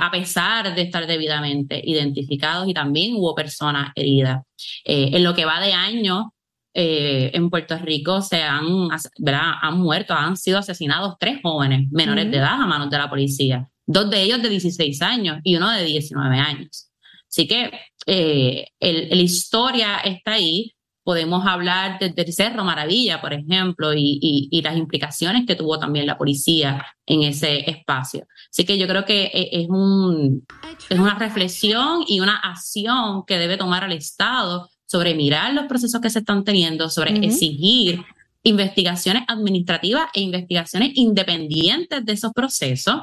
a 0.00 0.10
pesar 0.10 0.74
de 0.74 0.80
estar 0.80 1.06
debidamente 1.06 1.78
identificados, 1.84 2.66
y 2.66 2.72
también 2.72 3.16
hubo 3.16 3.34
personas 3.34 3.92
heridas. 3.94 4.42
En 4.82 5.22
lo 5.22 5.34
que 5.34 5.44
va 5.44 5.60
de 5.60 5.74
año, 5.74 6.32
eh, 6.74 7.30
en 7.34 7.50
Puerto 7.50 7.76
Rico 7.78 8.20
se 8.20 8.42
han, 8.42 8.88
¿verdad? 9.18 9.52
han 9.62 9.78
muerto, 9.78 10.14
han 10.14 10.36
sido 10.36 10.58
asesinados 10.58 11.14
tres 11.18 11.40
jóvenes 11.42 11.90
menores 11.90 12.24
Ujú. 12.24 12.32
de 12.32 12.38
edad 12.38 12.60
a 12.62 12.66
manos 12.66 12.90
de 12.90 12.98
la 12.98 13.08
policía, 13.10 13.68
dos 13.86 14.10
de 14.10 14.22
ellos 14.22 14.42
de 14.42 14.48
16 14.50 15.02
años 15.02 15.38
y 15.44 15.56
uno 15.56 15.70
de 15.70 15.84
19 15.84 16.36
años. 16.38 16.90
Así 17.30 17.46
que 17.46 17.70
eh, 18.06 18.66
el, 18.80 19.08
la 19.10 19.22
historia 19.22 19.96
está 19.98 20.32
ahí. 20.32 20.72
Podemos 21.04 21.46
hablar 21.46 21.98
desde 21.98 22.20
el 22.22 22.32
Cerro 22.34 22.64
Maravilla, 22.64 23.18
por 23.22 23.32
ejemplo, 23.32 23.94
y, 23.94 24.18
y- 24.20 24.48
y 24.50 24.60
las 24.60 24.76
implicaciones 24.76 25.46
que 25.46 25.54
tuvo 25.56 25.78
también 25.78 26.06
la 26.06 26.18
policía 26.18 26.84
en 27.06 27.22
ese 27.22 27.68
espacio. 27.70 28.26
Así 28.50 28.66
que 28.66 28.76
yo 28.76 28.86
creo 28.86 29.06
que 29.06 29.24
e- 29.32 29.48
es, 29.62 29.68
un, 29.70 30.44
es 30.90 30.98
una 30.98 31.14
reflexión 31.18 32.00
y 32.06 32.20
una 32.20 32.36
acción 32.36 33.24
que 33.26 33.38
debe 33.38 33.56
tomar 33.56 33.84
el 33.84 33.92
Estado 33.92 34.68
sobre 34.88 35.14
mirar 35.14 35.52
los 35.52 35.66
procesos 35.66 36.00
que 36.00 36.08
se 36.08 36.20
están 36.20 36.44
teniendo, 36.44 36.88
sobre 36.88 37.14
exigir 37.24 38.02
investigaciones 38.42 39.24
administrativas 39.28 40.06
e 40.14 40.20
investigaciones 40.22 40.92
independientes 40.94 42.04
de 42.04 42.12
esos 42.12 42.32
procesos, 42.32 43.02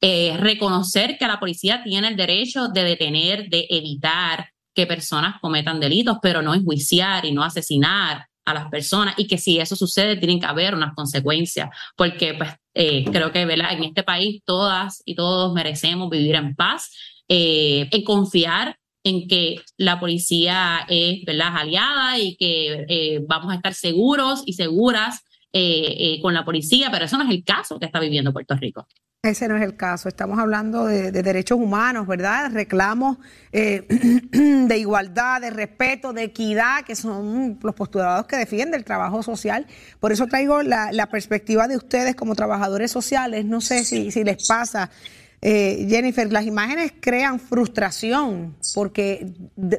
eh, 0.00 0.36
reconocer 0.38 1.18
que 1.18 1.26
la 1.26 1.40
policía 1.40 1.82
tiene 1.82 2.08
el 2.08 2.16
derecho 2.16 2.68
de 2.68 2.84
detener, 2.84 3.48
de 3.48 3.66
evitar 3.68 4.50
que 4.72 4.86
personas 4.86 5.40
cometan 5.40 5.80
delitos, 5.80 6.18
pero 6.22 6.42
no 6.42 6.54
enjuiciar 6.54 7.24
y 7.24 7.32
no 7.32 7.42
asesinar 7.42 8.28
a 8.44 8.54
las 8.54 8.68
personas 8.68 9.14
y 9.16 9.26
que 9.26 9.38
si 9.38 9.58
eso 9.58 9.74
sucede 9.74 10.16
tienen 10.16 10.38
que 10.38 10.46
haber 10.46 10.74
unas 10.74 10.94
consecuencias, 10.94 11.70
porque 11.96 12.34
pues 12.34 12.50
eh, 12.74 13.04
creo 13.10 13.32
que 13.32 13.44
¿verdad? 13.44 13.72
en 13.72 13.82
este 13.82 14.04
país 14.04 14.42
todas 14.44 15.02
y 15.04 15.16
todos 15.16 15.52
merecemos 15.52 16.08
vivir 16.08 16.36
en 16.36 16.54
paz, 16.54 16.94
eh, 17.28 17.88
en 17.90 18.04
confiar 18.04 18.78
en 19.06 19.28
que 19.28 19.60
la 19.76 20.00
policía 20.00 20.80
es 20.88 21.24
¿verdad? 21.24 21.56
aliada 21.56 22.18
y 22.18 22.36
que 22.36 22.86
eh, 22.88 23.20
vamos 23.24 23.52
a 23.52 23.54
estar 23.54 23.72
seguros 23.72 24.42
y 24.46 24.54
seguras 24.54 25.24
eh, 25.52 25.94
eh, 25.96 26.18
con 26.20 26.34
la 26.34 26.44
policía, 26.44 26.88
pero 26.90 27.04
eso 27.04 27.16
no 27.16 27.22
es 27.22 27.30
el 27.30 27.44
caso 27.44 27.78
que 27.78 27.86
está 27.86 28.00
viviendo 28.00 28.32
Puerto 28.32 28.56
Rico. 28.56 28.88
Ese 29.22 29.46
no 29.46 29.56
es 29.56 29.62
el 29.62 29.76
caso. 29.76 30.08
Estamos 30.08 30.40
hablando 30.40 30.86
de, 30.86 31.12
de 31.12 31.22
derechos 31.22 31.56
humanos, 31.56 32.08
¿verdad? 32.08 32.50
Reclamos 32.52 33.18
de 33.52 34.78
igualdad, 34.78 35.40
de 35.40 35.50
respeto, 35.50 36.12
de 36.12 36.24
equidad, 36.24 36.84
que 36.84 36.96
son 36.96 37.60
los 37.62 37.74
postulados 37.76 38.26
que 38.26 38.36
defiende 38.36 38.76
el 38.76 38.84
trabajo 38.84 39.22
social. 39.22 39.68
Por 40.00 40.10
eso 40.10 40.26
traigo 40.26 40.64
la, 40.64 40.90
la 40.90 41.06
perspectiva 41.06 41.68
de 41.68 41.76
ustedes 41.76 42.16
como 42.16 42.34
trabajadores 42.34 42.90
sociales. 42.90 43.44
No 43.44 43.60
sé 43.60 43.84
si 43.84 44.24
les 44.24 44.46
pasa. 44.48 44.90
Eh, 45.42 45.86
Jennifer, 45.88 46.30
las 46.32 46.46
imágenes 46.46 46.92
crean 47.00 47.38
frustración 47.38 48.56
porque 48.74 49.26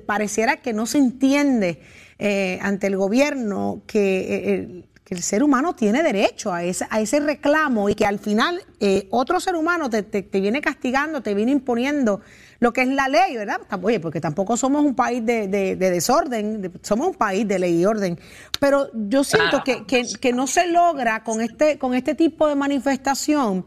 pareciera 0.05 0.57
que 0.57 0.73
no 0.73 0.85
se 0.85 0.97
entiende 0.99 1.81
eh, 2.19 2.59
ante 2.61 2.87
el 2.87 2.97
gobierno 2.97 3.81
que 3.87 4.19
eh, 4.19 4.53
el, 4.55 4.85
que 5.03 5.15
el 5.15 5.23
ser 5.23 5.41
humano 5.41 5.73
tiene 5.73 6.03
derecho 6.03 6.53
a 6.53 6.63
ese, 6.63 6.85
a 6.89 6.99
ese 6.99 7.19
reclamo 7.21 7.89
y 7.89 7.95
que 7.95 8.05
al 8.05 8.19
final 8.19 8.61
eh, 8.81 9.07
otro 9.09 9.39
ser 9.39 9.55
humano 9.55 9.89
te, 9.89 10.03
te- 10.03 10.21
te 10.21 10.41
viene 10.41 10.59
castigando, 10.61 11.21
te 11.21 11.33
viene 11.33 11.51
imponiendo 11.53 12.19
lo 12.59 12.73
que 12.73 12.81
es 12.81 12.87
la 12.89 13.07
ley, 13.07 13.35
¿verdad? 13.37 13.61
Oye, 13.83 13.99
porque 13.99 14.19
tampoco 14.19 14.57
somos 14.57 14.83
un 14.83 14.95
país 14.95 15.25
de, 15.25 15.47
de- 15.47 15.75
de 15.77 15.91
desorden, 15.91 16.61
de- 16.61 16.71
somos 16.81 17.07
un 17.09 17.13
país 17.13 17.47
de 17.47 17.57
ley 17.59 17.79
y 17.81 17.85
orden. 17.85 18.19
Pero 18.59 18.89
yo 18.93 19.23
siento 19.23 19.63
que, 19.63 19.85
que- 19.85 20.05
que 20.19 20.33
no 20.33 20.45
se 20.47 20.67
logra 20.67 21.23
con 21.23 21.39
este, 21.39 21.77
con 21.77 21.93
este 21.93 22.13
tipo 22.15 22.47
de 22.47 22.55
manifestación 22.55 23.65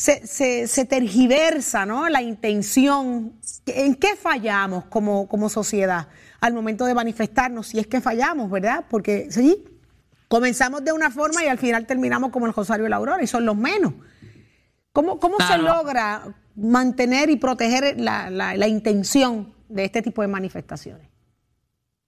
se, 0.00 0.26
se, 0.26 0.66
se 0.66 0.84
tergiversa 0.86 1.84
¿no? 1.84 2.08
la 2.08 2.22
intención. 2.22 3.34
¿En 3.66 3.94
qué 3.96 4.16
fallamos 4.16 4.84
como, 4.86 5.28
como 5.28 5.48
sociedad 5.50 6.08
al 6.40 6.54
momento 6.54 6.86
de 6.86 6.94
manifestarnos? 6.94 7.66
Si 7.66 7.78
es 7.78 7.86
que 7.86 8.00
fallamos, 8.00 8.50
¿verdad? 8.50 8.86
Porque 8.88 9.26
sí, 9.30 9.62
comenzamos 10.28 10.82
de 10.84 10.92
una 10.92 11.10
forma 11.10 11.44
y 11.44 11.48
al 11.48 11.58
final 11.58 11.86
terminamos 11.86 12.30
como 12.30 12.46
el 12.46 12.54
Rosario 12.54 12.84
de 12.84 12.90
la 12.90 12.96
Aurora 12.96 13.22
y 13.22 13.26
son 13.26 13.44
los 13.44 13.56
menos. 13.56 13.92
¿Cómo, 14.92 15.18
cómo 15.20 15.36
se 15.38 15.58
logra 15.58 16.34
mantener 16.56 17.28
y 17.28 17.36
proteger 17.36 18.00
la, 18.00 18.30
la- 18.30 18.56
la 18.56 18.68
intención 18.68 19.52
de 19.68 19.84
este 19.84 20.00
tipo 20.00 20.22
de 20.22 20.28
manifestaciones? 20.28 21.08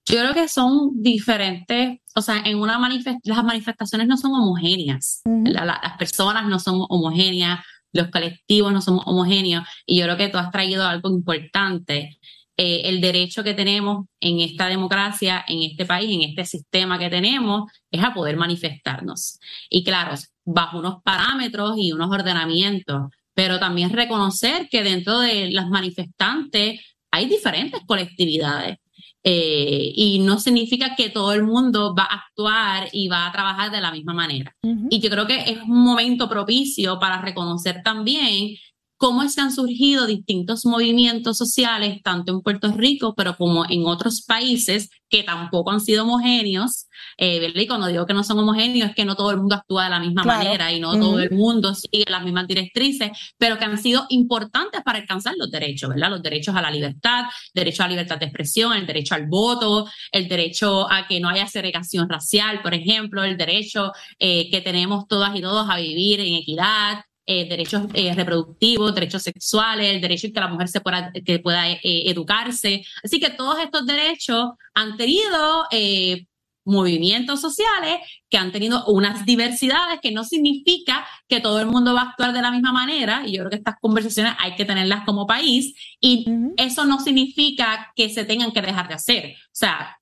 Yo 0.05 0.17
creo 0.17 0.33
que 0.33 0.47
son 0.49 1.01
diferentes, 1.01 1.99
o 2.15 2.21
sea, 2.21 2.39
en 2.43 2.57
una 2.59 2.77
manifest- 2.79 3.19
las 3.23 3.43
manifestaciones 3.43 4.07
no 4.07 4.17
son 4.17 4.31
homogéneas, 4.33 5.21
La- 5.25 5.63
la- 5.63 5.79
las 5.81 5.97
personas 5.97 6.45
no 6.47 6.59
son 6.59 6.85
homogéneas, 6.89 7.59
los 7.93 8.09
colectivos 8.09 8.73
no 8.73 8.81
son 8.81 8.99
homogéneos, 9.05 9.65
y 9.85 9.97
yo 9.99 10.05
creo 10.05 10.17
que 10.17 10.29
tú 10.29 10.37
has 10.37 10.51
traído 10.51 10.85
algo 10.85 11.09
importante, 11.09 12.19
eh, 12.55 12.81
el 12.85 13.01
derecho 13.01 13.43
que 13.43 13.55
tenemos 13.55 14.05
en 14.19 14.39
esta 14.39 14.67
democracia, 14.67 15.43
en 15.47 15.63
este 15.63 15.85
país, 15.85 16.11
en 16.11 16.29
este 16.29 16.45
sistema 16.45 16.99
que 16.99 17.09
tenemos, 17.09 17.71
es 17.89 18.03
a 18.03 18.13
poder 18.13 18.37
manifestarnos. 18.37 19.39
Y 19.69 19.83
claro, 19.83 20.15
bajo 20.45 20.79
unos 20.79 21.01
parámetros 21.03 21.75
y 21.77 21.91
unos 21.93 22.11
ordenamientos, 22.11 23.09
pero 23.33 23.59
también 23.59 23.89
reconocer 23.89 24.67
que 24.69 24.83
dentro 24.83 25.19
de 25.19 25.49
las 25.51 25.67
manifestantes 25.69 26.81
hay 27.11 27.25
diferentes 27.25 27.81
colectividades. 27.87 28.77
Eh, 29.25 29.93
y 29.95 30.19
no 30.19 30.37
significa 30.37 30.95
que 30.95 31.09
todo 31.09 31.31
el 31.31 31.43
mundo 31.43 31.95
va 31.97 32.03
a 32.03 32.25
actuar 32.25 32.89
y 32.91 33.07
va 33.07 33.27
a 33.27 33.31
trabajar 33.31 33.71
de 33.71 33.79
la 33.79 33.91
misma 33.91 34.13
manera. 34.13 34.53
Y 34.89 34.99
yo 34.99 35.09
creo 35.09 35.25
que 35.25 35.49
es 35.49 35.61
un 35.61 35.83
momento 35.83 36.27
propicio 36.27 36.99
para 36.99 37.21
reconocer 37.21 37.81
también 37.83 38.57
cómo 39.03 39.21
es 39.21 39.35
que 39.35 39.41
han 39.41 39.51
surgido 39.51 40.07
distintos 40.07 40.65
movimientos 40.65 41.37
sociales, 41.37 41.99
tanto 42.05 42.31
en 42.31 42.39
Puerto 42.41 42.71
Rico, 42.71 43.13
pero 43.17 43.35
como 43.35 43.65
en 43.69 43.85
otros 43.85 44.21
países 44.25 44.89
que 45.09 45.23
tampoco 45.23 45.71
han 45.71 45.81
sido 45.81 46.03
homogéneos. 46.03 46.87
Eh, 47.17 47.41
¿verdad? 47.41 47.59
Y 47.59 47.67
cuando 47.67 47.87
digo 47.87 48.05
que 48.05 48.13
no 48.13 48.23
son 48.23 48.39
homogéneos, 48.39 48.91
es 48.91 48.95
que 48.95 49.03
no 49.03 49.17
todo 49.17 49.31
el 49.31 49.37
mundo 49.37 49.55
actúa 49.55 49.83
de 49.83 49.89
la 49.89 49.99
misma 49.99 50.23
Claro. 50.23 50.45
manera 50.45 50.71
y 50.71 50.79
no 50.79 50.91
Ujú. 50.91 50.99
todo 51.01 51.19
el 51.19 51.31
mundo 51.31 51.75
sigue 51.75 52.05
las 52.09 52.23
mismas 52.23 52.47
directrices, 52.47 53.11
pero 53.37 53.59
que 53.59 53.65
han 53.65 53.77
sido 53.77 54.05
importantes 54.07 54.81
para 54.85 54.99
alcanzar 54.99 55.33
los 55.37 55.51
derechos, 55.51 55.89
¿verdad? 55.89 56.09
Los 56.09 56.23
derechos 56.23 56.55
a 56.55 56.61
la 56.61 56.71
libertad, 56.71 57.25
derecho 57.53 57.83
a 57.83 57.87
la 57.87 57.91
libertad 57.91 58.17
de 58.19 58.27
expresión, 58.27 58.71
el 58.71 58.87
derecho 58.87 59.15
al 59.15 59.27
voto, 59.27 59.85
el 60.13 60.29
derecho 60.29 60.89
a 60.89 61.07
que 61.09 61.19
no 61.19 61.27
haya 61.27 61.45
segregación 61.47 62.07
racial, 62.07 62.61
por 62.61 62.73
ejemplo, 62.73 63.21
el 63.25 63.35
derecho 63.35 63.91
eh, 64.17 64.49
que 64.49 64.61
tenemos 64.61 65.07
todas 65.09 65.35
y 65.35 65.41
todos 65.41 65.69
a 65.69 65.75
vivir 65.75 66.21
en 66.21 66.35
equidad, 66.35 67.03
eh, 67.25 67.47
derechos 67.47 67.83
eh, 67.93 68.13
reproductivos, 68.13 68.93
derechos 68.93 69.23
sexuales, 69.23 69.87
el 69.87 70.01
derecho 70.01 70.27
que 70.33 70.39
la 70.39 70.47
mujer 70.47 70.67
se 70.67 70.81
pueda, 70.81 71.11
que 71.11 71.39
pueda 71.39 71.71
eh, 71.71 71.79
educarse. 71.83 72.83
Así 73.03 73.19
que 73.19 73.29
todos 73.29 73.59
estos 73.59 73.85
derechos 73.85 74.51
han 74.73 74.97
tenido 74.97 75.65
eh, 75.71 76.27
movimientos 76.65 77.41
sociales 77.41 77.99
que 78.29 78.37
han 78.37 78.51
tenido 78.51 78.85
unas 78.85 79.25
diversidades 79.25 79.99
que 80.01 80.11
no 80.11 80.23
significa 80.23 81.05
que 81.27 81.39
todo 81.39 81.59
el 81.59 81.67
mundo 81.67 81.93
va 81.93 82.01
a 82.01 82.09
actuar 82.09 82.33
de 82.33 82.41
la 82.41 82.51
misma 82.51 82.71
manera 82.71 83.23
y 83.25 83.33
yo 83.33 83.39
creo 83.39 83.49
que 83.49 83.57
estas 83.57 83.75
conversaciones 83.81 84.33
hay 84.39 84.55
que 84.55 84.65
tenerlas 84.65 85.03
como 85.05 85.27
país 85.27 85.75
y 85.99 86.25
eso 86.57 86.85
no 86.85 86.99
significa 86.99 87.91
que 87.95 88.09
se 88.09 88.23
tengan 88.23 88.51
que 88.51 88.61
dejar 88.61 88.87
de 88.87 88.93
hacer. 88.93 89.35
O 89.47 89.55
sea, 89.55 89.97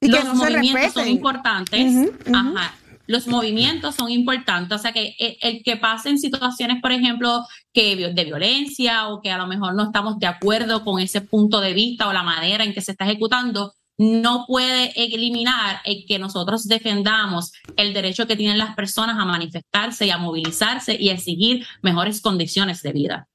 Y 0.00 0.08
los 0.08 0.24
no 0.24 0.36
se 0.36 0.50
movimientos 0.50 0.92
son 0.94 1.08
importantes. 1.08 2.10
Ajá. 2.32 2.74
Los 3.06 3.26
movimientos 3.26 3.94
son 3.94 4.10
importantes, 4.10 4.78
o 4.78 4.80
sea 4.80 4.92
que 4.92 5.14
el, 5.18 5.36
el 5.40 5.62
que 5.62 5.76
pasen 5.76 6.18
situaciones, 6.18 6.80
por 6.80 6.92
ejemplo, 6.92 7.44
que 7.72 7.96
de 7.96 8.24
violencia 8.24 9.08
o 9.08 9.20
que 9.20 9.30
a 9.30 9.38
lo 9.38 9.46
mejor 9.46 9.74
no 9.74 9.84
estamos 9.84 10.18
de 10.18 10.26
acuerdo 10.26 10.84
con 10.84 11.00
ese 11.00 11.20
punto 11.20 11.60
de 11.60 11.72
vista 11.72 12.08
o 12.08 12.12
la 12.12 12.22
manera 12.22 12.64
en 12.64 12.72
que 12.72 12.80
se 12.80 12.92
está 12.92 13.04
ejecutando, 13.04 13.72
no 13.98 14.46
puede 14.46 14.92
eliminar 14.96 15.80
el 15.84 16.04
que 16.06 16.18
nosotros 16.18 16.66
defendamos 16.66 17.52
el 17.76 17.92
derecho 17.92 18.26
que 18.26 18.36
tienen 18.36 18.58
las 18.58 18.74
personas 18.74 19.18
a 19.18 19.24
manifestarse 19.24 20.06
y 20.06 20.10
a 20.10 20.18
movilizarse 20.18 20.96
y 20.98 21.10
a 21.10 21.14
exigir 21.14 21.66
mejores 21.82 22.20
condiciones 22.20 22.82
de 22.82 22.92
vida. 22.92 23.28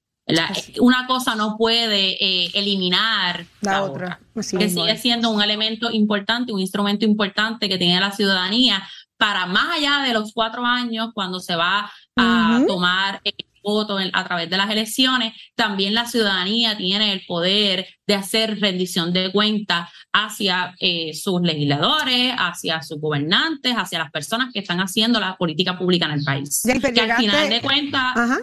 Una 0.82 1.07
cosa 1.07 1.36
no 1.36 1.55
puede 1.57 2.22
eh, 2.22 2.51
eliminar 2.53 3.45
La 3.61 3.84
otra. 3.84 4.20
Que 4.34 4.70
sigue 4.70 4.97
siendo 4.97 5.30
un 5.30 5.41
elemento 5.41 5.89
importante, 5.89 6.51
un 6.51 6.59
instrumento 6.59 7.05
importante 7.05 7.70
que 7.70 7.78
tiene 7.78 7.99
la 8.01 8.11
ciudadanía 8.11 8.86
para 9.18 9.45
más 9.45 9.78
allá 9.78 10.03
de 10.05 10.13
los 10.13 10.32
cuatro 10.34 10.65
años 10.65 11.09
cuando 11.13 11.39
se 11.39 11.55
va 11.55 11.91
a 12.15 12.61
tomar 12.68 13.20
el 13.24 13.34
voto 13.63 13.99
en- 13.99 14.11
a 14.13 14.24
través 14.24 14.49
de 14.49 14.55
las 14.57 14.70
elecciones, 14.70 15.34
también 15.55 15.93
la 15.93 16.05
ciudadanía 16.05 16.78
tiene 16.78 17.11
el 17.11 17.26
poder 17.28 17.86
de 18.07 18.15
hacer 18.15 18.59
rendición 18.61 19.11
de 19.11 19.32
cuentas 19.32 19.89
hacia 20.13 20.74
eh, 20.80 21.13
sus 21.13 21.41
legisladores, 21.41 22.34
hacia 22.38 22.82
sus 22.82 22.99
gobernantes, 23.01 23.74
hacia 23.76 23.99
las 23.99 24.09
personas 24.11 24.53
que 24.53 24.59
están 24.59 24.80
haciendo 24.80 25.20
la 25.20 25.36
política 25.36 25.78
pública 25.78 26.05
en 26.05 26.11
el 26.13 26.24
país. 26.24 26.61
Que 26.63 27.01
al 27.01 27.18
final 27.18 27.49
de 27.49 27.61
cuentas 27.61 28.01
Ajá, 28.15 28.38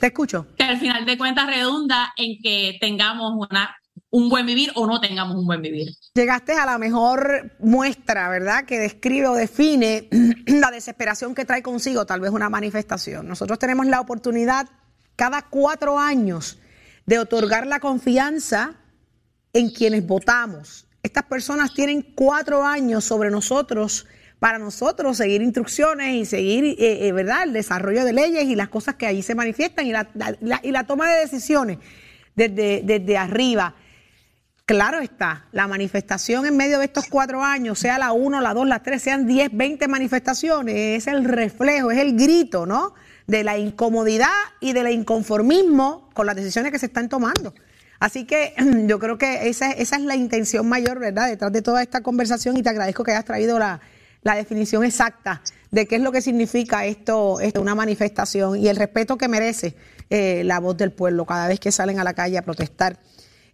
te 0.00 0.06
escucho. 0.08 0.46
que 0.58 0.64
al 0.64 0.78
final 0.78 1.04
de 1.06 1.16
cuentas 1.16 1.46
redunda 1.46 2.12
en 2.16 2.36
que 2.42 2.76
tengamos 2.80 3.32
una, 3.48 3.74
un 4.10 4.28
buen 4.28 4.46
vivir 4.46 4.70
o 4.76 4.86
no 4.86 5.00
tengamos 5.00 5.36
un 5.36 5.46
buen 5.46 5.60
vivir. 5.62 5.88
Llegaste 6.14 6.52
a 6.52 6.64
la 6.64 6.78
mejor 6.78 7.52
muestra, 7.58 8.28
¿verdad? 8.28 8.64
Que 8.64 8.78
describe 8.78 9.26
o 9.28 9.34
define 9.34 10.08
la 10.46 10.70
desesperación 10.70 11.34
que 11.34 11.44
trae 11.44 11.62
consigo 11.62 12.06
tal 12.06 12.20
vez 12.20 12.30
una 12.30 12.48
manifestación. 12.48 13.26
Nosotros 13.28 13.58
tenemos 13.58 13.86
la 13.86 14.00
oportunidad 14.00 14.68
cada 15.16 15.42
cuatro 15.42 15.98
años 15.98 16.58
de 17.06 17.18
otorgar 17.18 17.66
la 17.66 17.80
confianza 17.80 18.74
en 19.52 19.70
quienes 19.70 20.06
votamos. 20.06 20.86
Estas 21.02 21.24
personas 21.24 21.72
tienen 21.74 22.02
cuatro 22.14 22.64
años 22.64 23.04
sobre 23.04 23.30
nosotros 23.30 24.06
para 24.38 24.58
nosotros 24.58 25.16
seguir 25.16 25.40
instrucciones 25.40 26.14
y 26.14 26.24
seguir, 26.26 26.64
eh, 26.64 27.06
eh, 27.08 27.12
¿verdad?, 27.12 27.44
el 27.44 27.52
desarrollo 27.52 28.04
de 28.04 28.12
leyes 28.12 28.44
y 28.44 28.54
las 28.54 28.68
cosas 28.68 28.96
que 28.96 29.06
ahí 29.06 29.22
se 29.22 29.34
manifiestan 29.34 29.86
y 29.86 29.92
la- 29.92 30.08
la- 30.40 30.60
y 30.62 30.70
la 30.72 30.84
toma 30.84 31.10
de 31.10 31.20
decisiones 31.20 31.78
desde, 32.34 32.82
desde 32.84 33.16
arriba. 33.16 33.74
Claro 34.66 34.98
está, 34.98 35.46
la 35.52 35.68
manifestación 35.68 36.44
en 36.44 36.56
medio 36.56 36.80
de 36.80 36.86
estos 36.86 37.06
cuatro 37.08 37.44
años, 37.44 37.78
sea 37.78 37.98
la 37.98 38.10
uno, 38.10 38.40
la 38.40 38.52
dos, 38.52 38.66
la 38.66 38.82
tres, 38.82 39.00
sean 39.00 39.24
10, 39.24 39.50
20 39.52 39.86
manifestaciones, 39.86 40.74
es 40.74 41.06
el 41.06 41.24
reflejo, 41.24 41.92
es 41.92 41.98
el 41.98 42.16
grito, 42.16 42.66
¿no? 42.66 42.92
De 43.28 43.44
la 43.44 43.58
incomodidad 43.58 44.26
y 44.58 44.72
del 44.72 44.90
inconformismo 44.90 46.10
con 46.14 46.26
las 46.26 46.34
decisiones 46.34 46.72
que 46.72 46.80
se 46.80 46.86
están 46.86 47.08
tomando. 47.08 47.54
Así 48.00 48.24
que 48.24 48.54
yo 48.88 48.98
creo 48.98 49.18
que 49.18 49.48
esa, 49.48 49.70
es 49.70 49.92
la 50.00 50.16
intención 50.16 50.68
mayor, 50.68 50.98
¿verdad? 50.98 51.28
Detrás 51.28 51.52
de 51.52 51.62
toda 51.62 51.80
esta 51.80 52.00
conversación 52.00 52.56
y 52.56 52.64
te 52.64 52.70
agradezco 52.70 53.04
que 53.04 53.12
hayas 53.12 53.24
traído 53.24 53.60
la, 53.60 53.80
definición 54.24 54.82
exacta 54.82 55.42
de 55.70 55.86
qué 55.86 55.94
es 55.94 56.02
lo 56.02 56.10
que 56.10 56.20
significa 56.20 56.86
esto, 56.86 57.38
esto, 57.38 57.62
una 57.62 57.76
manifestación 57.76 58.58
y 58.58 58.66
el 58.66 58.74
respeto 58.74 59.16
que 59.16 59.28
merece 59.28 59.76
eh, 60.10 60.42
la 60.44 60.58
voz 60.58 60.76
del 60.76 60.90
pueblo 60.90 61.24
cada 61.24 61.46
vez 61.46 61.60
que 61.60 61.70
salen 61.70 62.00
a 62.00 62.04
la 62.04 62.14
calle 62.14 62.36
a 62.36 62.42
protestar. 62.42 62.98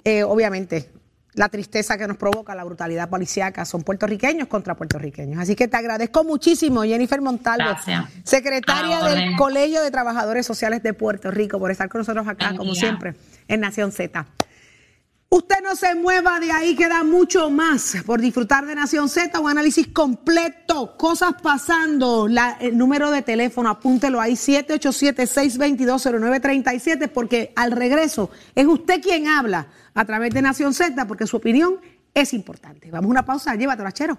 Eh, 0.04 0.24
obviamente, 0.24 0.88
la 1.34 1.48
tristeza 1.48 1.96
que 1.96 2.06
nos 2.06 2.16
provoca 2.18 2.54
la 2.54 2.62
brutalidad 2.64 3.08
policíaca 3.08 3.64
son 3.64 3.82
puertorriqueños 3.82 4.48
contra 4.48 4.74
puertorriqueños. 4.74 5.40
Así 5.40 5.54
que 5.56 5.66
te 5.66 5.76
agradezco 5.76 6.24
muchísimo, 6.24 6.82
Jennifer 6.82 7.20
Montalvo, 7.22 7.64
Gracias. 7.70 8.04
secretaria 8.22 8.98
A 8.98 9.02
la 9.02 9.14
del. 9.14 9.36
Colegio 9.36 9.82
de 9.82 9.90
Trabajadores 9.90 10.44
Sociales 10.44 10.82
de 10.82 10.92
Puerto 10.92 11.30
Rico, 11.30 11.58
por 11.58 11.70
estar 11.70 11.88
con 11.88 12.00
nosotros 12.00 12.26
acá, 12.28 12.46
Buen 12.48 12.56
como 12.58 12.72
día. 12.72 12.80
siempre, 12.80 13.14
en 13.48 13.60
Nación 13.60 13.92
Z. 13.92 14.26
Usted 15.34 15.62
no 15.64 15.74
se 15.76 15.94
mueva 15.94 16.40
de 16.40 16.52
ahí, 16.52 16.76
queda 16.76 17.04
mucho 17.04 17.48
más 17.48 17.96
por 18.04 18.20
disfrutar 18.20 18.66
de 18.66 18.74
Nación 18.74 19.08
Z, 19.08 19.40
un 19.40 19.48
análisis 19.48 19.88
completo, 19.88 20.94
cosas 20.98 21.36
pasando, 21.42 22.28
el 22.60 22.76
número 22.76 23.10
de 23.10 23.22
teléfono, 23.22 23.70
apúntelo 23.70 24.20
ahí, 24.20 24.34
787-622-0937, 24.34 27.08
porque 27.08 27.50
al 27.56 27.72
regreso 27.72 28.28
es 28.54 28.66
usted 28.66 29.00
quien 29.00 29.26
habla 29.26 29.68
a 29.94 30.04
través 30.04 30.34
de 30.34 30.42
Nación 30.42 30.74
Z, 30.74 31.06
porque 31.06 31.26
su 31.26 31.38
opinión 31.38 31.80
es 32.12 32.34
importante. 32.34 32.90
Vamos 32.90 33.06
a 33.06 33.12
una 33.12 33.24
pausa, 33.24 33.54
llévatelo, 33.54 33.90
chero. 33.90 34.18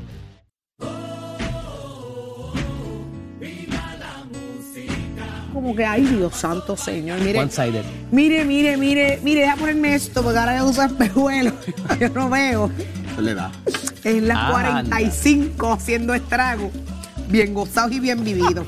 Como 5.61 5.75
que, 5.75 5.85
ay 5.85 6.01
Dios 6.01 6.35
santo 6.35 6.75
señor, 6.75 7.19
mire. 7.19 7.37
One-sided. 7.37 7.83
Mire, 8.09 8.45
mire, 8.45 8.77
mire, 8.77 9.19
mire, 9.21 9.41
deja 9.41 9.55
ponerme 9.55 9.93
esto, 9.93 10.23
porque 10.23 10.39
ahora 10.39 10.57
yo 10.57 10.65
uso 10.65 10.81
espejuelos. 10.81 11.53
Yo 11.99 12.09
no 12.09 12.31
veo. 12.31 12.71
Le 13.19 13.35
da. 13.35 13.51
En 14.03 14.27
las 14.27 14.37
Anda. 14.37 14.51
45 14.89 15.71
haciendo 15.71 16.15
estrago. 16.15 16.71
Bien 17.31 17.53
gozados 17.53 17.93
y 17.93 17.99
bien 17.99 18.23
vividos. 18.23 18.65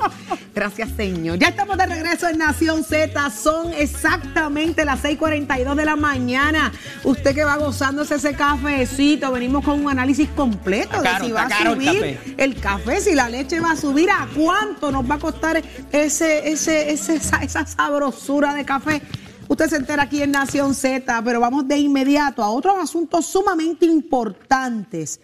Gracias, 0.54 0.90
Señor. 0.96 1.38
Ya 1.38 1.48
estamos 1.48 1.76
de 1.76 1.86
regreso 1.86 2.28
en 2.28 2.38
Nación 2.38 2.82
Z. 2.84 3.30
Son 3.30 3.72
exactamente 3.74 4.84
las 4.84 5.02
6:42 5.02 5.74
de 5.76 5.84
la 5.84 5.96
mañana. 5.96 6.72
Usted 7.02 7.34
que 7.34 7.44
va 7.44 7.56
gozándose 7.56 8.14
ese 8.14 8.34
cafecito, 8.34 9.30
venimos 9.32 9.64
con 9.64 9.84
un 9.84 9.90
análisis 9.90 10.28
completo 10.30 10.96
Está 10.96 10.98
de 10.98 11.04
caro, 11.08 11.24
si 11.26 11.32
va 11.32 11.42
a 11.42 11.46
el 11.62 11.72
subir 11.74 11.92
café. 12.16 12.34
el 12.38 12.54
café, 12.60 13.00
si 13.00 13.14
la 13.14 13.28
leche 13.28 13.60
va 13.60 13.72
a 13.72 13.76
subir, 13.76 14.08
a 14.10 14.28
cuánto 14.34 14.90
nos 14.92 15.08
va 15.10 15.16
a 15.16 15.18
costar 15.18 15.62
ese, 15.92 16.48
ese, 16.50 16.90
ese- 16.92 17.16
esa, 17.16 17.38
esa 17.42 17.66
sabrosura 17.66 18.54
de 18.54 18.64
café. 18.64 19.02
Usted 19.46 19.68
se 19.68 19.76
entera 19.76 20.04
aquí 20.04 20.22
en 20.22 20.30
Nación 20.30 20.74
Z, 20.74 21.20
pero 21.22 21.38
vamos 21.40 21.68
de 21.68 21.76
inmediato 21.76 22.42
a 22.42 22.48
otros 22.48 22.76
asuntos 22.82 23.26
sumamente 23.26 23.84
importantes. 23.84 25.20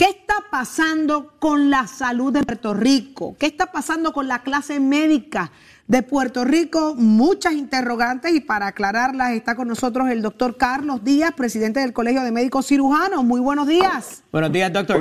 ¿Qué 0.00 0.06
está 0.06 0.36
pasando 0.50 1.34
con 1.38 1.68
la 1.68 1.86
salud 1.86 2.32
de 2.32 2.42
Puerto 2.42 2.72
Rico? 2.72 3.36
¿Qué 3.38 3.44
está 3.44 3.70
pasando 3.70 4.14
con 4.14 4.28
la 4.28 4.38
clase 4.38 4.80
médica 4.80 5.52
de 5.88 6.02
Puerto 6.02 6.42
Rico? 6.46 6.94
Muchas 6.96 7.52
interrogantes 7.52 8.34
y 8.34 8.40
para 8.40 8.68
aclararlas 8.68 9.32
está 9.32 9.54
con 9.54 9.68
nosotros 9.68 10.08
el 10.08 10.22
doctor 10.22 10.56
Carlos 10.56 11.04
Díaz, 11.04 11.34
presidente 11.36 11.80
del 11.80 11.92
Colegio 11.92 12.22
de 12.22 12.32
Médicos 12.32 12.66
Cirujanos. 12.66 13.22
Muy 13.24 13.42
buenos 13.42 13.66
días. 13.66 14.24
Buenos 14.32 14.50
días, 14.50 14.72
doctor. 14.72 14.96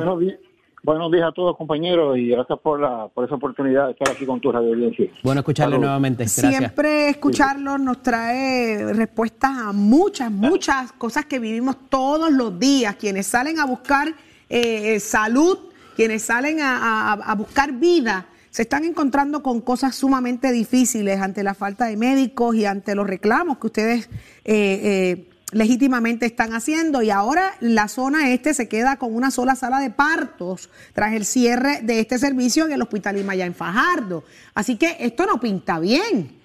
Buenos, 0.83 1.11
días 1.13 1.29
a 1.29 1.31
todos, 1.31 1.55
compañeros, 1.55 2.17
y 2.17 2.27
gracias 2.27 2.59
por, 2.59 2.81
la, 2.81 3.07
por 3.07 3.23
esa 3.23 3.35
oportunidad 3.35 3.85
de 3.85 3.91
estar 3.93 4.09
aquí 4.09 4.25
con 4.25 4.41
tu 4.41 4.51
radio 4.51 4.73
audiencia. 4.73 5.05
Bueno 5.23 5.39
escucharle 5.39 5.75
Saludos. 5.75 5.87
nuevamente. 5.87 6.23
Gracias. 6.23 6.57
Siempre 6.57 7.07
escucharlo 7.07 7.77
nos 7.77 8.03
trae 8.03 8.91
respuestas 8.93 9.51
a 9.59 9.71
muchas, 9.71 10.29
muchas 10.29 10.91
cosas 10.91 11.23
que 11.23 11.39
vivimos 11.39 11.77
todos 11.87 12.29
los 12.33 12.59
días. 12.59 12.97
Quienes 12.97 13.27
salen 13.27 13.59
a 13.59 13.65
buscar 13.65 14.13
eh, 14.49 14.99
salud, 14.99 15.57
quienes 15.95 16.23
salen 16.23 16.59
a, 16.61 16.77
a- 16.77 17.13
a 17.13 17.35
buscar 17.35 17.73
vida 17.73 18.27
se 18.51 18.63
están 18.63 18.83
encontrando 18.83 19.43
con 19.43 19.61
cosas 19.61 19.95
sumamente 19.95 20.51
difíciles 20.51 21.21
ante 21.21 21.43
la 21.43 21.53
falta 21.53 21.85
de 21.85 21.95
médicos 21.97 22.55
y 22.55 22.65
ante 22.65 22.95
los 22.95 23.05
reclamos 23.05 23.59
que 23.59 23.67
ustedes 23.67 24.09
eh, 24.43 24.81
eh, 25.25 25.29
legítimamente 25.51 26.25
están 26.25 26.53
haciendo. 26.53 27.03
Y 27.03 27.11
ahora 27.11 27.53
la 27.59 27.87
zona 27.87 28.31
este 28.31 28.55
se 28.55 28.67
queda 28.67 28.97
con 28.97 29.13
una 29.15 29.29
sola 29.29 29.55
sala 29.55 29.79
de 29.79 29.91
partos 29.91 30.71
tras 30.93 31.13
el 31.13 31.25
cierre 31.25 31.81
de 31.83 31.99
este 31.99 32.17
servicio 32.17 32.65
en 32.65 32.71
el 32.71 32.81
Hospital 32.81 33.19
Imaya 33.19 33.45
en 33.45 33.53
Fajardo. 33.53 34.23
Así 34.55 34.77
que 34.77 34.97
esto 34.99 35.27
no 35.27 35.39
pinta 35.39 35.77
bien. 35.79 36.35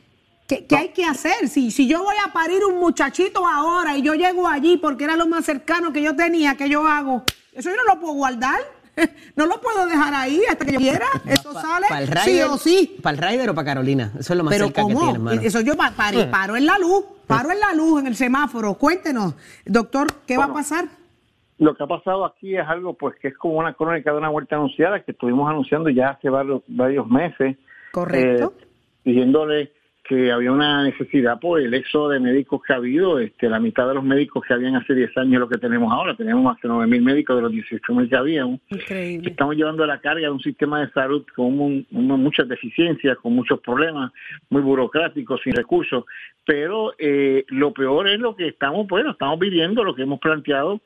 ¿Qué, 0.47 0.67
qué 0.67 0.77
hay 0.77 0.89
que 0.91 1.07
hacer? 1.07 1.49
Si, 1.49 1.71
si 1.71 1.89
yo 1.89 2.03
voy 2.03 2.17
a 2.29 2.35
parir 2.35 2.67
un 2.67 2.79
muchachito 2.81 3.47
ahora 3.47 3.97
y 3.97 4.03
yo 4.03 4.13
llego 4.13 4.47
allí 4.47 4.77
porque 4.77 5.05
era 5.05 5.17
lo 5.17 5.27
más 5.27 5.47
cercano 5.47 5.91
que 5.91 6.03
yo 6.03 6.15
tenía, 6.15 6.55
¿qué 6.57 6.69
yo 6.69 6.87
hago? 6.87 7.25
Eso 7.55 7.71
yo 7.71 7.77
no 7.77 7.95
lo 7.95 8.01
puedo 8.01 8.15
guardar. 8.15 8.61
No 9.35 9.47
lo 9.47 9.61
puedo 9.61 9.87
dejar 9.87 10.15
ahí 10.15 10.41
hasta 10.49 10.65
que 10.65 10.73
yo 10.75 10.79
quiera. 10.79 11.07
Eso 11.27 11.53
sale 11.53 11.87
¿Para 11.89 12.03
el 12.03 12.17
sí 12.19 12.41
o 12.43 12.57
sí. 12.57 12.97
¿Para 13.03 13.17
el 13.17 13.23
Rider 13.25 13.51
o 13.51 13.55
para 13.55 13.65
Carolina? 13.65 14.13
Eso 14.17 14.33
es 14.35 14.37
lo 14.37 14.45
más 14.45 14.55
Pero 14.55 14.67
cerca 14.67 14.83
¿cómo? 14.83 14.95
que 14.95 15.01
tiene, 15.01 15.13
hermano. 15.15 15.41
Eso 15.43 15.61
yo 15.63 15.77
pa- 15.77 15.91
pari- 15.97 16.21
Eh. 16.21 16.29
paro 16.31 16.55
en 16.55 16.65
la 16.65 16.79
luz, 16.79 17.05
paro 17.27 17.51
en 17.51 17.59
la 17.59 17.75
luz 17.75 18.01
en 18.03 18.07
el 18.07 18.15
semáforo. 18.15 18.75
Cuéntenos, 18.75 19.35
doctor, 19.67 20.07
¿qué 20.25 20.37
va 20.39 20.45
a 20.45 20.53
pasar? 20.53 20.85
Lo 21.59 21.75
que 21.75 21.83
ha 21.83 21.87
pasado 21.89 22.25
aquí 22.25 22.57
es 22.57 22.65
algo 22.69 22.95
pues 22.95 23.17
que 23.21 23.29
es 23.29 23.37
como 23.37 23.55
una 23.59 23.75
crónica 23.75 24.13
de 24.13 24.19
una 24.19 24.31
muerte 24.31 24.55
anunciada 24.55 25.03
que 25.03 25.11
estuvimos 25.11 25.51
anunciando 25.51 25.91
ya 25.91 26.11
hace 26.11 26.29
varios, 26.29 26.63
varios 26.69 27.09
meses. 27.09 27.57
Correcto. 27.91 28.55
eh, 28.61 28.67
diciéndole 29.05 29.73
que 30.07 30.31
había 30.31 30.53
una 30.53 30.85
necesidad 30.85 31.41
por 31.41 31.59
el 31.61 31.73
éxodo 31.73 32.11
de 32.11 32.21
médicos 32.21 32.61
que 32.63 32.75
ha 32.75 32.77
habido, 32.77 33.19
este, 33.19 33.49
la 33.49 33.59
mitad 33.59 33.89
de 33.89 33.95
los 33.95 34.05
médicos 34.05 34.45
que 34.47 34.53
habían 34.53 34.77
hace 34.77 34.95
10 34.95 35.17
años 35.17 35.33
es 35.35 35.41
lo 35.41 35.49
que 35.49 35.57
tenemos 35.57 35.91
ahora, 35.91 36.15
tenemos 36.15 36.45
más 36.45 36.61
de 36.61 36.69
9 36.69 36.87
mil 36.87 37.01
médicos 37.01 37.37
de 37.37 37.43
los 37.43 37.51
18 37.51 37.95
mil 37.95 38.09
que 38.09 38.17
habíamos. 38.17 38.61
Increíble. 38.69 39.31
Estamos 39.31 39.57
llevando 39.57 39.87
la 39.87 39.99
carga 40.01 40.27
de 40.27 40.31
un 40.31 40.41
sistema 40.41 40.81
de 40.81 40.91
salud 40.93 41.25
con 41.35 41.59
un- 41.59 41.87
un- 41.91 42.07
muchas 42.23 42.47
deficiencias, 42.49 43.17
con 43.17 43.35
muchos 43.35 43.61
problemas, 43.61 44.13
muy 44.51 44.61
burocráticos, 44.61 45.41
sin 45.43 45.55
recursos, 45.55 46.05
pero 46.45 46.93
eh, 46.99 47.45
lo 47.49 47.73
peor 47.73 48.07
es 48.09 48.19
lo 48.21 48.37
que 48.37 48.49
estamos, 48.49 48.87
bueno, 48.87 49.13
estamos 49.13 49.39
viviendo, 49.39 49.83
lo 49.83 49.95
que 49.95 50.03
hemos 50.03 50.21
planteado, 50.21 50.81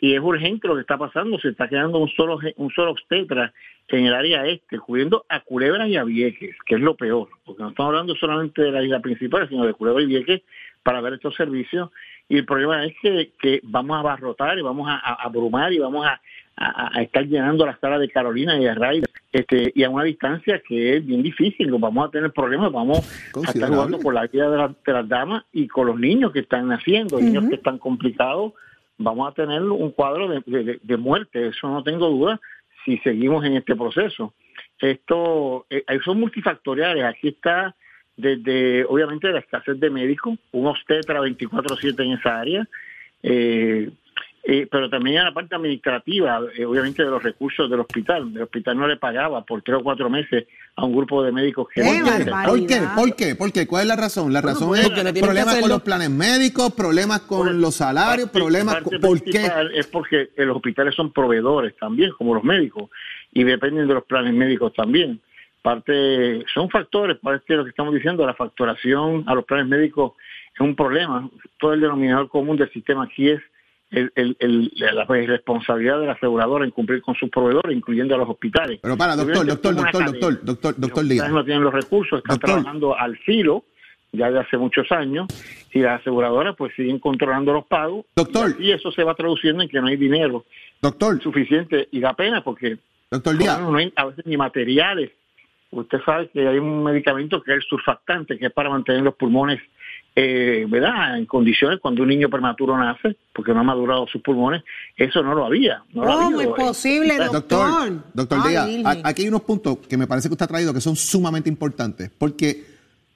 y 0.00 0.14
es 0.14 0.20
urgente 0.20 0.66
lo 0.68 0.74
que 0.74 0.80
está 0.80 0.96
pasando, 0.98 1.38
se 1.38 1.48
está 1.48 1.68
quedando 1.68 1.98
un 1.98 2.08
solo 2.10 2.38
un 2.56 2.70
solo 2.70 2.92
obstetra 2.92 3.52
en 3.88 4.06
el 4.06 4.14
área 4.14 4.46
este, 4.46 4.78
cubriendo 4.78 5.24
a 5.28 5.40
Culebra 5.40 5.86
y 5.88 5.96
a 5.96 6.04
Vieques, 6.04 6.56
que 6.66 6.76
es 6.76 6.80
lo 6.80 6.94
peor, 6.94 7.28
porque 7.44 7.62
no 7.62 7.70
estamos 7.70 7.90
hablando 7.90 8.14
solamente 8.14 8.62
de 8.62 8.70
la 8.72 8.82
isla 8.82 9.00
principal, 9.00 9.48
sino 9.48 9.66
de 9.66 9.74
Culebra 9.74 10.02
y 10.02 10.06
Vieques 10.06 10.42
para 10.82 11.00
ver 11.00 11.14
estos 11.14 11.34
servicios, 11.34 11.90
y 12.28 12.36
el 12.38 12.44
problema 12.46 12.84
es 12.86 12.94
que, 13.02 13.32
que 13.40 13.60
vamos 13.64 13.96
a 13.96 14.00
abarrotar 14.00 14.58
y 14.58 14.62
vamos 14.62 14.88
a, 14.88 14.94
a 14.94 15.14
abrumar 15.24 15.72
y 15.72 15.78
vamos 15.78 16.06
a, 16.06 16.20
a- 16.56 16.98
a 16.98 17.02
estar 17.02 17.24
llenando 17.26 17.66
las 17.66 17.78
salas 17.80 18.00
de 18.00 18.08
Carolina 18.08 18.56
y 18.58 18.64
de 18.64 18.74
Ray, 18.74 19.02
este, 19.32 19.72
y 19.74 19.82
a 19.82 19.90
una 19.90 20.04
distancia 20.04 20.60
que 20.66 20.96
es 20.96 21.06
bien 21.06 21.22
difícil, 21.22 21.70
vamos 21.72 22.06
a 22.08 22.10
tener 22.10 22.30
problemas, 22.32 22.70
vamos 22.72 22.98
a 23.48 23.50
estar 23.50 23.68
jugando 23.76 23.98
por 24.02 24.14
la 24.14 24.26
vida 24.26 24.48
de, 24.50 24.56
la- 24.56 24.74
de 24.86 24.92
las 24.92 25.08
damas 25.08 25.44
y 25.52 25.66
con 25.68 25.88
los 25.88 25.98
niños 25.98 26.32
que 26.32 26.40
están 26.40 26.68
naciendo, 26.68 27.18
niños 27.20 27.44
que 27.50 27.56
están 27.56 27.78
complicados, 27.78 28.52
vamos 29.02 29.28
a 29.30 29.34
tener 29.34 29.62
un 29.62 29.90
cuadro 29.92 30.28
de, 30.28 30.42
de- 30.46 30.78
de 30.82 30.96
muerte, 30.96 31.48
eso 31.48 31.68
no 31.68 31.82
tengo 31.82 32.08
duda, 32.08 32.38
si 32.84 32.98
seguimos 32.98 33.44
en 33.44 33.56
este 33.56 33.74
proceso. 33.74 34.32
Esto 34.78 35.66
eh, 35.70 35.84
son 36.04 36.20
multifactoriales, 36.20 37.04
aquí 37.04 37.28
está 37.28 37.74
desde 38.16 38.84
obviamente 38.84 39.30
la 39.32 39.38
escasez 39.40 39.80
de 39.80 39.90
médicos, 39.90 40.38
un 40.52 40.66
obstetra 40.66 41.20
24/7 41.20 42.02
en 42.04 42.12
esa 42.12 42.38
área, 42.40 42.68
eh, 43.22 43.90
eh, 44.42 44.66
pero 44.70 44.88
también 44.88 45.18
en 45.18 45.24
la 45.24 45.34
parte 45.34 45.54
administrativa, 45.54 46.40
eh, 46.56 46.64
obviamente 46.64 47.04
de 47.04 47.10
los 47.10 47.22
recursos 47.22 47.70
del 47.70 47.80
hospital. 47.80 48.32
El 48.34 48.42
hospital 48.42 48.78
no 48.78 48.86
le 48.86 48.96
pagaba 48.96 49.44
por 49.44 49.60
tres 49.62 49.78
o 49.78 49.82
cuatro 49.82 50.08
meses 50.08 50.46
a 50.76 50.84
un 50.86 50.96
grupo 50.96 51.22
de 51.22 51.30
médicos 51.30 51.68
que... 51.68 51.82
¿Por 51.82 51.92
qué? 52.04 52.30
¿Por 52.46 52.66
qué? 52.66 52.82
¿Por 52.94 53.16
qué? 53.16 53.34
¿Por 53.34 53.52
qué? 53.52 53.66
¿Cuál 53.66 53.82
es 53.82 53.88
la 53.88 53.96
razón? 53.96 54.32
La 54.32 54.40
razón 54.40 54.68
pues, 54.68 54.80
es 54.80 55.20
problemas 55.20 55.56
con 55.56 55.68
los 55.68 55.82
planes 55.82 56.08
médicos, 56.08 56.72
problemas 56.72 57.20
con 57.20 57.60
los 57.60 57.74
salarios, 57.74 58.30
problemas 58.30 58.76
parte 58.76 58.98
con... 58.98 59.00
¿Por 59.00 59.22
qué? 59.22 59.46
Es 59.74 59.86
porque 59.88 60.30
los 60.36 60.56
hospitales 60.56 60.94
son 60.94 61.12
proveedores 61.12 61.76
también, 61.76 62.12
como 62.16 62.34
los 62.34 62.44
médicos, 62.44 62.90
y 63.32 63.44
dependen 63.44 63.86
de 63.88 63.94
los 63.94 64.04
planes 64.04 64.32
médicos 64.32 64.72
también. 64.72 65.20
Parte, 65.60 66.46
son 66.54 66.70
factores, 66.70 67.18
parte 67.18 67.44
de 67.48 67.56
lo 67.58 67.64
que 67.64 67.70
estamos 67.70 67.92
diciendo, 67.92 68.26
la 68.26 68.32
facturación 68.32 69.24
a 69.26 69.34
los 69.34 69.44
planes 69.44 69.66
médicos 69.66 70.12
es 70.54 70.60
un 70.60 70.74
problema. 70.74 71.28
Todo 71.58 71.74
el 71.74 71.82
denominador 71.82 72.30
común 72.30 72.56
del 72.56 72.72
sistema 72.72 73.04
aquí 73.04 73.28
es 73.28 73.42
el- 73.90 74.12
el- 74.14 74.36
el- 74.38 74.72
la 74.76 75.04
responsabilidad 75.04 75.98
de 76.00 76.06
la 76.06 76.12
aseguradora 76.12 76.64
en 76.64 76.70
cumplir 76.70 77.02
con 77.02 77.14
sus 77.16 77.28
proveedores, 77.30 77.76
incluyendo 77.76 78.14
a 78.14 78.18
los 78.18 78.28
hospitales. 78.28 78.78
Pero 78.82 78.96
para, 78.96 79.16
doctor, 79.16 79.46
doctor, 79.46 79.74
doctor, 79.74 80.04
doctor, 80.04 80.44
doctor, 80.44 80.74
doctor 80.78 81.04
Díaz. 81.04 81.30
no 81.30 81.44
tienen 81.44 81.64
los 81.64 81.74
recursos, 81.74 82.18
están 82.18 82.36
Doctor. 82.36 82.50
trabajando 82.50 82.96
al 82.96 83.16
filo 83.18 83.64
ya 84.12 84.30
de 84.30 84.40
hace 84.40 84.56
muchos 84.56 84.90
años 84.92 85.26
y 85.72 85.80
las 85.80 86.00
aseguradoras 86.00 86.56
pues 86.56 86.74
siguen 86.74 86.98
controlando 86.98 87.52
los 87.52 87.64
pagos. 87.66 88.06
Doctor. 88.16 88.56
Y 88.60 88.72
eso 88.72 88.90
se 88.92 89.04
va 89.04 89.14
traduciendo 89.14 89.62
en 89.62 89.68
que 89.68 89.80
no 89.80 89.86
hay 89.88 89.96
dinero 89.96 90.44
Doctor. 90.80 91.20
suficiente 91.22 91.88
y 91.92 92.00
da 92.00 92.14
pena 92.14 92.42
porque 92.42 92.78
Doctor 93.10 93.36
bueno, 93.36 93.70
no 93.72 93.78
hay 93.78 93.92
a 93.96 94.06
veces 94.06 94.24
ni 94.26 94.36
materiales. 94.36 95.10
Usted 95.72 95.98
sabe 96.04 96.28
que 96.30 96.46
hay 96.46 96.58
un 96.58 96.82
medicamento 96.82 97.40
que 97.42 97.52
es 97.52 97.58
el 97.58 97.62
surfactante, 97.62 98.36
que 98.38 98.46
es 98.46 98.52
para 98.52 98.70
mantener 98.70 99.02
los 99.02 99.14
pulmones 99.14 99.60
eh, 100.16 100.66
¿verdad? 100.68 101.18
en 101.18 101.26
condiciones 101.26 101.78
cuando 101.80 102.02
un 102.02 102.08
niño 102.08 102.28
prematuro 102.28 102.76
nace, 102.76 103.16
porque 103.32 103.54
no 103.54 103.60
ha 103.60 103.64
madurado 103.64 104.06
sus 104.08 104.20
pulmones. 104.22 104.62
Eso 104.96 105.22
no 105.22 105.34
lo 105.34 105.44
había. 105.44 105.82
No 105.92 106.02
¿Cómo 106.02 106.40
es 106.40 106.48
posible, 106.48 107.16
doctor? 107.16 107.70
Doctor, 107.70 108.02
doctor 108.12 108.38
Ay, 108.42 108.78
Díaz, 108.78 108.98
aquí 109.04 109.22
hay 109.22 109.28
unos 109.28 109.42
puntos 109.42 109.78
que 109.88 109.96
me 109.96 110.06
parece 110.06 110.28
que 110.28 110.34
usted 110.34 110.44
ha 110.44 110.48
traído 110.48 110.74
que 110.74 110.80
son 110.80 110.96
sumamente 110.96 111.48
importantes, 111.48 112.10
porque 112.18 112.64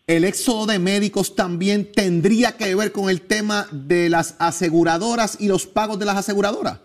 el 0.07 0.25
éxodo 0.25 0.67
de 0.67 0.79
médicos 0.79 1.35
también 1.35 1.91
tendría 1.91 2.57
que 2.57 2.75
ver 2.75 2.93
con 2.93 3.11
el 3.11 3.23
tema 3.23 3.67
de 3.73 4.09
las 4.09 4.37
aseguradoras 4.39 5.41
y 5.41 5.49
los 5.49 5.67
pagos 5.67 5.99
de 5.99 6.05
las 6.05 6.17
aseguradoras. 6.17 6.81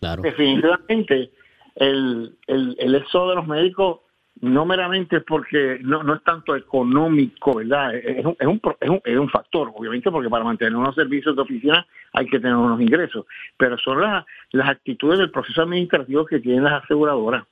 Claro. 0.00 0.22
Definitivamente, 0.22 1.30
el, 1.76 2.36
el, 2.46 2.76
el 2.78 2.94
éxodo 2.94 3.30
de 3.30 3.34
los 3.36 3.46
médicos 3.46 4.00
no 4.40 4.64
meramente 4.66 5.20
porque 5.20 5.78
no, 5.82 6.02
no 6.02 6.14
es 6.14 6.22
tanto 6.22 6.54
económico, 6.56 7.56
¿verdad? 7.56 7.94
Es 7.94 8.24
un, 8.24 8.36
es, 8.38 8.46
un, 8.46 8.60
es, 8.80 8.88
un, 8.90 9.00
es 9.04 9.16
un 9.18 9.28
factor, 9.30 9.70
obviamente, 9.74 10.10
porque 10.10 10.28
para 10.30 10.44
mantener 10.44 10.76
unos 10.76 10.94
servicios 10.94 11.34
de 11.36 11.42
oficina 11.42 11.86
hay 12.12 12.26
que 12.26 12.38
tener 12.38 12.56
unos 12.56 12.80
ingresos, 12.80 13.26
pero 13.56 13.76
son 13.78 14.00
las, 14.00 14.24
las 14.52 14.68
actitudes 14.68 15.18
del 15.18 15.30
proceso 15.30 15.62
administrativo 15.62 16.24
que 16.26 16.40
tienen 16.40 16.64
las 16.64 16.84
aseguradoras. 16.84 17.44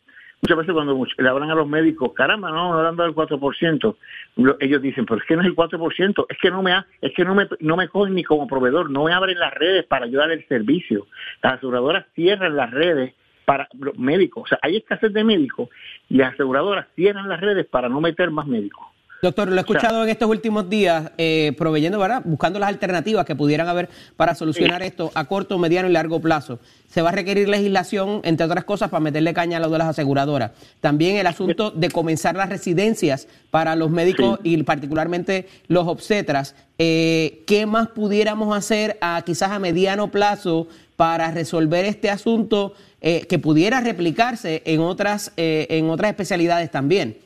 Muchas 0.42 0.58
veces 0.58 0.74
cuando 0.74 1.02
le 1.16 1.28
hablan 1.28 1.50
a 1.50 1.54
los 1.54 1.66
médicos, 1.66 2.12
caramba, 2.12 2.50
no, 2.50 2.72
no 2.74 2.82
le 2.82 2.88
han 2.88 2.96
dado 2.96 3.08
el 3.08 3.14
4%, 3.16 3.96
lo- 4.36 4.56
ellos 4.60 4.82
dicen, 4.82 5.06
pero 5.06 5.18
es 5.20 5.26
que 5.26 5.34
no 5.34 5.40
es 5.40 5.48
el 5.48 5.54
4%, 5.56 6.26
es 6.28 6.38
que 6.38 6.50
no 6.50 6.62
me 6.62 6.72
ha- 6.72 6.86
es 7.00 7.12
que 7.14 7.24
no 7.24 7.34
me, 7.34 7.48
no 7.60 7.76
me 7.76 7.88
cogen 7.88 8.14
ni 8.14 8.22
como 8.22 8.46
proveedor, 8.46 8.90
no 8.90 9.04
me 9.04 9.12
abren 9.14 9.38
las 9.38 9.54
redes 9.54 9.86
para 9.86 10.04
ayudar 10.04 10.30
el 10.30 10.46
servicio. 10.46 11.06
Las 11.42 11.54
aseguradoras 11.54 12.04
cierran 12.14 12.54
las 12.54 12.70
redes 12.70 13.14
para 13.46 13.68
los 13.78 13.96
médicos, 13.96 14.42
o 14.42 14.46
sea, 14.46 14.58
hay 14.60 14.76
escasez 14.76 15.12
de 15.12 15.24
médicos 15.24 15.70
y 16.10 16.16
las 16.18 16.34
aseguradoras 16.34 16.86
cierran 16.94 17.28
las 17.28 17.40
redes 17.40 17.64
para 17.64 17.88
no 17.88 18.02
meter 18.02 18.30
más 18.30 18.46
médicos. 18.46 18.84
Doctor, 19.22 19.48
lo 19.48 19.56
he 19.56 19.60
escuchado 19.60 20.04
en 20.04 20.10
estos 20.10 20.28
últimos 20.28 20.68
días, 20.68 21.10
eh, 21.16 21.54
proveyendo, 21.56 21.98
¿verdad? 21.98 22.20
Buscando 22.24 22.58
las 22.58 22.68
alternativas 22.68 23.24
que 23.24 23.34
pudieran 23.34 23.66
haber 23.66 23.88
para 24.16 24.34
solucionar 24.34 24.82
esto 24.82 25.10
a 25.14 25.24
corto, 25.24 25.58
mediano 25.58 25.88
y 25.88 25.92
largo 25.92 26.20
plazo. 26.20 26.58
Se 26.86 27.00
va 27.00 27.08
a 27.08 27.12
requerir 27.12 27.48
legislación, 27.48 28.20
entre 28.24 28.44
otras 28.44 28.64
cosas, 28.64 28.90
para 28.90 29.00
meterle 29.00 29.32
caña 29.32 29.56
a 29.56 29.60
lo 29.60 29.70
de 29.70 29.78
las 29.78 29.88
aseguradoras. 29.88 30.52
También 30.80 31.16
el 31.16 31.26
asunto 31.26 31.70
de 31.70 31.90
comenzar 31.90 32.36
las 32.36 32.50
residencias 32.50 33.26
para 33.50 33.74
los 33.74 33.90
médicos 33.90 34.38
y 34.42 34.62
particularmente 34.64 35.48
los 35.68 35.86
obstetras. 35.88 36.54
Eh, 36.78 37.42
¿Qué 37.46 37.64
más 37.64 37.88
pudiéramos 37.88 38.54
hacer 38.54 38.98
a, 39.00 39.22
quizás 39.24 39.50
a 39.50 39.58
mediano 39.58 40.10
plazo 40.10 40.68
para 40.96 41.30
resolver 41.30 41.84
este 41.84 42.10
asunto 42.10 42.74
eh, 43.00 43.26
que 43.28 43.38
pudiera 43.38 43.80
replicarse 43.80 44.62
en 44.64 44.80
otras, 44.80 45.32
eh, 45.36 45.66
en 45.70 45.90
otras 45.90 46.10
especialidades 46.10 46.70
también? 46.70 47.16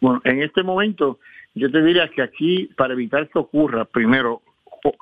Bueno, 0.00 0.20
en 0.24 0.42
este 0.42 0.62
momento 0.62 1.18
yo 1.54 1.70
te 1.70 1.82
diría 1.82 2.08
que 2.08 2.22
aquí, 2.22 2.70
para 2.76 2.94
evitar 2.94 3.28
que 3.28 3.38
ocurra, 3.38 3.84
primero, 3.84 4.42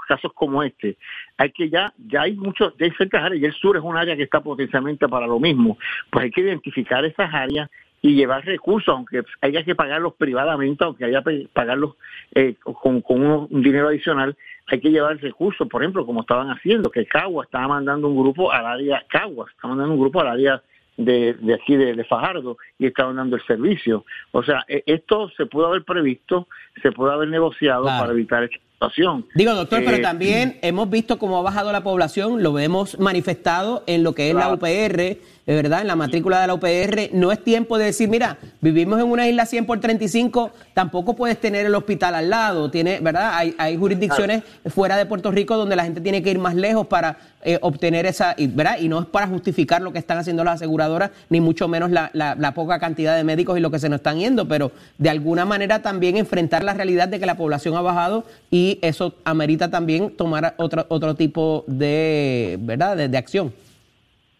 casos 0.08 0.32
como 0.34 0.62
este, 0.62 0.96
hay 1.36 1.50
que 1.50 1.68
ya, 1.68 1.92
ya 2.08 2.22
hay 2.22 2.34
muchos, 2.34 2.74
ya 2.78 2.86
hay 2.86 2.92
ciertas 2.92 3.22
áreas, 3.22 3.42
y 3.42 3.44
el 3.44 3.52
sur 3.52 3.76
es 3.76 3.82
un 3.82 3.96
área 3.96 4.16
que 4.16 4.22
está 4.22 4.40
potencialmente 4.40 5.06
para 5.08 5.26
lo 5.26 5.38
mismo, 5.38 5.78
pues 6.10 6.24
hay 6.24 6.30
que 6.30 6.40
identificar 6.40 7.04
esas 7.04 7.32
áreas 7.32 7.70
y 8.06 8.14
llevar 8.14 8.44
recursos, 8.44 8.88
aunque 8.94 9.22
haya 9.40 9.64
que 9.64 9.74
pagarlos 9.74 10.14
privadamente, 10.14 10.84
aunque 10.84 11.04
haya 11.04 11.22
que 11.22 11.48
pagarlos 11.52 11.94
eh, 12.34 12.54
con, 12.62 13.00
con 13.00 13.20
uno- 13.24 13.48
un 13.50 13.62
dinero 13.62 13.88
adicional, 13.88 14.36
hay 14.68 14.80
que 14.80 14.90
llevar 14.90 15.16
recursos, 15.18 15.66
por 15.68 15.82
ejemplo, 15.82 16.06
como 16.06 16.20
estaban 16.20 16.48
haciendo, 16.50 16.90
que 16.90 17.04
Cagua 17.06 17.44
estaba 17.44 17.68
mandando 17.68 18.08
un 18.08 18.16
grupo 18.16 18.52
al 18.52 18.64
área, 18.66 19.04
Cagua 19.08 19.46
estaba 19.50 19.74
mandando 19.74 19.94
un 19.94 20.00
grupo 20.00 20.20
al 20.20 20.28
área 20.28 20.62
de, 20.96 21.34
de 21.34 21.54
aquí 21.54 21.76
de, 21.76 21.94
de 21.94 22.04
Fajardo 22.04 22.56
y 22.78 22.86
estaban 22.86 23.16
dando 23.16 23.36
el 23.36 23.42
servicio. 23.42 24.04
O 24.32 24.42
sea, 24.42 24.64
e- 24.68 24.82
esto 24.86 25.28
se 25.36 25.46
pudo 25.46 25.66
haber 25.66 25.82
previsto, 25.84 26.46
se 26.82 26.90
pudo 26.92 27.10
haber 27.12 27.28
negociado 27.28 27.82
Claro. 27.84 28.00
para 28.00 28.12
evitar 28.12 28.44
este 28.44 28.60
situación. 28.76 29.26
Digo, 29.34 29.54
doctor, 29.54 29.82
pero 29.84 29.96
Eh, 29.96 30.02
también 30.02 30.58
hemos 30.60 30.90
visto 30.90 31.18
cómo 31.18 31.38
ha 31.38 31.42
bajado 31.42 31.72
la 31.72 31.82
población, 31.82 32.42
lo 32.42 32.58
hemos 32.58 32.98
manifestado 32.98 33.82
en 33.86 34.02
lo 34.02 34.14
que 34.14 34.28
es 34.28 34.34
la. 34.34 34.52
UPR, 34.52 34.96
de 34.96 35.54
verdad, 35.54 35.80
en 35.80 35.86
la 35.86 35.96
matrícula 35.96 36.40
de 36.40 36.46
la 36.46 36.54
UPR. 36.54 37.10
No 37.12 37.32
es 37.32 37.42
tiempo 37.42 37.78
de 37.78 37.86
decir, 37.86 38.08
mira, 38.08 38.38
vivimos 38.60 39.00
en 39.00 39.06
una 39.06 39.28
isla 39.28 39.46
100 39.46 39.66
por 39.66 39.80
35, 39.80 40.52
tampoco 40.74 41.16
puedes 41.16 41.40
tener 41.40 41.66
el 41.66 41.74
hospital 41.74 42.14
al 42.14 42.30
lado, 42.30 42.70
tiene, 42.70 43.00
¿verdad? 43.00 43.32
Hay, 43.34 43.54
hay 43.58 43.76
jurisdicciones 43.76 44.42
fuera 44.66 44.96
de 44.96 45.06
Puerto 45.06 45.30
Rico 45.30 45.56
donde 45.56 45.76
la 45.76 45.84
gente 45.84 46.00
tiene 46.00 46.22
que 46.22 46.30
ir 46.30 46.38
más 46.38 46.54
lejos 46.54 46.86
para 46.86 47.18
eh, 47.46 47.58
obtener 47.62 48.04
esa, 48.04 48.34
y, 48.36 48.48
¿verdad? 48.48 48.76
Y 48.80 48.88
no 48.88 49.00
es 49.00 49.06
para 49.06 49.26
justificar 49.26 49.80
lo 49.80 49.92
que 49.92 49.98
están 49.98 50.18
haciendo 50.18 50.44
las 50.44 50.56
aseguradoras, 50.56 51.12
ni 51.30 51.40
mucho 51.40 51.68
menos 51.68 51.90
la, 51.90 52.10
la- 52.12 52.34
la 52.34 52.52
poca 52.52 52.78
cantidad 52.78 53.16
de 53.16 53.24
médicos 53.24 53.56
y 53.56 53.60
lo 53.62 53.70
que 53.70 53.78
se 53.78 53.88
nos 53.88 54.00
están 54.00 54.18
yendo, 54.18 54.46
pero 54.46 54.72
de 54.98 55.08
alguna 55.08 55.44
manera 55.46 55.80
también 55.80 56.16
enfrentar 56.18 56.62
la 56.64 56.74
realidad 56.74 57.08
de 57.08 57.18
que 57.18 57.24
la 57.26 57.36
población 57.36 57.74
ha 57.76 57.80
bajado 57.80 58.24
y 58.50 58.78
eso 58.82 59.14
amerita 59.24 59.70
también 59.70 60.16
tomar 60.16 60.54
otro, 60.58 60.84
otro 60.88 61.14
tipo 61.14 61.64
de, 61.68 62.58
¿verdad? 62.60 62.96
de, 62.96 63.08
de 63.08 63.16
acción. 63.18 63.52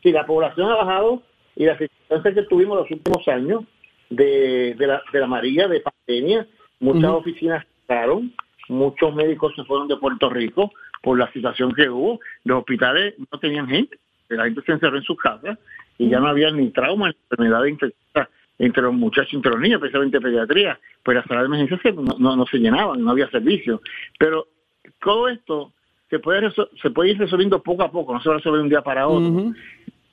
si 0.03 0.13
la 0.13 0.27
población 0.27 0.69
ha 0.71 0.75
bajado 0.77 1.23
y 1.55 1.65
la 1.65 1.79
circunstancia 1.79 2.35
que 2.35 2.43
tuvimos 2.49 2.77
los 2.79 2.91
últimos 2.91 3.27
años 3.29 3.65
de, 4.11 4.75
de 4.79 4.87
la, 4.87 5.01
de 5.13 5.21
la 5.21 5.27
María, 5.27 5.69
de 5.69 5.81
pandemia, 5.81 6.47
muchas 6.81 7.11
oficinas 7.11 7.65
cerraron, 7.87 8.33
muchos 8.69 9.15
médicos 9.15 9.53
se 9.57 9.65
fueron 9.65 9.89
de 9.89 9.97
Puerto 9.97 10.29
Rico 10.29 10.71
por 11.07 11.17
la 11.17 11.31
situación 11.33 11.73
que 11.73 11.89
hubo, 11.89 12.19
los 12.43 12.59
hospitales 12.59 13.15
no 13.31 13.39
tenían 13.39 13.69
gente, 13.69 13.97
la 14.29 14.43
gente 14.47 14.61
se 14.63 14.73
encerró 14.73 14.97
en 14.97 15.05
sus 15.05 15.17
casas 15.17 15.57
y 15.99 16.09
ya 16.09 16.19
no 16.19 16.27
había 16.27 16.51
ni 16.51 16.71
trauma 16.71 17.11
ni 17.11 17.15
enfermedades 17.31 17.71
infecciosas 17.71 18.29
entre 18.59 18.83
los 18.83 18.93
muchachos, 18.93 19.33
entre 19.35 19.53
los 19.53 19.61
niños, 19.61 19.77
especialmente 19.81 20.21
pediatría, 20.21 20.81
pues 21.05 21.15
las 21.17 21.25
salas 21.27 21.43
de 21.49 21.55
emergencia 21.57 21.93
no, 21.93 22.17
no- 22.19 22.35
no 22.35 22.45
se 22.47 22.59
llenaban, 22.59 23.05
no 23.05 23.13
había 23.13 23.31
servicio. 23.31 23.81
Pero 24.19 24.49
todo 25.01 25.29
esto 25.29 25.73
se 26.11 26.19
puede, 26.19 26.51
se 26.83 26.91
puede 26.91 27.11
ir 27.11 27.19
resolviendo 27.19 27.63
poco 27.63 27.85
a 27.85 27.91
poco, 27.93 28.13
no 28.13 28.21
se 28.21 28.29
va 28.29 28.35
a 28.35 28.39
resolver 28.39 28.59
de 28.59 28.63
un 28.65 28.69
día 28.71 28.83
para 28.83 29.07
otro 29.07 29.29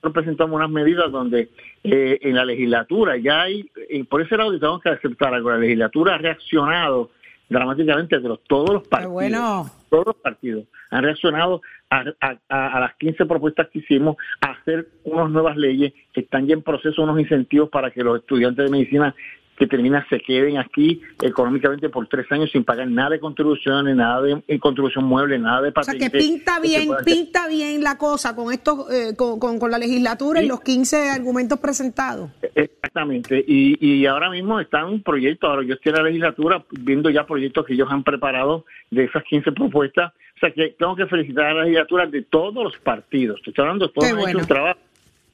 nosotros 0.03 0.13
presentamos 0.25 0.55
unas 0.57 0.69
medidas 0.69 1.11
donde 1.11 1.49
eh, 1.83 2.19
en 2.21 2.35
la 2.35 2.45
legislatura 2.45 3.17
ya 3.17 3.41
hay, 3.43 3.67
y 3.89 4.03
por 4.03 4.21
ese 4.21 4.37
lado 4.37 4.51
tenemos 4.59 4.81
que 4.81 4.89
aceptar 4.89 5.33
algo, 5.33 5.49
la 5.49 5.57
legislatura 5.57 6.15
ha 6.15 6.17
reaccionado 6.19 7.09
dramáticamente 7.49 8.19
de 8.19 8.27
los, 8.29 8.43
todos 8.43 8.69
los 8.73 8.87
partidos. 8.87 9.13
bueno. 9.13 9.65
Todos 9.93 10.07
los 10.07 10.15
partidos 10.15 10.65
han 10.89 11.03
reaccionado 11.03 11.61
a, 11.91 12.79
las 12.79 12.95
15 12.95 13.27
propuestas 13.27 13.67
que 13.69 13.77
hicimos, 13.77 14.15
a 14.41 14.53
hacer 14.53 14.87
unas 15.03 15.29
nuevas 15.29 15.55
leyes 15.55 15.93
que 16.11 16.21
están 16.21 16.47
ya 16.47 16.55
en 16.55 16.63
proceso, 16.63 17.03
unos 17.03 17.19
incentivos 17.19 17.69
para 17.69 17.91
que 17.91 18.03
los 18.03 18.17
estudiantes 18.17 18.65
de 18.65 18.71
medicina 18.71 19.13
que 19.57 19.67
terminan 19.67 20.03
se 20.09 20.19
queden 20.19 20.57
aquí 20.57 21.01
económicamente 21.21 21.89
por 21.89 22.07
tres 22.07 22.25
años 22.31 22.49
sin 22.51 22.63
pagar 22.63 22.87
nada 22.87 23.11
de 23.11 23.19
contribuciones, 23.19 23.95
nada 23.95 24.21
de 24.21 24.59
contribución 24.59 25.05
mueble, 25.05 25.37
nada 25.37 25.61
de 25.61 25.69
O 25.69 25.71
sea 25.73 25.93
patente. 25.93 26.09
que 26.09 26.17
pinta 26.17 26.59
bien, 26.59 26.89
pinta 27.05 27.47
bien 27.47 27.83
la 27.83 27.97
cosa 27.97 28.35
con 28.35 28.51
estos, 28.51 28.91
eh, 28.91 29.15
con, 29.15 29.39
con- 29.39 29.59
con 29.59 29.69
la 29.69 29.77
legislatura 29.77 30.41
y 30.41 30.47
los 30.47 30.61
15 30.61 31.09
argumentos 31.09 31.59
presentados. 31.59 32.31
Exactamente, 32.55 33.43
y, 33.47 33.77
y 33.85 34.05
ahora 34.05 34.29
mismo 34.29 34.59
están 34.59 34.85
un 34.85 35.01
proyecto, 35.03 35.47
ahora 35.47 35.63
yo 35.63 35.75
estoy 35.75 35.91
en 35.91 35.97
la 35.97 36.03
legislatura 36.03 36.63
viendo 36.71 37.09
ya 37.09 37.25
proyectos 37.25 37.65
que 37.65 37.73
ellos 37.73 37.87
han 37.91 38.03
preparado 38.03 38.65
de 38.91 39.03
esas 39.05 39.23
15 39.23 39.51
propuestas, 39.51 40.13
o 40.35 40.39
sea 40.39 40.51
que 40.51 40.75
tengo 40.77 40.95
que 40.95 41.05
felicitar 41.07 41.45
a 41.45 41.53
la 41.53 41.61
legislatura 41.63 42.05
de 42.07 42.21
todos 42.23 42.63
los 42.63 42.77
partidos, 42.79 43.39
estoy 43.45 43.61
hablando 43.63 43.87
de 43.87 43.93
todos 43.93 44.07
han 44.09 44.15
hecho 44.15 44.21
bueno. 44.23 44.39
un 44.39 44.45
trabajo, 44.47 44.79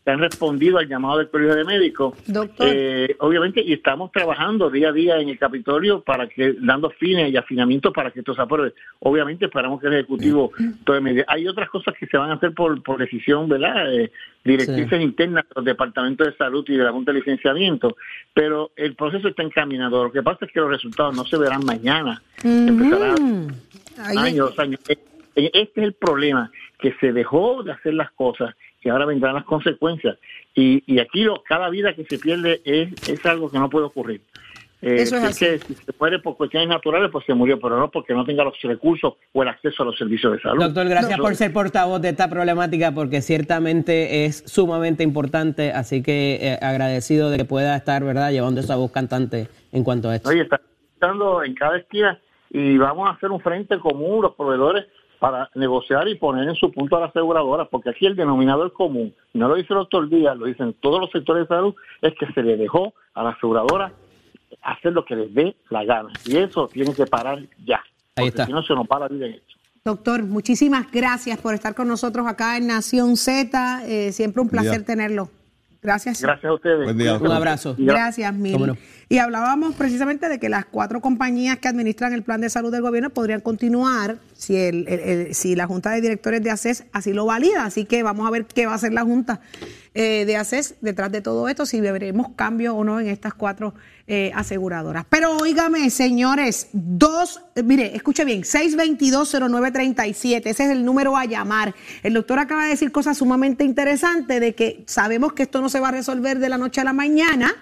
que 0.10 0.14
han 0.14 0.20
respondido 0.22 0.80
al 0.80 0.88
llamado 0.88 1.20
del 1.20 1.30
Colegio 1.30 1.54
de 1.56 1.64
Médicos, 1.64 2.16
Doctor. 2.26 2.68
Eh, 2.68 3.16
obviamente, 3.20 3.62
y 3.64 3.74
estamos 3.74 4.12
trabajando 4.12 4.72
día 4.72 4.90
a 4.90 4.92
día 4.92 5.20
en 5.20 5.30
el 5.30 5.38
Capitolio 5.38 6.02
para 6.02 6.28
que, 6.28 6.56
dando 6.60 6.90
fines 6.90 7.32
y 7.32 7.38
afinamientos 7.38 7.94
para 7.94 8.10
que 8.10 8.22
esto 8.22 8.34
se 8.34 8.42
apruebe. 8.42 8.74
Obviamente 9.02 9.46
esperamos 9.46 9.80
que 9.80 9.86
el 9.86 9.94
Ejecutivo 9.94 10.52
tome. 10.84 11.24
Hay 11.28 11.48
otras 11.48 11.70
cosas 11.70 11.94
que 12.00 12.08
se 12.08 12.18
van 12.18 12.32
a 12.32 12.34
hacer 12.34 12.56
por, 12.56 12.82
por 12.82 12.98
decisión, 12.98 13.48
¿verdad? 13.48 13.94
Eh, 13.94 14.12
directrices 14.44 15.00
internas 15.00 15.44
de 15.48 15.54
los 15.58 15.66
departamentos 15.66 16.26
de 16.26 16.34
salud 16.38 16.66
y 16.68 16.76
de 16.76 16.84
la 16.86 16.92
Junta 16.92 17.12
de 17.12 17.20
Licenciamiento, 17.20 17.96
pero 18.34 18.72
el 18.78 18.96
proceso 18.96 19.28
está 19.28 19.44
encaminado. 19.44 20.06
Lo 20.06 20.12
que 20.12 20.24
pasa 20.24 20.46
es 20.48 20.52
que 20.52 20.60
los 20.60 20.72
resultados 20.72 21.16
no 21.16 21.24
se 21.26 21.38
verán 21.38 21.64
mañana. 21.64 22.20
Empezará 22.44 23.14
Ahí- 24.00 24.18
años, 24.18 24.58
años. 24.58 24.80
Este 24.88 25.62
es 25.62 25.70
el 25.78 25.94
problema, 25.94 26.50
que 26.80 26.96
se 27.00 27.14
dejó 27.14 27.62
de 27.62 27.74
hacer 27.74 27.94
las 27.94 28.10
cosas 28.12 28.56
y 28.82 28.90
ahora 28.90 29.06
vendrán 29.06 29.36
las 29.36 29.44
consecuencias. 29.46 30.18
Y, 30.56 30.84
y 30.92 31.00
aquí 31.00 31.24
lo, 31.24 31.42
cada 31.44 31.70
vida 31.70 31.94
que 31.94 32.06
se 32.06 32.18
pierde 32.20 32.62
es, 32.64 32.90
es 33.10 33.26
algo 33.26 33.50
que 33.50 33.60
no 33.60 33.70
puede 33.70 33.86
ocurrir. 33.86 34.22
Eh, 34.82 34.96
Eso 35.02 35.18
es 35.18 35.36
si 35.36 35.46
así. 35.46 35.46
que 35.46 35.60
si 35.60 35.74
se 35.76 35.92
muere 36.00 36.20
por 36.20 36.38
cuestiones 36.38 36.70
naturales, 36.70 37.10
pues 37.12 37.26
se 37.26 37.34
murió, 37.34 37.60
pero 37.60 37.78
no 37.78 37.92
porque 37.92 38.14
no 38.14 38.24
tenga 38.24 38.46
los 38.46 38.54
recursos 38.62 39.16
o 39.34 39.44
el 39.44 39.50
acceso 39.50 39.84
a 39.84 39.88
los 39.88 39.98
servicios 39.98 40.32
de 40.32 40.40
salud. 40.40 40.64
Doctor, 40.64 40.88
gracias 40.88 41.14
Eso- 41.16 41.22
por 41.22 41.36
ser 41.36 41.52
portavoz 41.52 42.02
de 42.02 42.10
esta 42.10 42.30
problemática 42.30 42.94
porque 42.94 43.22
ciertamente 43.22 44.24
es 44.24 44.42
sumamente 44.48 45.04
importante, 45.04 45.74
así 45.74 46.02
que 46.02 46.38
eh, 46.42 46.60
agradecido 46.62 47.30
de 47.30 47.38
que 47.40 47.46
pueda 47.46 47.76
estar, 47.76 48.06
¿verdad?, 48.06 48.32
llevando 48.32 48.62
esa 48.62 48.78
voz 48.78 48.90
cantante 48.92 49.50
en 49.74 49.84
cuanto 49.84 50.10
a 50.10 50.16
esto. 50.16 50.30
Oye, 50.30 50.44
está 50.44 50.62
estando 50.94 51.44
en 51.44 51.56
cada 51.56 51.78
esquina 51.78 52.18
y 52.50 52.78
vamos 52.78 53.10
a 53.10 53.14
hacer 53.14 53.32
un 53.32 53.42
frente 53.42 53.78
común, 53.80 54.22
los 54.22 54.34
proveedores, 54.36 54.86
para 55.20 55.50
negociar 55.56 56.08
y 56.08 56.16
poner 56.16 56.48
en 56.48 56.56
su 56.56 56.72
punto 56.72 56.96
a 56.96 57.02
las 57.02 57.10
aseguradoras, 57.10 57.68
porque 57.70 57.90
aquí 57.90 58.06
el 58.06 58.16
denominador 58.16 58.72
común, 58.74 59.14
no 59.34 59.48
lo 59.48 59.56
dice 59.56 59.74
el 59.74 59.80
doctor 59.80 60.10
Díaz, 60.10 60.38
lo 60.38 60.46
dicen 60.46 60.74
todos 60.80 61.02
los 61.02 61.12
sectores 61.12 61.48
de 61.48 61.56
salud, 61.56 61.76
es 62.02 62.14
que 62.18 62.32
se 62.34 62.42
le 62.42 62.58
dejó 62.58 62.94
a 63.14 63.24
la 63.24 63.32
aseguradora 63.32 63.92
hacer 64.62 64.94
lo 64.94 65.06
que 65.06 65.16
les 65.16 65.34
dé 65.34 65.56
la 65.70 65.84
gana. 65.84 66.10
Y 66.26 66.38
eso 66.38 66.68
tiene 66.68 66.94
que 66.94 67.06
parar 67.06 67.40
ya. 67.66 67.78
Ahí 68.16 68.26
porque 68.26 68.28
está. 68.30 68.46
Si 68.46 68.52
no, 68.52 68.64
se 68.64 68.74
nos 68.74 68.88
para 68.88 69.02
la 69.02 69.08
vida 69.10 69.28
en 69.28 69.34
esto. 69.34 69.54
Doctor, 69.84 70.24
muchísimas 70.24 70.92
gracias 70.92 71.40
por 71.40 71.54
estar 71.54 71.74
con 71.74 71.88
nosotros 71.88 72.28
acá 72.28 72.58
en 72.58 72.68
Nación 72.68 73.16
Z. 73.16 73.84
Eh, 73.88 74.12
siempre 74.12 74.42
un 74.42 74.50
placer 74.50 74.84
tenerlo. 74.84 75.30
Gracias. 75.82 76.22
Gracias 76.22 76.50
a 76.50 76.54
ustedes. 76.54 76.84
Buen 76.84 76.98
día, 76.98 77.18
Un 77.18 77.32
abrazo. 77.32 77.76
Gracias, 77.78 78.34
mil. 78.34 78.78
Y 79.12 79.18
hablábamos 79.18 79.74
precisamente 79.74 80.30
de 80.30 80.40
que 80.40 80.50
las 80.50 80.66
cuatro 80.66 81.02
compañías 81.02 81.58
que 81.58 81.68
administran 81.68 82.14
el 82.14 82.22
plan 82.22 82.42
de 82.42 82.50
salud 82.52 82.72
del 82.72 82.84
gobierno 82.84 83.10
podrían 83.10 83.42
continuar 83.42 84.20
si, 84.38 84.56
el, 84.56 85.34
si 85.34 85.56
la 85.56 85.66
Junta 85.66 85.90
de 85.90 86.02
Directores 86.02 86.44
de 86.44 86.52
ACES 86.52 86.84
así 86.94 87.12
lo 87.12 87.26
valida. 87.26 87.66
Así 87.66 87.86
que 87.86 88.04
vamos 88.04 88.28
a 88.28 88.30
ver 88.30 88.46
qué 88.46 88.68
va 88.68 88.74
a 88.74 88.76
hacer 88.76 88.94
la 88.94 89.02
Junta 89.02 89.42
eh, 89.96 90.26
de 90.26 90.38
ACES 90.38 90.76
detrás 90.82 91.12
de 91.12 91.22
todo 91.22 91.50
esto, 91.50 91.66
si 91.66 91.82
veremos 91.82 92.28
cambios 92.36 92.76
o 92.78 92.84
no 92.84 93.00
en 93.00 93.08
estas 93.08 93.34
cuatro 93.34 93.74
eh, 94.06 94.32
aseguradoras. 94.36 95.06
Pero 95.10 95.38
óigame, 95.38 95.90
señores, 95.90 96.68
dos, 96.72 97.42
mire, 97.64 97.96
escuche 97.96 98.24
bien, 98.26 98.44
622-0937, 98.44 100.42
ese 100.46 100.66
es 100.66 100.70
el 100.70 100.86
número 100.86 101.18
a 101.18 101.26
llamar. 101.26 101.74
El 102.04 102.14
doctor 102.14 102.38
acaba 102.38 102.66
de 102.66 102.70
decir 102.70 102.92
cosas 102.92 103.18
sumamente 103.18 103.64
interesantes 103.64 104.40
de 104.40 104.54
que 104.54 104.84
sabemos 104.86 105.34
que 105.34 105.42
esto 105.42 105.62
no 105.62 105.70
se 105.70 105.80
va 105.80 105.88
a 105.88 105.92
resolver 105.94 106.38
de 106.38 106.50
la 106.50 106.60
noche 106.60 106.80
a 106.82 106.84
la 106.84 106.94
mañana, 106.94 107.56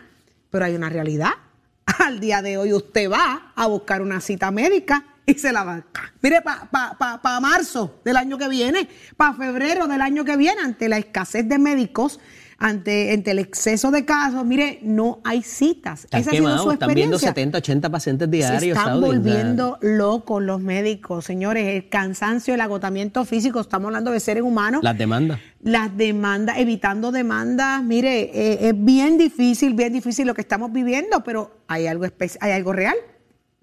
pero 0.49 0.65
hay 0.65 0.75
una 0.75 0.89
realidad. 0.89 1.31
Al 1.99 2.19
día 2.19 2.41
de 2.41 2.57
hoy 2.57 2.73
usted 2.73 3.09
va 3.09 3.51
a 3.55 3.67
buscar 3.67 4.01
una 4.01 4.19
cita 4.21 4.51
médica 4.51 5.05
y 5.25 5.33
se 5.35 5.51
la 5.51 5.63
va. 5.63 5.83
Mire, 6.21 6.41
para 6.41 6.65
pa, 6.69 6.95
pa- 6.97 7.21
pa 7.21 7.39
marzo 7.39 7.99
del 8.05 8.17
año 8.17 8.37
que 8.37 8.47
viene, 8.47 8.87
para 9.17 9.33
febrero 9.33 9.87
del 9.87 10.01
año 10.01 10.23
que 10.23 10.37
viene, 10.37 10.61
ante 10.61 10.87
la 10.89 10.97
escasez 10.97 11.47
de 11.47 11.57
médicos, 11.59 12.19
ante, 12.60 13.14
ante 13.14 13.32
el 13.32 13.39
exceso 13.39 13.91
de 13.91 14.03
casos, 14.03 14.43
mire, 14.43 14.80
no 14.82 15.20
hay 15.24 15.43
citas. 15.43 16.05
Están 16.05 16.22
Esa 16.22 16.32
ha 16.32 16.34
sido 16.34 16.58
su 16.58 16.72
están 16.72 16.93
viendo 16.93 17.18
experiencia. 17.18 17.30
70, 17.30 17.58
80 17.60 17.89
pacientes 17.89 18.32
diarios. 18.32 18.62
Se 18.62 18.70
están 18.70 18.86
Saudi, 18.86 19.05
volviendo 19.05 19.78
locos 19.82 20.41
los 20.41 20.60
médicos, 20.60 21.26
señores. 21.26 21.68
El 21.68 21.89
cansancio, 21.89 22.55
el 22.55 22.62
agotamiento 22.62 23.26
físico, 23.26 23.60
estamos 23.60 23.88
hablando 23.88 24.12
de 24.12 24.20
seres 24.20 24.41
humanos 24.41 24.82
Las 24.84 24.97
demandas. 24.97 25.39
las 25.62 25.95
demandas, 25.95 26.58
evitando 26.58 27.12
demandas. 27.12 27.84
Mire, 27.84 28.22
eh, 28.34 28.70
es 28.70 28.74
bien 28.76 29.20
difícil, 29.20 29.76
bien 29.76 29.93
difícil 29.93 30.26
lo 30.26 30.34
que 30.34 30.41
estamos 30.41 30.72
viviendo, 30.74 31.24
pero 31.24 31.60
hay 31.68 31.86
algo, 31.86 32.05
hay 32.39 32.51
algo 32.51 32.74
real. 32.74 32.95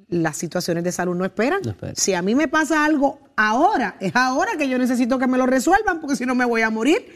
Las 0.08 0.36
situaciones 0.36 0.84
de 0.84 0.92
salud 0.92 1.16
no 1.16 1.24
esperan. 1.24 1.60
No 1.64 1.70
esperan. 1.70 1.96
Si 1.96 2.14
a 2.14 2.22
mí 2.22 2.36
me 2.36 2.46
pasa 2.46 2.84
algo 2.84 3.18
ahora, 3.36 3.96
es 3.98 4.14
ahora 4.14 4.52
que 4.56 4.68
yo 4.68 4.78
necesito 4.78 5.18
que 5.18 5.26
me 5.26 5.36
lo 5.36 5.46
resuelvan, 5.46 6.00
porque 6.00 6.14
si 6.14 6.26
no 6.26 6.36
me 6.36 6.44
voy 6.44 6.62
a 6.62 6.70
morir. 6.70 7.06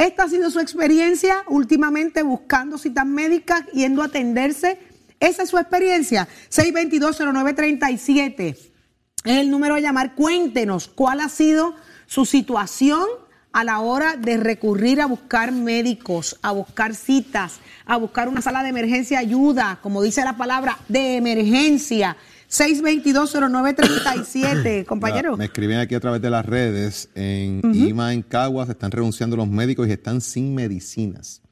Esta 0.00 0.22
ha 0.22 0.28
sido 0.30 0.50
su 0.50 0.60
experiencia 0.60 1.44
últimamente 1.46 2.22
buscando 2.22 2.78
citas 2.78 3.04
médicas, 3.04 3.66
yendo 3.74 4.00
a 4.00 4.06
atenderse. 4.06 4.78
Esa 5.20 5.42
es 5.42 5.50
su 5.50 5.58
experiencia. 5.58 6.26
622-0937 6.50 8.34
es 8.38 8.70
el 9.26 9.50
número 9.50 9.74
a 9.74 9.80
llamar. 9.80 10.14
Cuéntenos 10.14 10.88
cuál 10.88 11.20
ha 11.20 11.28
sido 11.28 11.74
su 12.06 12.24
situación 12.24 13.04
a 13.52 13.62
la 13.62 13.80
hora 13.80 14.16
de 14.16 14.38
recurrir 14.38 15.02
a 15.02 15.06
buscar 15.06 15.52
médicos, 15.52 16.38
a 16.40 16.52
buscar 16.52 16.94
citas, 16.94 17.60
a 17.84 17.98
buscar 17.98 18.30
una 18.30 18.40
sala 18.40 18.62
de 18.62 18.70
emergencia 18.70 19.18
ayuda, 19.18 19.80
como 19.82 20.00
dice 20.00 20.24
la 20.24 20.38
palabra, 20.38 20.78
de 20.88 21.16
emergencia. 21.16 22.16
622-0937, 22.50 24.84
compañero. 24.84 25.32
Ya, 25.32 25.36
Me 25.36 25.44
escriben 25.44 25.78
aquí 25.78 25.94
a 25.94 26.00
través 26.00 26.20
de 26.20 26.30
las 26.30 26.44
redes. 26.44 27.08
En 27.14 27.60
IMA, 27.74 28.12
en 28.12 28.22
Caguas, 28.22 28.68
están 28.68 28.90
renunciando 28.90 29.36
los 29.36 29.48
médicos 29.48 29.86
y 29.88 29.92
están 29.92 30.20
sin 30.20 30.54
medicinas. 30.54 31.42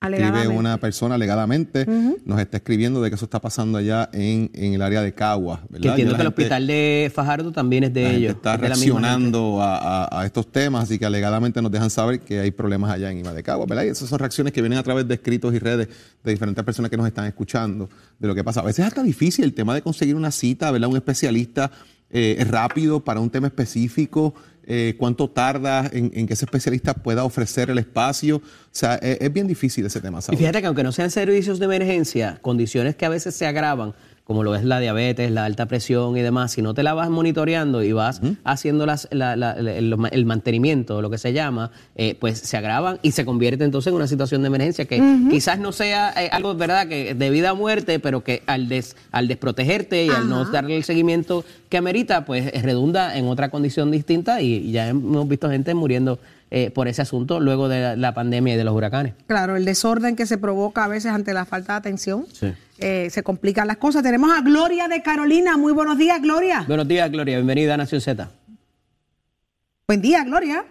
Escribe 0.00 0.46
una 0.46 0.78
persona 0.78 1.16
alegadamente, 1.16 1.84
nos 2.24 2.38
está 2.38 2.58
escribiendo 2.58 3.02
de 3.02 3.08
que 3.10 3.16
eso 3.16 3.24
está 3.24 3.40
pasando 3.40 3.78
allá 3.78 4.08
en, 4.12 4.48
en 4.54 4.74
el 4.74 4.82
área 4.82 5.02
de 5.02 5.12
Cagua. 5.12 5.62
¿verdad? 5.68 5.80
Que 5.82 5.88
entiendo 5.88 6.14
que 6.14 6.20
el 6.22 6.28
hospital 6.28 6.66
de 6.68 7.10
Fajardo 7.12 7.50
también 7.50 7.82
es 7.82 7.92
de 7.92 8.02
la 8.02 8.08
gente 8.10 8.20
ellos. 8.26 8.36
está 8.36 8.54
es 8.54 8.60
de 8.60 8.68
la 8.68 8.74
misma 8.76 8.84
gente. 8.94 9.00
reaccionando 9.08 9.60
a, 9.60 10.04
a- 10.04 10.20
a 10.20 10.24
estos 10.26 10.52
temas, 10.52 10.84
así 10.84 11.00
que 11.00 11.04
alegadamente 11.06 11.60
nos 11.60 11.72
dejan 11.72 11.90
saber 11.90 12.20
que 12.20 12.38
hay 12.38 12.52
problemas 12.52 12.92
allá 12.92 13.10
en 13.10 13.18
Iba 13.18 13.32
de 13.32 13.42
Cagua, 13.42 13.66
¿verdad? 13.66 13.82
Y 13.84 13.88
esas 13.88 14.08
son 14.08 14.20
reacciones 14.20 14.52
que 14.52 14.60
vienen 14.62 14.78
a 14.78 14.84
través 14.84 15.08
de 15.08 15.14
escritos 15.14 15.52
y 15.52 15.58
redes 15.58 15.88
de 16.22 16.30
diferentes 16.30 16.64
personas 16.64 16.92
que 16.92 16.96
nos 16.96 17.06
están 17.08 17.26
escuchando 17.26 17.88
de 18.20 18.28
lo 18.28 18.36
que 18.36 18.44
pasa. 18.44 18.60
A 18.60 18.64
veces 18.64 18.80
es 18.84 18.86
hasta 18.86 19.02
difícil 19.02 19.44
el 19.44 19.52
tema 19.52 19.74
de 19.74 19.82
conseguir 19.82 20.14
una 20.14 20.30
cita, 20.30 20.70
¿verdad? 20.70 20.88
Un 20.90 20.96
especialista 20.96 21.72
eh, 22.10 22.44
rápido 22.48 23.00
para 23.04 23.20
un 23.20 23.30
tema 23.30 23.46
específico. 23.48 24.34
eh, 24.70 24.96
cuánto 24.98 25.30
tarda 25.30 25.88
en, 25.94 26.10
en 26.14 26.26
que 26.26 26.34
ese 26.34 26.44
especialista 26.44 26.92
pueda 26.92 27.24
ofrecer 27.24 27.70
el 27.70 27.78
espacio. 27.78 28.36
O 28.36 28.42
sea, 28.70 28.96
es, 28.96 29.16
es 29.22 29.32
bien 29.32 29.46
difícil 29.46 29.86
ese 29.86 29.98
tema, 29.98 30.18
Y 30.18 30.22
¿sabes? 30.22 30.38
fíjate 30.38 30.60
que 30.60 30.66
aunque 30.66 30.82
no 30.82 30.92
sean 30.92 31.10
servicios 31.10 31.58
de 31.58 31.64
emergencia, 31.64 32.38
condiciones 32.42 32.94
que 32.94 33.06
a 33.06 33.08
veces 33.08 33.34
se 33.34 33.46
agravan, 33.46 33.94
como 34.28 34.44
lo 34.44 34.54
es 34.54 34.62
la 34.62 34.78
diabetes, 34.78 35.30
la 35.30 35.46
alta 35.46 35.64
presión 35.64 36.14
y 36.18 36.20
demás, 36.20 36.52
si 36.52 36.60
no 36.60 36.74
te 36.74 36.82
la 36.82 36.92
vas 36.92 37.08
monitoreando 37.08 37.82
y 37.82 37.92
vas 37.92 38.20
haciendo 38.44 38.84
las- 38.84 39.08
la- 39.10 39.36
la- 39.36 39.52
el, 39.52 39.96
el 40.12 40.24
mantenimiento, 40.26 41.00
lo 41.00 41.08
que 41.08 41.16
se 41.16 41.32
llama, 41.32 41.70
eh, 41.96 42.14
pues 42.20 42.38
se 42.38 42.58
agravan 42.58 42.98
y 43.00 43.12
se 43.12 43.24
convierte 43.24 43.64
entonces 43.64 43.90
en 43.90 43.96
una 43.96 44.06
situación 44.06 44.42
de 44.42 44.48
emergencia 44.48 44.84
que 44.84 45.00
quizás 45.30 45.58
no 45.58 45.72
sea 45.72 46.12
eh, 46.22 46.28
algo, 46.30 46.54
¿verdad?, 46.54 46.86
que 46.88 47.14
de 47.14 47.30
vida 47.30 47.54
o 47.54 47.56
muerte, 47.56 48.00
pero 48.00 48.22
que 48.22 48.42
al, 48.44 48.68
des- 48.68 48.96
al 49.12 49.28
desprotegerte 49.28 50.04
y 50.04 50.10
al 50.10 50.28
no 50.28 50.44
darle 50.44 50.76
el 50.76 50.84
seguimiento 50.84 51.42
que 51.70 51.78
amerita, 51.78 52.26
pues 52.26 52.48
eh, 52.52 52.60
redunda 52.62 53.16
en 53.16 53.28
otra 53.28 53.48
condición 53.50 53.90
distinta 53.90 54.42
y, 54.42 54.56
y 54.56 54.72
ya 54.72 54.88
hemos 54.88 55.26
visto 55.26 55.48
gente 55.48 55.72
muriendo 55.72 56.18
eh, 56.50 56.70
por 56.70 56.88
ese 56.88 57.02
asunto 57.02 57.40
luego 57.40 57.68
de 57.68 57.80
la, 57.80 57.96
la 57.96 58.14
pandemia 58.14 58.54
y 58.54 58.56
de 58.56 58.64
los 58.64 58.74
huracanes. 58.74 59.14
Claro, 59.26 59.56
el 59.56 59.64
desorden 59.64 60.16
que 60.16 60.26
se 60.26 60.38
provoca 60.38 60.84
a 60.84 60.88
veces 60.88 61.12
ante 61.12 61.34
la 61.34 61.44
falta 61.44 61.74
de 61.74 61.78
atención. 61.78 62.26
Sí. 62.32 62.52
eh, 62.78 63.08
se 63.10 63.22
complican 63.22 63.66
las 63.66 63.76
cosas. 63.78 64.02
Tenemos 64.02 64.30
a 64.36 64.40
Gloria 64.40 64.88
de 64.88 65.02
Carolina. 65.02 65.56
Muy 65.56 65.72
buenos 65.72 65.98
días, 65.98 66.20
Gloria. 66.22 66.64
Buenos 66.66 66.86
días, 66.88 67.10
Gloria. 67.10 67.36
Bienvenida 67.36 67.74
a 67.74 67.76
Nación 67.76 68.00
Z. 68.00 68.30
Buen 69.86 70.00
día, 70.00 70.22
Gloria. 70.24 70.64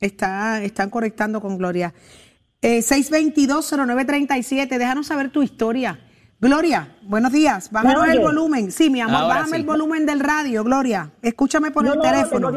Está, 0.00 0.62
están 0.62 0.90
conectando 0.90 1.40
con 1.40 1.58
Gloria. 1.58 1.92
Eh, 2.62 2.80
622-0937, 2.80 4.78
déjanos 4.78 5.06
saber 5.06 5.30
tu 5.30 5.42
historia. 5.42 5.98
Gloria, 6.40 6.96
buenos 7.02 7.32
días. 7.32 7.70
Bájanos 7.72 8.06
¿Me 8.06 8.12
el 8.12 8.20
volumen. 8.20 8.70
Sí, 8.70 8.90
mi 8.90 9.00
amor, 9.00 9.16
Ahora 9.16 9.34
bájame 9.36 9.50
sí. 9.50 9.56
el 9.56 9.64
volumen 9.66 10.06
del 10.06 10.20
radio, 10.20 10.62
Gloria. 10.62 11.10
Escúchame 11.20 11.70
por 11.72 11.84
No, 11.84 11.92
el 11.94 11.98
no, 11.98 12.02
teléfono. 12.04 12.52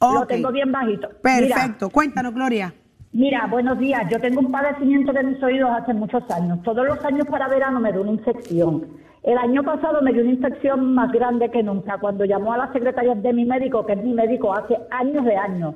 Lo 0.00 0.26
tengo 0.26 0.52
bien 0.52 0.70
bajito. 0.72 1.08
Perfecto. 1.22 1.90
Cuéntanos, 1.90 2.34
Gloria. 2.34 2.72
Mira, 3.12 3.46
buenos 3.46 3.78
días. 3.78 4.02
Yo 4.10 4.20
tengo 4.20 4.40
un 4.40 4.52
padecimiento 4.52 5.12
de 5.12 5.22
mis 5.22 5.42
oídos 5.42 5.70
hace 5.70 5.94
muchos 5.94 6.22
años. 6.30 6.62
Todos 6.62 6.86
los 6.86 7.02
años 7.04 7.26
para 7.26 7.48
verano 7.48 7.80
me 7.80 7.90
dio 7.90 8.02
una 8.02 8.12
infección. 8.12 8.86
El 9.22 9.38
año 9.38 9.62
pasado 9.62 10.02
me 10.02 10.12
dio 10.12 10.22
una 10.22 10.32
infección 10.32 10.94
más 10.94 11.10
grande 11.10 11.50
que 11.50 11.62
nunca. 11.62 11.98
Cuando 11.98 12.24
llamó 12.24 12.52
a 12.52 12.58
la 12.58 12.72
secretaria 12.72 13.14
de 13.14 13.32
mi 13.32 13.44
médico, 13.44 13.84
que 13.86 13.94
es 13.94 14.04
mi 14.04 14.12
médico 14.12 14.54
hace 14.54 14.76
años 14.90 15.24
de 15.24 15.36
años, 15.36 15.74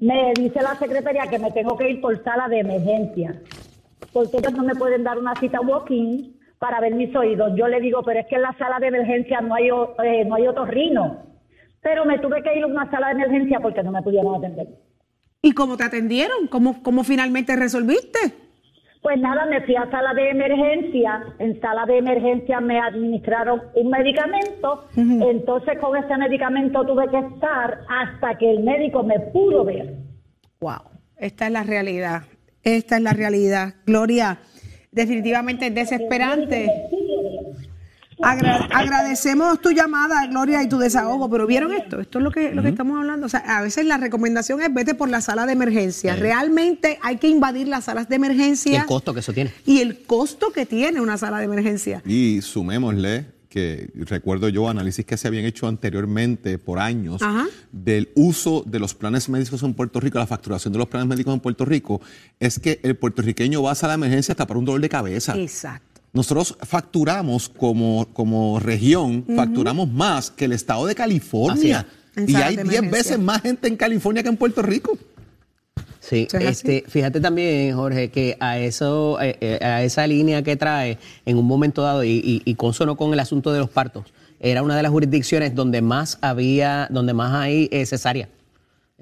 me 0.00 0.32
dice 0.34 0.60
la 0.60 0.74
secretaria 0.74 1.28
que 1.28 1.38
me 1.38 1.52
tengo 1.52 1.76
que 1.76 1.88
ir 1.88 2.00
por 2.00 2.22
sala 2.24 2.48
de 2.48 2.60
emergencia. 2.60 3.40
Porque 4.12 4.38
ellos 4.38 4.52
no 4.52 4.64
me 4.64 4.74
pueden 4.74 5.04
dar 5.04 5.18
una 5.18 5.34
cita 5.36 5.60
walking 5.60 6.32
para 6.58 6.80
ver 6.80 6.94
mis 6.94 7.14
oídos. 7.14 7.52
Yo 7.56 7.68
le 7.68 7.80
digo, 7.80 8.02
pero 8.02 8.20
es 8.20 8.26
que 8.26 8.36
en 8.36 8.42
la 8.42 8.56
sala 8.58 8.78
de 8.80 8.88
emergencia 8.88 9.40
no 9.40 9.54
hay, 9.54 9.68
eh, 9.68 10.24
no 10.24 10.34
hay 10.34 10.46
otorrino. 10.48 11.31
Pero 11.82 12.04
me 12.04 12.18
tuve 12.18 12.42
que 12.42 12.56
ir 12.56 12.62
a 12.62 12.66
una 12.66 12.90
sala 12.90 13.08
de 13.08 13.12
emergencia 13.14 13.58
porque 13.60 13.82
no 13.82 13.92
me 13.92 14.02
pudieron 14.02 14.36
atender. 14.36 14.68
¿Y 15.42 15.52
cómo 15.52 15.76
te 15.76 15.84
atendieron? 15.84 16.46
¿Cómo, 16.46 16.82
cómo 16.82 17.02
finalmente 17.02 17.56
resolviste? 17.56 18.18
Pues 19.02 19.18
nada, 19.18 19.46
me 19.46 19.60
fui 19.62 19.74
a 19.74 19.90
sala 19.90 20.14
de 20.14 20.30
emergencia. 20.30 21.24
En 21.40 21.60
sala 21.60 21.84
de 21.86 21.98
emergencia 21.98 22.60
me 22.60 22.78
administraron 22.78 23.60
un 23.74 23.90
medicamento. 23.90 24.86
Entonces 24.96 25.76
con 25.80 25.96
ese 25.96 26.16
medicamento 26.16 26.86
tuve 26.86 27.10
que 27.10 27.18
estar 27.18 27.80
hasta 27.88 28.38
que 28.38 28.48
el 28.48 28.62
médico 28.62 29.02
me 29.02 29.18
pudo 29.32 29.64
ver. 29.64 29.96
Wow, 30.60 30.82
esta 31.16 31.46
es 31.46 31.52
la 31.52 31.64
realidad. 31.64 32.22
Esta 32.62 32.96
es 32.96 33.02
la 33.02 33.12
realidad. 33.12 33.74
Gloria, 33.84 34.38
definitivamente 34.92 35.66
es 35.66 35.74
desesperante. 35.74 36.70
Agra- 38.22 38.68
agradecemos 38.72 39.60
tu 39.60 39.70
llamada, 39.70 40.26
Gloria, 40.26 40.62
y 40.62 40.68
tu 40.68 40.78
desahogo, 40.78 41.28
pero 41.30 41.46
¿vieron 41.46 41.72
esto? 41.72 42.00
Esto 42.00 42.18
es 42.18 42.24
lo 42.24 42.30
que, 42.30 42.54
lo 42.54 42.62
que 42.62 42.68
estamos 42.68 42.98
hablando. 42.98 43.26
O 43.26 43.28
sea, 43.28 43.40
a 43.40 43.62
veces 43.62 43.84
la 43.86 43.98
recomendación 43.98 44.60
es 44.62 44.72
vete 44.72 44.94
por 44.94 45.08
la 45.08 45.20
sala 45.20 45.46
de 45.46 45.52
emergencia. 45.52 46.16
Realmente 46.16 46.98
hay 47.02 47.16
que 47.16 47.28
invadir 47.28 47.68
las 47.68 47.84
salas 47.84 48.08
de 48.08 48.14
Y 48.14 48.16
emergencia 48.16 48.80
el 48.80 48.86
costo 48.86 49.12
que 49.14 49.20
eso 49.20 49.32
tiene. 49.32 49.52
y 49.66 49.80
el 49.80 50.02
costo 50.04 50.50
que 50.52 50.66
tiene 50.66 51.00
una 51.00 51.18
sala 51.18 51.38
de 51.38 51.44
emergencia. 51.44 52.02
Y 52.06 52.40
sumémosle 52.42 53.26
que 53.48 53.90
recuerdo 53.94 54.48
yo 54.48 54.66
análisis 54.70 55.04
que 55.04 55.18
se 55.18 55.28
habían 55.28 55.44
hecho 55.44 55.68
anteriormente 55.68 56.56
por 56.58 56.78
años 56.78 57.20
Ajá. 57.20 57.46
del 57.70 58.08
uso 58.14 58.62
de 58.66 58.78
los 58.78 58.94
planes 58.94 59.28
médicos 59.28 59.62
en 59.62 59.74
Puerto 59.74 60.00
Rico, 60.00 60.18
la 60.18 60.26
facturación 60.26 60.72
de 60.72 60.78
los 60.78 60.88
planes 60.88 61.06
médicos 61.06 61.34
en 61.34 61.40
Puerto 61.40 61.66
Rico, 61.66 62.00
es 62.40 62.58
que 62.58 62.80
el 62.82 62.96
puertorriqueño 62.96 63.62
va 63.62 63.72
a 63.72 63.86
la 63.86 63.94
emergencia 63.94 64.32
hasta 64.32 64.46
para 64.46 64.58
un 64.58 64.64
dolor 64.64 64.80
de 64.80 64.88
cabeza. 64.88 65.36
Exacto. 65.36 65.91
Nosotros 66.12 66.56
facturamos 66.60 67.48
como, 67.48 68.06
como 68.12 68.60
región, 68.60 69.24
facturamos 69.34 69.90
más 69.90 70.30
que 70.30 70.44
el 70.44 70.52
estado 70.52 70.86
de 70.86 70.94
California. 70.94 71.86
Y 72.16 72.34
hay 72.34 72.56
de 72.56 72.64
10 72.64 72.74
emergencia. 72.78 72.90
veces 72.90 73.18
más 73.18 73.40
gente 73.40 73.68
en 73.68 73.76
California 73.76 74.22
que 74.22 74.28
en 74.28 74.36
Puerto 74.36 74.60
Rico. 74.60 74.98
Sí, 76.00 76.28
es 76.32 76.42
este, 76.44 76.84
fíjate 76.86 77.20
también, 77.20 77.74
Jorge, 77.76 78.10
que 78.10 78.36
a 78.40 78.58
eso, 78.58 79.18
eh, 79.22 79.36
eh, 79.40 79.64
a 79.64 79.82
esa 79.84 80.06
línea 80.06 80.42
que 80.42 80.56
trae 80.56 80.98
en 81.24 81.38
un 81.38 81.46
momento 81.46 81.82
dado 81.82 82.04
y, 82.04 82.10
y, 82.10 82.42
y 82.44 82.54
consono 82.56 82.96
con 82.96 83.12
el 83.12 83.20
asunto 83.20 83.52
de 83.52 83.60
los 83.60 83.70
partos, 83.70 84.12
era 84.40 84.62
una 84.62 84.76
de 84.76 84.82
las 84.82 84.90
jurisdicciones 84.90 85.54
donde 85.54 85.80
más 85.80 86.18
había, 86.20 86.88
donde 86.90 87.14
más 87.14 87.32
hay 87.32 87.68
eh, 87.70 87.86
cesárea. 87.86 88.28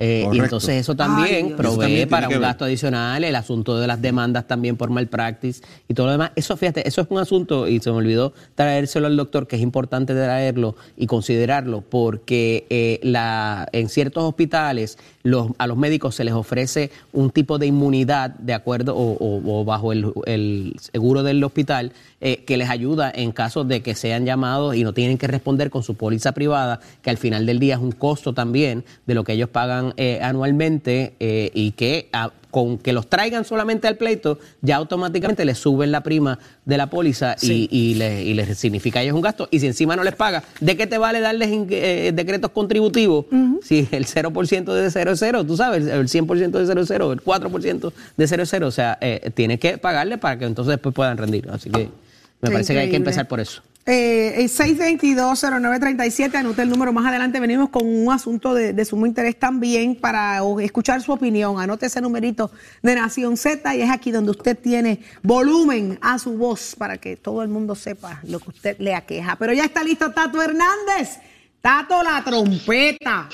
Eh, 0.03 0.27
y 0.33 0.39
entonces 0.39 0.71
eso 0.81 0.93
Ay, 0.93 0.97
también 0.97 1.47
Dios. 1.49 1.57
provee 1.59 1.73
Eso 1.73 1.81
también 1.81 1.97
tiene 2.09 2.11
para 2.11 2.29
un 2.29 2.41
gasto 2.41 2.65
adicional, 2.65 3.23
el 3.23 3.37
asunto 3.37 3.79
de 3.79 3.87
las 3.87 4.01
demandas 4.01 4.47
también 4.47 4.77
por 4.79 4.89
malpractice 4.89 5.63
y 5.89 5.93
todo 5.95 6.07
lo 6.07 6.13
demás. 6.13 6.31
Eso, 6.37 6.57
fíjate, 6.57 6.89
eso 6.89 7.03
es 7.03 7.07
un 7.11 7.19
asunto, 7.19 7.69
y 7.69 7.81
se 7.81 7.91
me 7.91 7.99
olvidó 7.99 8.33
traérselo 8.55 9.07
al 9.09 9.17
doctor, 9.19 9.47
que 9.47 9.57
es 9.57 9.63
importante 9.63 10.15
traerlo 10.15 10.75
y 10.97 11.07
considerarlo, 11.07 11.83
porque 11.83 12.67
eh, 12.71 12.99
la, 13.03 13.69
en 13.73 13.91
ciertos 13.91 14.25
hospitales 14.25 14.97
los, 15.23 15.49
a 15.59 15.67
los 15.67 15.77
médicos 15.77 16.15
se 16.15 16.25
les 16.25 16.33
ofrece 16.33 16.91
un 17.13 17.31
tipo 17.31 17.59
de 17.59 17.67
inmunidad 17.67 18.31
de 18.31 18.55
acuerdo 18.55 18.97
o, 18.97 19.13
o- 19.19 19.61
o 19.61 19.65
bajo 19.67 19.93
el, 19.93 20.11
el 20.25 20.75
seguro 20.81 21.23
del 21.23 21.45
hospital 21.45 21.93
eh, 22.23 22.45
que 22.47 22.57
les 22.57 22.71
ayuda 22.71 23.13
en 23.15 23.33
caso 23.33 23.65
de 23.65 23.83
que 23.83 23.95
sean 23.95 24.25
llamados 24.25 24.75
y 24.77 24.83
no 24.85 24.95
tienen 24.95 25.19
que 25.19 25.27
responder 25.27 25.69
con 25.71 25.83
su 25.83 25.95
póliza 25.95 26.33
privada, 26.33 26.81
que 27.03 27.11
al 27.11 27.19
final 27.19 27.45
del 27.45 27.59
día 27.59 27.75
es 27.75 27.81
un 27.83 27.93
costo 27.93 28.33
también 28.33 28.83
de 29.07 29.15
lo 29.15 29.25
que 29.25 29.33
ellos 29.35 29.51
pagan 29.51 29.89
eh, 29.97 30.20
anualmente 30.22 31.14
eh, 31.20 31.51
y 31.55 31.72
que 31.72 32.09
ah, 32.12 32.30
con 32.51 32.78
que 32.78 32.93
los 32.93 33.09
traigan 33.09 33.45
solamente 33.45 33.86
al 33.86 33.97
pleito, 33.97 34.38
ya 34.61 34.76
automáticamente 34.76 35.45
les 35.45 35.57
suben 35.59 35.93
la 35.93 36.03
prima 36.03 36.38
de 36.64 36.76
la 36.76 36.88
póliza 36.91 37.36
Sí. 37.38 37.68
y, 37.70 37.91
y 37.91 37.95
les, 37.95 38.24
y 38.24 38.34
les 38.34 38.59
significa 38.59 38.99
a 38.99 39.03
ellos 39.05 39.14
un 39.14 39.20
gasto. 39.20 39.47
Y 39.53 39.61
si 39.61 39.68
encima 39.68 39.95
no 39.95 40.03
les 40.03 40.16
paga, 40.16 40.43
¿de 40.61 40.76
qué 40.76 40.86
te 40.88 40.99
vale 40.99 41.20
darles 41.20 41.49
eh, 41.53 42.11
decretos 42.12 42.51
contributivos 42.51 43.26
si 43.62 43.86
el 43.93 44.07
0% 44.07 44.72
de 44.72 44.91
0 44.91 45.12
es 45.12 45.18
0? 45.20 45.45
Tú 45.47 45.57
sabes, 45.57 45.86
el 45.86 46.09
100% 46.09 46.51
de 46.51 46.66
0 46.66 46.80
es 46.80 46.88
0, 46.88 47.12
el 47.12 47.20
4% 47.22 47.93
de 48.16 48.26
0 48.26 48.43
es 48.43 48.49
0. 48.51 48.66
O 48.66 48.70
sea, 48.72 48.99
eh, 49.01 49.30
tienes 49.32 49.61
que 49.61 49.78
pagarle 49.78 50.18
para 50.18 50.36
que 50.38 50.45
entonces 50.47 50.70
después 50.72 50.93
puedan 50.95 51.18
rendir. 51.18 51.49
Así 51.51 51.70
que 51.70 51.78
me 52.41 52.49
Qué 52.49 52.51
parece 52.51 52.72
que 52.74 52.80
hay 52.80 52.91
que 52.91 52.97
empezar 52.97 53.28
por 53.28 53.38
eso. 53.38 53.62
Eh, 53.87 54.43
el 54.43 54.49
622-0937, 54.51 56.35
anote 56.37 56.62
el 56.62 56.68
número. 56.68 56.93
Más 56.93 57.07
adelante 57.07 57.41
venimos 57.41 57.70
con 57.70 57.87
un 57.87 58.12
asunto 58.12 58.55
de, 58.55 58.72
de 58.72 58.85
sumo 58.85 59.07
interés 59.07 59.39
también 59.39 59.97
para 59.97 60.41
escuchar 60.62 61.03
su 61.03 61.12
opinión. 61.12 61.59
Anote 61.61 61.87
ese 61.87 62.01
numerito 62.01 62.51
de 62.83 62.95
Nación 62.95 63.37
Z 63.37 63.74
y 63.74 63.83
es 63.83 63.91
aquí 63.91 64.11
donde 64.11 64.31
usted 64.33 64.57
tiene 64.59 65.01
volumen 65.22 65.99
a 66.03 66.18
su 66.18 66.33
voz 66.37 66.74
para 66.76 66.99
que 66.99 67.16
todo 67.16 67.43
el 67.43 67.49
mundo 67.49 67.74
sepa 67.74 68.20
lo 68.24 68.39
que 68.39 68.51
usted 68.51 68.76
le 68.78 68.95
aqueja. 68.95 69.37
Pero 69.37 69.53
ya 69.55 69.64
está 69.64 69.83
listo 69.83 70.11
Tato 70.12 70.41
Hernández. 70.43 71.18
Tato 71.61 72.03
la 72.03 72.22
trompeta. 72.24 73.28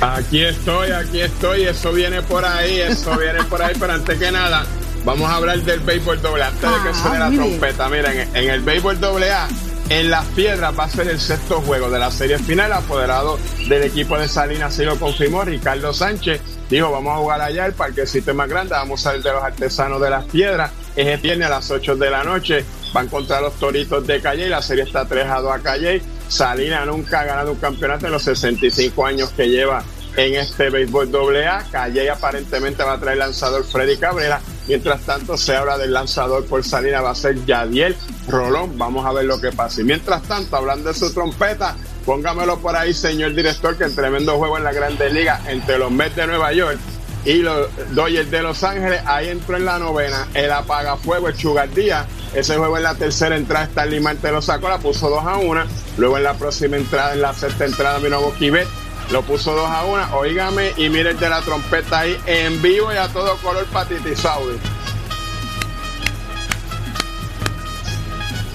Aquí 0.00 0.42
estoy, 0.42 0.90
aquí 0.90 1.20
estoy, 1.20 1.62
eso 1.64 1.92
viene 1.92 2.20
por 2.22 2.44
ahí, 2.44 2.80
eso 2.80 3.16
viene 3.18 3.42
por 3.44 3.62
ahí, 3.62 3.74
pero 3.78 3.92
antes 3.92 4.18
que 4.18 4.30
nada, 4.30 4.66
vamos 5.04 5.30
a 5.30 5.36
hablar 5.36 5.60
del 5.62 5.80
béisbol 5.80 6.20
doble 6.20 6.42
A. 6.42 6.48
Antes 6.48 6.62
de 6.62 6.68
que 6.68 6.88
Ah, 6.88 6.94
suene 6.94 7.18
la 7.20 7.30
trompeta, 7.30 7.88
miren, 7.88 8.28
en 8.34 8.50
el 8.50 8.60
béisbol 8.60 8.98
doble 9.00 9.30
A, 9.30 9.48
en 9.88 10.10
Las 10.10 10.24
Piedras 10.26 10.78
va 10.78 10.84
a 10.84 10.88
ser 10.88 11.08
el 11.08 11.20
sexto 11.20 11.60
juego 11.60 11.90
de 11.90 11.98
la 11.98 12.10
serie 12.10 12.38
final, 12.38 12.72
apoderado 12.72 13.38
del 13.68 13.82
equipo 13.82 14.18
de 14.18 14.28
Salinas, 14.28 14.74
así 14.74 14.84
lo 14.84 14.98
confirmó 14.98 15.44
Ricardo 15.44 15.92
Sánchez, 15.92 16.40
dijo, 16.70 16.90
vamos 16.90 17.14
a 17.14 17.18
jugar 17.18 17.40
allá, 17.40 17.66
el 17.66 17.74
parquecito 17.74 18.34
más 18.34 18.48
grande, 18.48 18.74
vamos 18.74 19.00
a 19.00 19.10
salir 19.10 19.22
de 19.22 19.32
los 19.32 19.42
artesanos 19.42 20.00
de 20.00 20.10
Las 20.10 20.24
Piedras, 20.24 20.70
es 20.96 21.06
el 21.06 21.20
viernes 21.20 21.46
a 21.46 21.50
las 21.50 21.70
8 21.70 21.96
de 21.96 22.10
la 22.10 22.24
noche, 22.24 22.64
van 22.92 23.08
contra 23.08 23.40
los 23.40 23.54
Toritos 23.54 24.06
de 24.06 24.20
Calle, 24.20 24.48
la 24.48 24.62
serie 24.62 24.84
está 24.84 25.04
3 25.04 25.26
a 25.26 25.40
2 25.40 25.52
a 25.52 25.58
Calle, 25.60 26.02
Salinas 26.28 26.86
nunca 26.86 27.20
ha 27.20 27.24
ganado 27.24 27.52
un 27.52 27.58
campeonato 27.58 28.06
en 28.06 28.12
los 28.12 28.22
65 28.22 29.06
años 29.06 29.30
que 29.36 29.48
lleva 29.48 29.84
en 30.16 30.34
este 30.34 30.70
béisbol 30.70 31.10
doble 31.10 31.46
A. 31.46 31.64
Calle 31.70 32.08
aparentemente 32.10 32.82
va 32.82 32.94
a 32.94 33.00
traer 33.00 33.18
lanzador 33.18 33.64
Freddy 33.64 33.96
Cabrera. 33.96 34.40
Mientras 34.66 35.02
tanto, 35.02 35.36
se 35.36 35.54
habla 35.54 35.76
del 35.76 35.92
lanzador 35.92 36.46
por 36.46 36.64
salida, 36.64 37.00
va 37.00 37.10
a 37.10 37.14
ser 37.14 37.44
Yadiel 37.44 37.96
Rolón. 38.28 38.78
Vamos 38.78 39.04
a 39.04 39.12
ver 39.12 39.26
lo 39.26 39.40
que 39.40 39.52
pasa. 39.52 39.82
Y 39.82 39.84
mientras 39.84 40.22
tanto, 40.22 40.56
hablando 40.56 40.92
de 40.92 40.98
su 40.98 41.12
trompeta, 41.12 41.76
póngamelo 42.06 42.58
por 42.58 42.74
ahí, 42.74 42.94
señor 42.94 43.34
director, 43.34 43.76
que 43.76 43.84
el 43.84 43.94
tremendo 43.94 44.36
juego 44.38 44.56
en 44.56 44.64
la 44.64 44.72
Grande 44.72 45.10
Liga 45.10 45.40
entre 45.48 45.78
los 45.78 45.90
Mets 45.90 46.16
de 46.16 46.26
Nueva 46.26 46.52
York 46.52 46.78
y 47.24 47.36
los 47.36 47.68
Dodgers 47.94 48.30
de 48.30 48.42
Los 48.42 48.62
Ángeles. 48.64 49.00
Ahí 49.06 49.28
entró 49.28 49.56
en 49.56 49.64
la 49.64 49.78
novena 49.78 50.28
el 50.34 50.50
apagafuego, 50.50 51.28
el 51.28 51.36
Sugar 51.36 51.70
Díaz. 51.70 52.06
Ese 52.34 52.56
juego 52.56 52.76
en 52.76 52.82
la 52.82 52.94
tercera 52.94 53.36
entrada, 53.36 53.66
Stanley 53.66 54.00
Marte 54.00 54.30
lo 54.32 54.42
sacó, 54.42 54.68
la 54.68 54.78
puso 54.78 55.08
2 55.08 55.24
a 55.24 55.36
1. 55.36 55.64
Luego 55.98 56.16
en 56.16 56.24
la 56.24 56.34
próxima 56.34 56.76
entrada, 56.76 57.12
en 57.12 57.22
la 57.22 57.32
sexta 57.32 57.64
entrada, 57.64 57.98
vino 57.98 58.20
Boquibet, 58.20 58.66
lo 59.10 59.22
puso 59.22 59.54
2 59.54 59.70
a 59.70 59.84
1. 59.84 60.16
Oígame 60.16 60.72
y 60.76 60.88
de 60.88 61.28
la 61.28 61.40
trompeta 61.42 62.00
ahí 62.00 62.18
en 62.26 62.60
vivo 62.62 62.92
y 62.92 62.96
a 62.96 63.08
todo 63.08 63.36
color 63.38 63.64
Patiti 63.66 64.14
Saudi. 64.14 64.58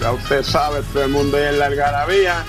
Ya 0.02 0.12
usted 0.14 0.43
sabe, 0.43 0.82
todo 0.93 1.04
el 1.04 1.10
mundo 1.10 1.38
ahí 1.38 1.43
en 1.45 1.60
la 1.60 1.66
algarabía. 1.66 2.43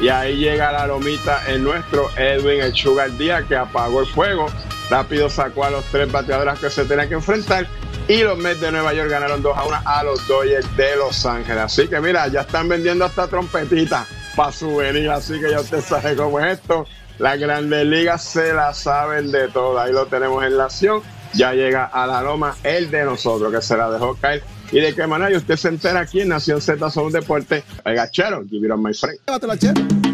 Y 0.00 0.08
ahí 0.08 0.36
llega 0.36 0.72
la 0.72 0.86
lomita 0.86 1.42
en 1.46 1.64
nuestro 1.64 2.10
Edwin 2.16 2.60
el 2.60 2.74
Sugar 2.74 3.10
Díaz 3.16 3.44
que 3.48 3.56
apagó 3.56 4.00
el 4.00 4.06
fuego. 4.06 4.46
Rápido 4.90 5.30
sacó 5.30 5.64
a 5.64 5.70
los 5.70 5.84
tres 5.86 6.10
bateadores 6.10 6.58
que 6.58 6.70
se 6.70 6.84
tenían 6.84 7.08
que 7.08 7.14
enfrentar. 7.14 7.66
Y 8.08 8.22
los 8.22 8.38
Mets 8.38 8.60
de 8.60 8.70
Nueva 8.70 8.92
York 8.94 9.10
ganaron 9.10 9.42
2 9.42 9.56
a 9.56 9.64
1 9.64 9.80
a 9.84 10.02
los 10.04 10.26
Dodgers 10.28 10.76
de 10.76 10.96
Los 10.96 11.26
Ángeles. 11.26 11.62
Así 11.62 11.88
que 11.88 12.00
mira, 12.00 12.28
ya 12.28 12.42
están 12.42 12.68
vendiendo 12.68 13.04
hasta 13.04 13.26
trompetita 13.26 14.06
para 14.36 14.52
souvenir. 14.52 15.10
Así 15.10 15.40
que 15.40 15.50
ya 15.50 15.60
usted 15.60 15.80
sabe 15.80 16.14
cómo 16.14 16.38
es 16.38 16.58
esto. 16.58 16.86
Las 17.18 17.38
grandes 17.38 17.86
ligas 17.86 18.22
se 18.24 18.52
la 18.52 18.74
saben 18.74 19.30
de 19.30 19.48
todo. 19.48 19.78
Ahí 19.78 19.92
lo 19.92 20.06
tenemos 20.06 20.44
en 20.44 20.56
la 20.56 20.64
acción. 20.64 21.02
Ya 21.34 21.52
llega 21.52 21.84
a 21.84 22.06
la 22.06 22.22
loma 22.22 22.56
el 22.62 22.90
de 22.90 23.04
nosotros, 23.04 23.52
que 23.52 23.60
se 23.60 23.76
la 23.76 23.90
dejó 23.90 24.14
caer. 24.16 24.42
Y 24.72 24.80
de 24.80 24.94
qué 24.94 25.06
manera 25.06 25.30
y 25.30 25.36
usted 25.36 25.56
se 25.56 25.68
entera 25.68 26.00
aquí 26.00 26.20
en 26.20 26.28
Nación 26.28 26.60
Z 26.60 26.90
son 26.90 27.06
un 27.06 27.12
deporte. 27.12 27.62
Oiga, 27.84 28.10
chero, 28.10 28.44
give 28.48 28.66
it. 28.66 30.05